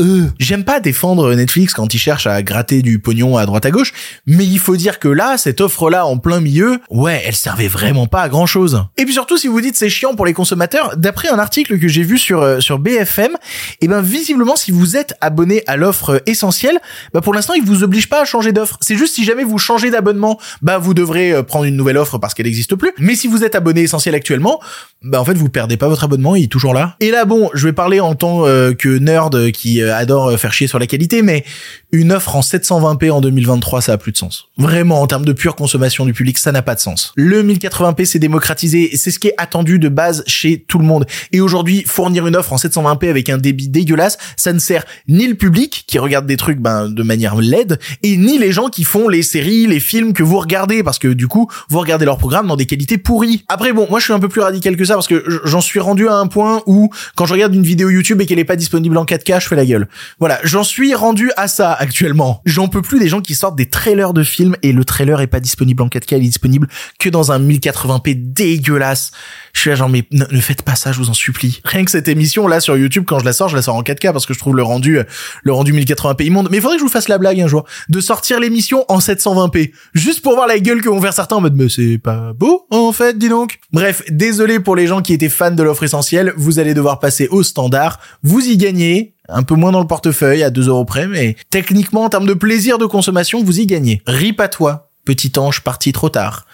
Euh, 0.02 0.26
j'aime 0.40 0.64
pas 0.64 0.80
défendre 0.80 1.34
Netflix 1.34 1.74
quand 1.74 1.94
ils 1.94 2.00
cherchent 2.00 2.28
à 2.28 2.42
gratter 2.44 2.82
du 2.82 3.00
pognon 3.00 3.38
à 3.38 3.46
droite 3.46 3.66
à 3.66 3.72
gauche, 3.72 3.94
mais 4.26 4.46
il 4.46 4.60
faut 4.60 4.76
dire 4.76 5.00
que 5.00 5.08
là, 5.08 5.38
cette 5.38 5.62
offre-là 5.62 6.06
en 6.06 6.18
plein 6.18 6.40
milieu, 6.40 6.80
ouais, 6.90 7.22
elle 7.26 7.36
servait 7.36 7.68
vraiment 7.68 8.08
pas 8.08 8.22
à 8.22 8.30
grand 8.30 8.46
chose. 8.46 8.84
Et 8.98 9.06
puis 9.06 9.14
surtout 9.14 9.38
si 9.38 9.48
vous 9.48 9.62
dites 9.62 9.76
c'est 9.76 9.90
chiant 9.90 10.16
pour 10.16 10.26
les 10.26 10.34
consommateurs, 10.34 10.96
d'après 10.98 11.30
un 11.30 11.40
article 11.40 11.80
que 11.80 11.88
j'ai 11.88 12.04
vu 12.04 12.18
sur, 12.18 12.42
euh, 12.42 12.60
sur 12.60 12.80
BFM, 12.80 13.32
et 13.34 13.38
eh 13.82 13.88
ben 13.88 14.02
visiblement 14.02 14.56
si 14.56 14.72
vous 14.72 14.96
êtes 14.98 15.14
abonné 15.22 15.64
à 15.68 15.78
l'offre 15.78 16.22
essentielle, 16.26 16.80
bah 17.14 17.22
pour 17.22 17.34
l'instant 17.34 17.54
ils 17.54 17.64
vous 17.64 17.84
obligent 17.84 18.10
pas 18.10 18.22
à 18.22 18.26
changer 18.26 18.52
d'offre. 18.52 18.78
C'est 18.82 18.96
juste 18.96 19.16
si 19.16 19.24
jamais 19.24 19.44
vous 19.44 19.58
changez 19.58 19.92
d'abonnement, 19.92 20.40
bah 20.62 20.78
vous 20.78 20.94
devrez 20.94 21.33
euh, 21.34 21.44
prendre 21.44 21.66
une 21.66 21.76
nouvelle 21.76 21.98
offre 21.98 22.18
parce 22.18 22.34
qu'elle 22.34 22.46
n'existe 22.46 22.76
plus. 22.76 22.92
Mais 23.00 23.16
si 23.16 23.28
vous 23.28 23.44
êtes 23.44 23.56
abonné 23.56 23.82
essentiel 23.82 24.16
actuellement, 24.16 24.60
bah 25.02 25.20
en 25.20 25.26
fait 25.26 25.34
vous 25.34 25.50
perdez 25.50 25.78
pas 25.78 25.88
votre 25.88 26.04
abonnement, 26.04 26.36
il 26.36 26.46
est 26.46 26.52
toujours 26.52 26.74
là. 26.74 26.96
Et 27.00 27.12
là 27.12 27.26
bon, 27.26 27.50
je 27.54 27.68
vais 27.68 27.74
parler 27.74 28.00
en 28.00 28.16
tant 28.16 28.46
euh, 28.46 28.74
que 28.74 28.98
nerd 28.98 29.52
qui 29.52 29.82
euh, 29.82 29.96
adore 29.96 30.38
faire 30.40 30.54
chier 30.54 30.68
sur 30.68 30.80
la 30.80 30.88
qualité, 30.88 31.22
mais 31.22 31.44
une 31.92 32.12
offre 32.12 32.36
en 32.36 32.42
720p 32.42 33.12
en 33.12 33.22
2023, 33.22 33.82
ça 33.82 33.94
a 33.94 33.98
plus 33.98 34.12
de 34.12 34.18
sens. 34.18 34.46
Vraiment, 34.58 35.02
en 35.02 35.08
termes 35.08 35.26
de 35.26 35.34
pure 35.34 35.56
consommation 35.56 36.06
du 36.06 36.14
public, 36.14 36.38
ça 36.38 36.52
n'a 36.52 36.62
pas 36.62 36.76
de 36.76 36.80
sens. 36.80 37.14
Le 37.16 37.44
1080p 37.44 38.06
s'est 38.06 38.20
démocratisé, 38.20 38.90
c'est 38.96 39.12
ce 39.12 39.20
qui 39.20 39.28
est 39.28 39.36
attendu 39.38 39.78
de 39.78 39.90
base 39.90 40.24
chez 40.26 40.60
tout 40.60 40.80
le 40.80 40.86
monde. 40.86 41.06
Et 41.32 41.40
aujourd'hui, 41.40 41.84
fournir 41.86 42.26
une 42.26 42.36
offre 42.36 42.54
en 42.54 42.56
720p 42.56 43.10
avec 43.10 43.30
un 43.30 43.38
débit 43.38 43.70
dégueulasse, 43.70 44.18
ça 44.38 44.54
ne 44.54 44.60
sert 44.60 44.86
ni 45.08 45.28
le 45.28 45.36
public 45.36 45.84
qui 45.88 46.00
regarde 46.00 46.26
des 46.26 46.38
trucs 46.38 46.60
ben, 46.60 46.90
de 46.90 47.04
manière 47.04 47.36
laide, 47.36 47.80
et 48.02 48.18
ni 48.18 48.40
les 48.40 48.52
gens 48.52 48.70
qui 48.70 48.84
font 48.84 49.08
les 49.08 49.22
séries, 49.22 49.68
les 49.68 49.80
films 49.80 50.14
que 50.14 50.24
vous 50.24 50.40
regardez, 50.40 50.84
parce 50.84 51.00
que 51.00 51.10
du 51.10 51.23
coup, 51.28 51.50
vous 51.70 51.80
regardez 51.80 52.06
leur 52.06 52.18
programme 52.18 52.48
dans 52.48 52.56
des 52.56 52.66
qualités 52.66 52.98
pourries. 52.98 53.44
Après 53.48 53.74
bon, 53.74 53.88
moi 53.90 54.00
je 54.00 54.06
suis 54.06 54.14
un 54.14 54.20
peu 54.20 54.30
plus 54.30 54.42
radical 54.42 54.76
que 54.76 54.86
ça 54.86 54.94
parce 54.96 55.08
que 55.08 55.24
j'en 55.44 55.62
suis 55.62 55.80
rendu 55.80 56.08
à 56.08 56.16
un 56.16 56.28
point 56.28 56.62
où 56.66 56.90
quand 57.16 57.26
je 57.26 57.34
regarde 57.34 57.54
une 57.54 57.64
vidéo 57.64 57.90
YouTube 57.90 58.22
et 58.22 58.26
qu'elle 58.26 58.40
est 58.40 58.46
pas 58.46 58.56
disponible 58.56 58.98
en 58.98 59.06
4K, 59.06 59.42
je 59.42 59.48
fais 59.48 59.56
la 59.56 59.66
gueule. 59.66 59.88
Voilà, 60.20 60.40
j'en 60.44 60.64
suis 60.64 60.94
rendu 60.94 61.32
à 61.38 61.48
ça 61.48 61.74
actuellement. 61.74 62.42
J'en 62.46 62.68
peux 62.68 62.82
plus 62.82 63.00
des 63.00 63.10
gens 63.10 63.22
qui 63.22 63.36
sortent 63.36 63.56
des 63.56 63.70
trailers 63.70 64.14
de 64.14 64.24
films 64.24 64.56
et 64.62 64.72
le 64.72 64.86
trailer 64.86 65.22
est 65.22 65.28
pas 65.28 65.40
disponible 65.40 65.84
en 65.84 65.88
4K, 65.88 66.18
il 66.18 66.18
est 66.18 66.20
disponible 66.22 66.68
que 67.00 67.10
dans 67.10 67.32
un 67.32 67.40
1080p 67.40 68.34
dégueulasse. 68.34 69.12
Je 69.54 69.62
suis 69.62 69.70
là 69.70 69.76
genre 69.76 69.90
mais 69.90 70.06
ne, 70.12 70.26
faites 70.40 70.64
pas 70.64 70.76
ça, 70.76 70.92
je 70.92 70.98
vous 70.98 71.10
en 71.10 71.14
supplie. 71.14 71.62
Rien 71.64 71.86
que 71.86 71.92
cette 71.92 72.08
émission 72.08 72.48
là 72.48 72.60
sur 72.60 72.78
YouTube 72.78 73.04
quand 73.08 73.20
je 73.20 73.26
la 73.26 73.34
sors, 73.34 73.50
je 73.50 73.56
la 73.56 73.62
sors 73.62 73.76
en 73.76 73.84
4K 73.84 74.12
parce 74.12 74.26
que 74.26 74.34
je 74.34 74.40
trouve 74.40 74.56
le 74.56 74.64
rendu 74.64 75.00
le 75.44 75.54
rendu 75.54 75.74
1080p 75.74 76.26
immonde. 76.26 76.50
Mais 76.52 76.60
faudrait 76.60 76.78
que 76.78 76.80
je 76.80 76.86
vous 76.86 76.92
fasse 76.92 77.08
la 77.08 77.18
blague 77.18 77.40
un 77.40 77.48
jour 77.48 77.66
de 77.90 78.00
sortir 78.00 78.40
l'émission 78.40 78.86
en 78.88 79.00
720p 79.00 79.72
juste 79.94 80.22
pour 80.22 80.36
voir 80.36 80.48
la 80.48 80.60
gueule 80.60 80.82
que 80.82 80.90
vont 80.90 81.02
faire 81.02 81.13
certains 81.14 81.38
en 81.38 81.42
mode 81.42 81.56
mais 81.56 81.70
c'est 81.70 81.98
pas 81.98 82.34
beau 82.34 82.66
en 82.70 82.92
fait, 82.92 83.18
dis 83.18 83.30
donc. 83.30 83.60
Bref, 83.72 84.04
désolé 84.10 84.60
pour 84.60 84.76
les 84.76 84.88
gens 84.88 85.02
qui 85.02 85.14
étaient 85.14 85.30
fans 85.30 85.52
de 85.52 85.64
l'offre 85.64 85.84
essentielle, 85.84 86.34
vous 86.36 86.60
allez 86.60 86.74
devoir 86.74 87.00
passer 87.00 87.28
au 87.30 87.44
standard. 87.44 88.00
Vous 88.24 88.42
y 88.42 88.58
gagnez, 88.58 89.14
un 89.30 89.44
peu 89.44 89.56
moins 89.56 89.72
dans 89.72 89.80
le 89.80 89.88
portefeuille 89.88 90.44
à 90.44 90.50
2 90.50 90.68
euros 90.68 90.86
près, 90.86 91.08
mais 91.08 91.36
techniquement 91.50 92.04
en 92.04 92.10
termes 92.10 92.26
de 92.26 92.34
plaisir 92.34 92.78
de 92.78 92.86
consommation, 92.86 93.44
vous 93.44 93.60
y 93.60 93.66
gagnez. 93.66 94.02
Rip 94.06 94.40
à 94.42 94.48
toi. 94.48 94.90
Petit 95.06 95.34
ange 95.38 95.62
parti 95.62 95.92
trop 95.92 96.08
tard. 96.08 96.46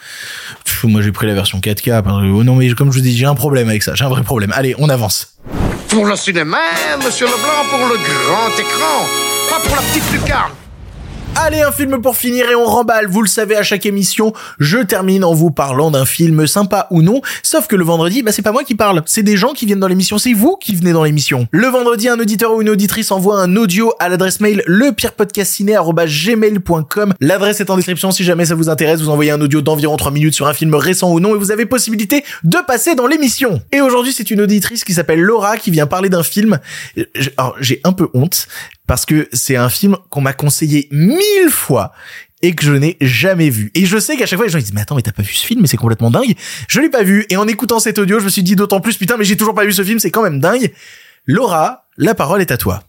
moi 0.84 1.02
j'ai 1.02 1.12
pris 1.12 1.28
la 1.28 1.36
version 1.36 1.60
4K. 1.60 2.04
Oh 2.34 2.43
non 2.43 2.56
mais 2.56 2.69
comme 2.72 2.91
je 2.91 2.98
vous 2.98 3.04
dis, 3.04 3.15
j'ai 3.15 3.26
un 3.26 3.36
problème 3.36 3.69
avec 3.69 3.84
ça. 3.84 3.93
J'ai 3.93 4.06
un 4.06 4.10
vrai 4.10 4.24
problème. 4.24 4.52
Allez, 4.56 4.76
on 4.80 4.89
avance. 4.89 5.38
Pour 5.89 6.06
le 6.06 6.15
cinéma, 6.15 6.58
monsieur 7.04 7.28
Leblanc, 7.28 7.69
pour 7.69 7.80
le 7.80 7.95
grand 7.95 8.50
écran, 8.60 9.06
pas 9.50 9.60
pour 9.60 9.76
la 9.76 9.82
petite 9.84 10.12
lucarne. 10.12 10.52
Allez, 11.36 11.62
un 11.62 11.72
film 11.72 12.02
pour 12.02 12.18
finir 12.18 12.50
et 12.50 12.56
on 12.56 12.65
remballe. 12.65 13.08
Vous 13.08 13.22
le 13.22 13.28
savez, 13.28 13.56
à 13.56 13.62
chaque 13.63 13.86
émission, 13.86 14.34
je 14.60 14.80
termine 14.80 15.24
en 15.24 15.34
vous 15.34 15.52
parlant 15.52 15.89
d'un 15.89 16.06
film 16.06 16.46
sympa 16.48 16.88
ou 16.92 17.02
non. 17.02 17.22
Sauf 17.44 17.68
que 17.68 17.78
le 17.78 17.86
vendredi, 17.86 18.24
bah, 18.24 18.34
c'est 18.34 18.42
pas 18.42 18.52
moi 18.52 18.63
qui 18.63 18.74
parle. 18.76 19.04
C'est 19.06 19.24
des 19.24 19.38
gens 19.38 19.54
qui 19.54 19.65
viennent 19.65 19.80
dans 19.80 19.88
l'émission. 19.88 20.18
C'est 20.18 20.34
vous 20.34 20.58
qui 20.58 20.76
venez 20.76 20.92
dans 20.92 21.04
l'émission. 21.04 21.48
Le 21.52 21.68
vendredi, 21.68 22.10
un 22.10 22.20
auditeur 22.20 22.54
ou 22.54 22.62
une 22.62 22.70
auditrice 22.70 23.12
envoie 23.12 23.39
un 23.39 23.56
audio 23.56 23.94
à 24.00 24.10
l'adresse 24.10 24.42
mail 24.42 24.63
lepirepodcastciné.gmail.com. 24.68 27.13
L'adresse 27.22 27.62
est 27.62 27.70
en 27.70 27.78
description 27.78 28.12
si 28.12 28.24
jamais 28.24 28.46
ça 28.46 28.56
vous 28.56 28.70
intéresse. 28.70 29.00
Vous 29.00 29.10
envoyez 29.10 29.32
un 29.32 29.42
audio 29.42 29.62
d'environ 29.62 29.98
3 29.98 30.12
minutes 30.12 30.36
sur 30.36 30.48
un 30.48 30.54
film 30.54 30.76
récent 30.76 31.12
ou 31.12 31.20
non 31.20 31.36
et 31.36 31.38
vous 31.38 31.52
avez 31.52 31.65
possibilité 31.65 32.24
de 32.44 32.58
passer 32.68 32.96
dans 32.96 33.08
l'émission. 33.08 33.62
Et 33.72 33.82
aujourd'hui, 33.82 34.13
c'est 34.13 34.30
une 34.32 34.42
auditrice 34.42 34.84
qui 34.84 34.94
s'appelle 34.94 35.22
Laura 35.22 35.58
qui 35.58 35.72
vient 35.72 35.88
parler 35.88 36.10
d'un 36.10 36.24
film. 36.24 36.60
Alors, 37.38 37.56
j'ai 37.60 37.80
un 37.86 37.94
peu 37.94 38.10
honte 38.13 38.48
parce 38.89 39.06
que 39.06 39.30
c'est 39.34 39.56
un 39.56 39.69
film 39.69 39.97
qu'on 40.10 40.19
m'a 40.19 40.34
conseillé 40.34 40.88
mille 40.89 41.52
fois 41.52 41.91
et 42.41 42.56
que 42.56 42.65
je 42.65 42.73
n'ai 42.73 42.97
jamais 43.02 43.52
vu. 43.52 43.69
Et 43.75 43.86
je 43.86 43.99
sais 43.99 44.17
qu'à 44.17 44.25
chaque 44.25 44.38
fois 44.38 44.47
les 44.47 44.52
gens 44.52 44.58
disent 44.58 44.73
mais 44.73 44.82
attends 44.82 44.95
mais 44.95 45.04
t'as 45.04 45.12
pas 45.12 45.21
vu 45.21 45.32
ce 45.32 45.45
film? 45.45 45.62
Mais 45.62 45.67
c'est 45.67 45.78
complètement 45.78 46.10
dingue. 46.10 46.34
Je 46.67 46.82
l'ai 46.82 46.89
pas 46.89 47.04
vu 47.04 47.28
et 47.30 47.38
en 47.38 47.47
écoutant 47.47 47.78
cet 47.78 47.99
audio 47.99 48.17
je 48.17 48.25
me 48.25 48.30
suis 48.30 48.41
dit 48.41 48.56
d'autant 48.56 48.82
plus 48.82 48.97
putain 48.97 49.15
mais 49.15 49.25
j'ai 49.25 49.38
toujours 49.38 49.54
pas 49.54 49.63
vu 49.63 49.73
ce 49.73 49.84
film 49.84 49.99
c'est 49.99 50.10
quand 50.10 50.23
même 50.23 50.39
dingue. 50.39 50.73
Laura, 51.28 51.86
la 51.97 52.15
parole 52.15 52.41
est 52.41 52.49
à 52.49 52.58
toi. 52.58 52.82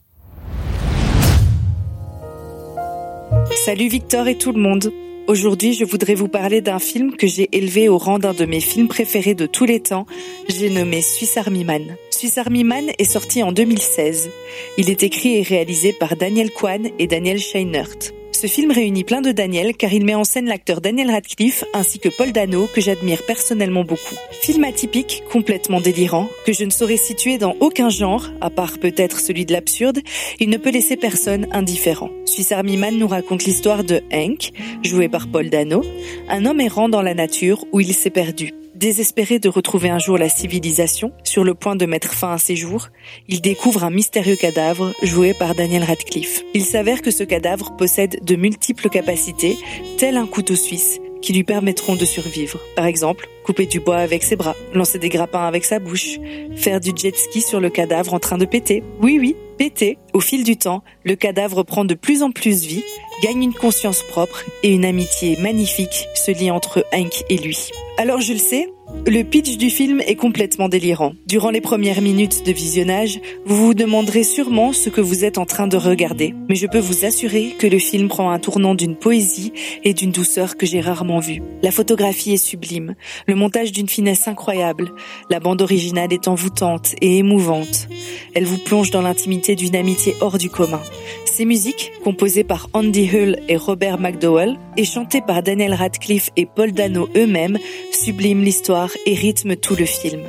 Salut 3.67 3.89
Victor 3.89 4.27
et 4.27 4.39
tout 4.39 4.53
le 4.53 4.59
monde. 4.59 4.91
Aujourd'hui, 5.27 5.75
je 5.75 5.85
voudrais 5.85 6.15
vous 6.15 6.29
parler 6.29 6.61
d'un 6.61 6.79
film 6.79 7.17
que 7.17 7.27
j'ai 7.27 7.49
élevé 7.53 7.89
au 7.89 7.99
rang 7.99 8.19
d'un 8.19 8.35
de 8.35 8.45
mes 8.45 8.61
films 8.61 8.89
préférés 8.89 9.35
de 9.35 9.47
tous 9.47 9.65
les 9.65 9.81
temps. 9.81 10.07
J'ai 10.49 10.71
nommé 10.71 11.03
Swiss 11.03 11.37
Army 11.37 11.65
Man. 11.65 11.97
Swiss 12.11 12.39
Army 12.39 12.65
Man 12.65 12.91
est 12.99 13.05
sorti 13.05 13.43
en 13.43 13.53
2016. 13.53 14.31
Il 14.77 14.91
est 14.91 15.03
écrit 15.03 15.37
et 15.37 15.43
réalisé 15.43 15.93
par 15.93 16.17
Daniel 16.17 16.51
Kwan 16.51 16.89
et 16.99 17.07
Daniel 17.07 17.39
Scheinert. 17.39 18.20
Ce 18.41 18.47
film 18.47 18.71
réunit 18.71 19.05
plein 19.05 19.21
de 19.21 19.33
Daniel 19.33 19.77
car 19.77 19.93
il 19.93 20.07
met 20.07 20.15
en 20.15 20.25
scène 20.25 20.47
l'acteur 20.47 20.81
Daniel 20.81 21.11
Radcliffe 21.11 21.63
ainsi 21.75 21.99
que 21.99 22.09
Paul 22.09 22.33
Dano 22.33 22.67
que 22.75 22.81
j'admire 22.81 23.23
personnellement 23.27 23.85
beaucoup. 23.85 24.15
Film 24.31 24.65
atypique, 24.65 25.23
complètement 25.31 25.79
délirant, 25.79 26.27
que 26.47 26.55
je 26.55 26.65
ne 26.65 26.71
saurais 26.71 26.97
situer 26.97 27.37
dans 27.37 27.55
aucun 27.61 27.91
genre, 27.91 28.31
à 28.41 28.49
part 28.49 28.79
peut-être 28.79 29.21
celui 29.21 29.45
de 29.45 29.53
l'absurde, 29.53 29.99
il 30.39 30.49
ne 30.49 30.57
peut 30.57 30.71
laisser 30.71 30.97
personne 30.97 31.49
indifférent. 31.53 32.09
Swiss 32.25 32.51
Army 32.51 32.79
Man 32.79 32.97
nous 32.97 33.09
raconte 33.09 33.45
l'histoire 33.45 33.85
de 33.85 34.01
Hank, 34.11 34.53
joué 34.83 35.11
par 35.11 35.29
Paul 35.29 35.51
Dano, 35.51 35.85
un 36.31 36.47
homme 36.47 36.63
errant 36.63 36.89
dans 36.89 37.03
la 37.03 37.13
nature 37.13 37.67
où 37.73 37.81
il 37.81 37.93
s'est 37.93 38.09
perdu. 38.09 38.55
Désespéré 38.81 39.39
de 39.39 39.51
retrouver 39.51 39.91
un 39.91 39.99
jour 39.99 40.17
la 40.17 40.31
civilisation, 40.31 41.13
sur 41.23 41.45
le 41.45 41.53
point 41.53 41.77
de 41.77 41.85
mettre 41.85 42.15
fin 42.15 42.33
à 42.33 42.39
ses 42.39 42.57
jours, 42.57 42.89
il 43.29 43.43
découvre 43.43 43.85
un 43.85 43.91
mystérieux 43.91 44.37
cadavre 44.37 44.95
joué 45.03 45.35
par 45.35 45.55
Daniel 45.55 45.85
Radcliffe. 45.85 46.43
Il 46.55 46.65
s'avère 46.65 47.03
que 47.03 47.11
ce 47.11 47.23
cadavre 47.23 47.77
possède 47.77 48.25
de 48.25 48.37
multiples 48.37 48.89
capacités, 48.89 49.59
tel 49.99 50.17
un 50.17 50.27
couteau 50.27 50.55
suisse, 50.57 50.99
qui 51.21 51.35
lui 51.35 51.45
permettront 51.45 51.95
de 51.95 52.07
survivre. 52.07 52.59
Par 52.75 52.87
exemple, 52.87 53.29
couper 53.45 53.67
du 53.67 53.81
bois 53.81 53.99
avec 53.99 54.23
ses 54.23 54.37
bras, 54.37 54.57
lancer 54.73 54.99
des 54.99 55.11
grappins 55.11 55.47
avec 55.47 55.67
sa 55.67 55.79
bouche, 55.79 56.19
faire 56.57 56.81
du 56.81 56.93
jet 56.97 57.15
ski 57.15 57.43
sur 57.43 57.61
le 57.61 57.69
cadavre 57.69 58.15
en 58.15 58.19
train 58.19 58.39
de 58.39 58.47
péter. 58.47 58.83
Oui, 59.03 59.19
oui, 59.21 59.37
péter. 59.59 59.99
Au 60.15 60.21
fil 60.21 60.43
du 60.43 60.57
temps, 60.57 60.83
le 61.05 61.17
cadavre 61.17 61.65
prend 61.65 61.85
de 61.85 61.93
plus 61.93 62.23
en 62.23 62.31
plus 62.31 62.65
vie, 62.65 62.85
gagne 63.23 63.43
une 63.43 63.53
conscience 63.53 64.03
propre 64.05 64.43
et 64.63 64.73
une 64.73 64.87
amitié 64.87 65.37
magnifique 65.37 66.07
se 66.15 66.31
lie 66.31 66.51
entre 66.51 66.87
Hank 66.95 67.25
et 67.29 67.37
lui. 67.37 67.69
Alors 68.01 68.23
je 68.23 68.33
le 68.33 68.39
sais, 68.39 68.73
le 69.07 69.23
pitch 69.23 69.57
du 69.57 69.71
film 69.71 70.01
est 70.07 70.15
complètement 70.15 70.69
délirant. 70.69 71.15
Durant 71.27 71.51
les 71.51 71.61
premières 71.61 72.01
minutes 72.01 72.45
de 72.47 72.53
visionnage, 72.53 73.21
vous 73.45 73.67
vous 73.67 73.75
demanderez 73.75 74.23
sûrement 74.23 74.73
ce 74.73 74.89
que 74.89 75.01
vous 75.01 75.25
êtes 75.25 75.39
en 75.39 75.47
train 75.47 75.67
de 75.67 75.77
regarder. 75.77 76.35
Mais 76.49 76.55
je 76.55 76.67
peux 76.67 76.79
vous 76.79 77.05
assurer 77.05 77.55
que 77.59 77.67
le 77.67 77.79
film 77.79 78.09
prend 78.09 78.31
un 78.31 78.39
tournant 78.39 78.75
d'une 78.75 78.97
poésie 78.97 79.53
et 79.85 79.95
d'une 79.95 80.13
douceur 80.13 80.57
que 80.57 80.67
j'ai 80.67 80.81
rarement 80.81 81.19
vue. 81.19 81.43
La 81.63 81.73
photographie 81.73 82.35
est 82.35 82.37
sublime, 82.37 82.95
le 83.27 83.35
montage 83.35 83.73
d'une 83.73 83.89
finesse 83.89 84.29
incroyable, 84.29 84.93
la 85.29 85.41
bande 85.41 85.63
originale 85.63 86.13
est 86.13 86.29
envoûtante 86.29 86.95
et 87.01 87.19
émouvante. 87.19 87.89
Elle 88.35 88.45
vous 88.45 88.59
plonge 88.59 88.91
dans 88.91 89.03
l'intimité 89.03 89.57
d'une 89.57 89.77
amitié 89.77 90.15
hors 90.21 90.39
du 90.39 90.51
commun. 90.51 90.81
Ces 91.25 91.45
musiques, 91.45 91.93
composées 92.05 92.45
par 92.45 92.69
Andy 92.75 93.09
Hull 93.13 93.39
et 93.49 93.57
Robert 93.57 93.99
McDowell, 93.99 94.59
et 94.77 94.85
chantées 94.85 95.23
par 95.23 95.43
Daniel 95.43 95.75
Radcliffe 95.75 96.31
et 96.37 96.45
Paul 96.45 96.73
Dano 96.73 97.09
eux-mêmes, 97.17 97.59
subliment 97.93 98.43
l'histoire 98.43 98.80
et 99.07 99.15
rythment 99.15 99.57
tout 99.57 99.77
le 99.77 99.85
film. 99.85 100.23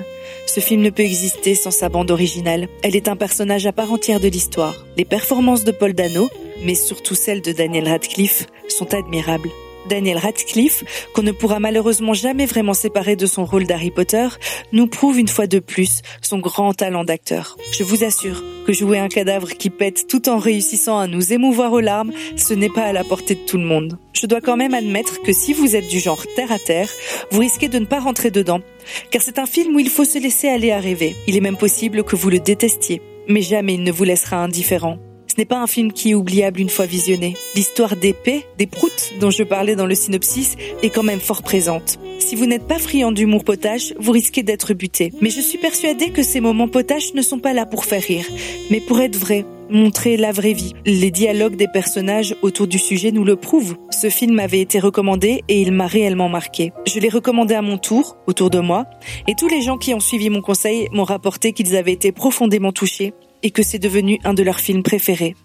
Ce 0.47 0.59
film 0.59 0.81
ne 0.81 0.89
peut 0.89 1.03
exister 1.03 1.55
sans 1.55 1.71
sa 1.71 1.89
bande 1.89 2.11
originale. 2.11 2.67
Elle 2.83 2.95
est 2.95 3.07
un 3.07 3.15
personnage 3.15 3.67
à 3.67 3.71
part 3.71 3.91
entière 3.91 4.19
de 4.19 4.27
l'histoire. 4.27 4.85
Les 4.97 5.05
performances 5.05 5.63
de 5.63 5.71
Paul 5.71 5.93
Dano, 5.93 6.29
mais 6.63 6.75
surtout 6.75 7.15
celles 7.15 7.41
de 7.41 7.51
Daniel 7.51 7.87
Radcliffe, 7.87 8.47
sont 8.67 8.93
admirables. 8.93 9.49
Daniel 9.89 10.17
Radcliffe, 10.17 10.83
qu'on 11.13 11.23
ne 11.23 11.31
pourra 11.31 11.59
malheureusement 11.59 12.13
jamais 12.13 12.45
vraiment 12.45 12.73
séparer 12.73 13.15
de 13.15 13.25
son 13.25 13.45
rôle 13.45 13.65
d'Harry 13.65 13.91
Potter, 13.91 14.27
nous 14.71 14.87
prouve 14.87 15.19
une 15.19 15.27
fois 15.27 15.47
de 15.47 15.59
plus 15.59 16.01
son 16.21 16.39
grand 16.39 16.73
talent 16.73 17.03
d'acteur. 17.03 17.57
Je 17.71 17.83
vous 17.83 18.03
assure 18.03 18.43
que 18.65 18.73
jouer 18.73 18.99
un 18.99 19.07
cadavre 19.07 19.49
qui 19.49 19.69
pète 19.69 20.07
tout 20.07 20.29
en 20.29 20.37
réussissant 20.37 20.99
à 20.99 21.07
nous 21.07 21.33
émouvoir 21.33 21.73
aux 21.73 21.79
larmes, 21.79 22.11
ce 22.35 22.53
n'est 22.53 22.69
pas 22.69 22.83
à 22.83 22.93
la 22.93 23.03
portée 23.03 23.35
de 23.35 23.45
tout 23.45 23.57
le 23.57 23.63
monde. 23.63 23.97
Je 24.13 24.27
dois 24.27 24.41
quand 24.41 24.57
même 24.57 24.73
admettre 24.73 25.21
que 25.21 25.33
si 25.33 25.53
vous 25.53 25.75
êtes 25.75 25.87
du 25.87 25.99
genre 25.99 26.23
terre 26.35 26.51
à 26.51 26.59
terre, 26.59 26.89
vous 27.31 27.39
risquez 27.39 27.67
de 27.67 27.79
ne 27.79 27.85
pas 27.85 27.99
rentrer 27.99 28.29
dedans, 28.29 28.61
car 29.09 29.21
c'est 29.21 29.39
un 29.39 29.45
film 29.45 29.75
où 29.75 29.79
il 29.79 29.89
faut 29.89 30.05
se 30.05 30.19
laisser 30.19 30.47
aller 30.47 30.71
à 30.71 30.79
rêver. 30.79 31.15
Il 31.27 31.35
est 31.35 31.41
même 31.41 31.57
possible 31.57 32.03
que 32.03 32.15
vous 32.15 32.29
le 32.29 32.39
détestiez, 32.39 33.01
mais 33.27 33.41
jamais 33.41 33.75
il 33.75 33.83
ne 33.83 33.91
vous 33.91 34.03
laissera 34.03 34.37
indifférent. 34.37 34.97
Ce 35.31 35.37
n'est 35.37 35.45
pas 35.45 35.61
un 35.61 35.67
film 35.67 35.93
qui 35.93 36.11
est 36.11 36.13
oubliable 36.13 36.59
une 36.59 36.69
fois 36.69 36.85
visionné. 36.85 37.37
L'histoire 37.55 37.95
des 37.95 38.13
des 38.57 38.67
proutes 38.67 39.13
dont 39.21 39.29
je 39.29 39.43
parlais 39.43 39.77
dans 39.77 39.85
le 39.85 39.95
synopsis 39.95 40.57
est 40.83 40.89
quand 40.89 41.03
même 41.03 41.21
fort 41.21 41.41
présente. 41.41 41.99
Si 42.19 42.35
vous 42.35 42.45
n'êtes 42.47 42.67
pas 42.67 42.79
friand 42.79 43.13
d'humour 43.13 43.45
potache, 43.45 43.93
vous 43.97 44.11
risquez 44.11 44.43
d'être 44.43 44.73
buté. 44.73 45.13
Mais 45.21 45.29
je 45.29 45.39
suis 45.39 45.57
persuadée 45.57 46.09
que 46.09 46.21
ces 46.21 46.41
moments 46.41 46.67
potaches 46.67 47.13
ne 47.13 47.21
sont 47.21 47.39
pas 47.39 47.53
là 47.53 47.65
pour 47.65 47.85
faire 47.85 48.03
rire, 48.03 48.25
mais 48.71 48.81
pour 48.81 48.99
être 48.99 49.15
vrais, 49.15 49.45
montrer 49.69 50.17
la 50.17 50.33
vraie 50.33 50.51
vie. 50.51 50.73
Les 50.85 51.11
dialogues 51.11 51.55
des 51.55 51.69
personnages 51.69 52.35
autour 52.41 52.67
du 52.67 52.77
sujet 52.77 53.13
nous 53.13 53.23
le 53.23 53.37
prouvent. 53.37 53.77
Ce 53.89 54.09
film 54.09 54.37
avait 54.37 54.59
été 54.59 54.79
recommandé 54.79 55.45
et 55.47 55.61
il 55.61 55.71
m'a 55.71 55.87
réellement 55.87 56.27
marqué. 56.27 56.73
Je 56.85 56.99
l'ai 56.99 57.07
recommandé 57.07 57.53
à 57.53 57.61
mon 57.61 57.77
tour, 57.77 58.17
autour 58.27 58.49
de 58.49 58.59
moi, 58.59 58.85
et 59.29 59.35
tous 59.35 59.47
les 59.47 59.61
gens 59.61 59.77
qui 59.77 59.93
ont 59.93 60.01
suivi 60.01 60.29
mon 60.29 60.41
conseil 60.41 60.89
m'ont 60.91 61.05
rapporté 61.05 61.53
qu'ils 61.53 61.77
avaient 61.77 61.93
été 61.93 62.11
profondément 62.11 62.73
touchés 62.73 63.13
et 63.43 63.51
que 63.51 63.63
c'est 63.63 63.79
devenu 63.79 64.19
un 64.23 64.33
de 64.33 64.43
leurs 64.43 64.59
films 64.59 64.83
préférés. 64.83 65.35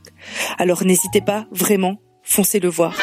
Alors 0.59 0.85
n'hésitez 0.85 1.21
pas, 1.21 1.47
vraiment, 1.51 1.99
foncez 2.23 2.61
le 2.61 2.69
voir. 2.69 2.95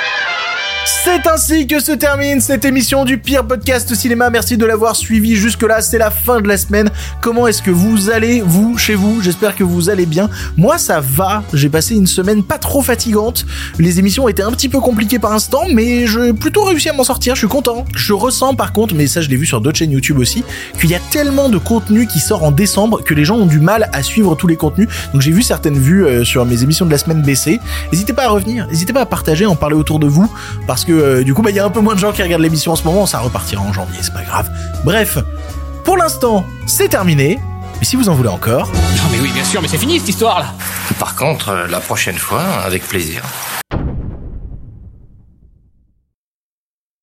C'est 0.85 1.27
ainsi 1.27 1.65
que 1.65 1.79
se 1.79 1.93
termine 1.93 2.41
cette 2.41 2.65
émission 2.65 3.05
du 3.05 3.17
pire 3.17 3.45
podcast 3.45 3.93
cinéma. 3.95 4.29
Merci 4.29 4.57
de 4.57 4.65
l'avoir 4.65 4.97
suivi 4.97 5.35
jusque-là. 5.35 5.81
C'est 5.81 5.97
la 5.97 6.11
fin 6.11 6.41
de 6.41 6.47
la 6.47 6.57
semaine. 6.57 6.89
Comment 7.21 7.47
est-ce 7.47 7.61
que 7.61 7.71
vous 7.71 8.09
allez, 8.09 8.41
vous, 8.41 8.77
chez 8.77 8.95
vous? 8.95 9.21
J'espère 9.21 9.55
que 9.55 9.63
vous 9.63 9.89
allez 9.89 10.05
bien. 10.05 10.29
Moi, 10.57 10.77
ça 10.77 10.99
va. 10.99 11.43
J'ai 11.53 11.69
passé 11.69 11.95
une 11.95 12.07
semaine 12.07 12.43
pas 12.43 12.57
trop 12.57 12.81
fatigante. 12.81 13.45
Les 13.79 13.99
émissions 13.99 14.27
étaient 14.27 14.43
un 14.43 14.51
petit 14.51 14.67
peu 14.67 14.81
compliquées 14.81 15.19
par 15.19 15.31
instant, 15.31 15.63
mais 15.71 16.05
j'ai 16.05 16.33
plutôt 16.33 16.65
réussi 16.65 16.89
à 16.89 16.93
m'en 16.93 17.05
sortir. 17.05 17.35
Je 17.35 17.39
suis 17.39 17.47
content. 17.47 17.85
Je 17.95 18.11
ressens 18.11 18.55
par 18.55 18.73
contre, 18.73 18.93
mais 18.93 19.07
ça 19.07 19.21
je 19.21 19.29
l'ai 19.29 19.37
vu 19.37 19.45
sur 19.45 19.61
d'autres 19.61 19.77
chaînes 19.77 19.91
YouTube 19.91 20.19
aussi, 20.19 20.43
qu'il 20.81 20.89
y 20.89 20.95
a 20.95 21.01
tellement 21.11 21.47
de 21.47 21.57
contenu 21.57 22.07
qui 22.07 22.19
sort 22.19 22.43
en 22.43 22.51
décembre 22.51 23.03
que 23.03 23.13
les 23.13 23.23
gens 23.23 23.37
ont 23.37 23.45
du 23.45 23.59
mal 23.59 23.89
à 23.93 24.03
suivre 24.03 24.35
tous 24.35 24.47
les 24.47 24.57
contenus. 24.57 24.89
Donc 25.13 25.21
j'ai 25.21 25.31
vu 25.31 25.43
certaines 25.43 25.79
vues 25.79 26.05
euh, 26.05 26.23
sur 26.25 26.45
mes 26.45 26.63
émissions 26.63 26.85
de 26.85 26.91
la 26.91 26.97
semaine 26.97 27.21
baisser. 27.21 27.59
N'hésitez 27.91 28.11
pas 28.11 28.25
à 28.25 28.29
revenir. 28.29 28.67
N'hésitez 28.67 28.91
pas 28.91 29.01
à 29.01 29.05
partager, 29.05 29.45
en 29.45 29.55
parler 29.55 29.75
autour 29.75 29.99
de 29.99 30.07
vous, 30.07 30.29
que 30.83 30.91
euh, 30.91 31.23
du 31.23 31.33
coup, 31.33 31.41
bah, 31.41 31.51
il 31.51 31.55
y 31.55 31.59
a 31.59 31.65
un 31.65 31.69
peu 31.69 31.79
moins 31.79 31.93
de 31.93 31.99
gens 31.99 32.11
qui 32.11 32.23
regardent 32.23 32.41
l'émission 32.41 32.71
en 32.71 32.75
ce 32.75 32.83
moment. 32.83 33.05
Ça 33.05 33.19
repartira 33.19 33.61
en 33.61 33.71
janvier, 33.71 33.99
c'est 34.01 34.13
pas 34.13 34.23
grave. 34.23 34.49
Bref, 34.83 35.19
pour 35.83 35.97
l'instant, 35.97 36.45
c'est 36.65 36.89
terminé. 36.89 37.39
Mais 37.79 37.85
si 37.85 37.95
vous 37.95 38.09
en 38.09 38.13
voulez 38.15 38.29
encore, 38.29 38.67
Non 38.67 39.03
mais 39.11 39.19
oui, 39.21 39.29
bien 39.33 39.43
sûr, 39.43 39.61
mais 39.61 39.67
c'est 39.67 39.77
fini 39.77 39.99
cette 39.99 40.09
histoire 40.09 40.39
là 40.39 40.53
Par 40.99 41.15
contre, 41.15 41.49
euh, 41.49 41.67
la 41.67 41.79
prochaine 41.79 42.17
fois, 42.17 42.41
avec 42.65 42.87
plaisir. 42.87 43.21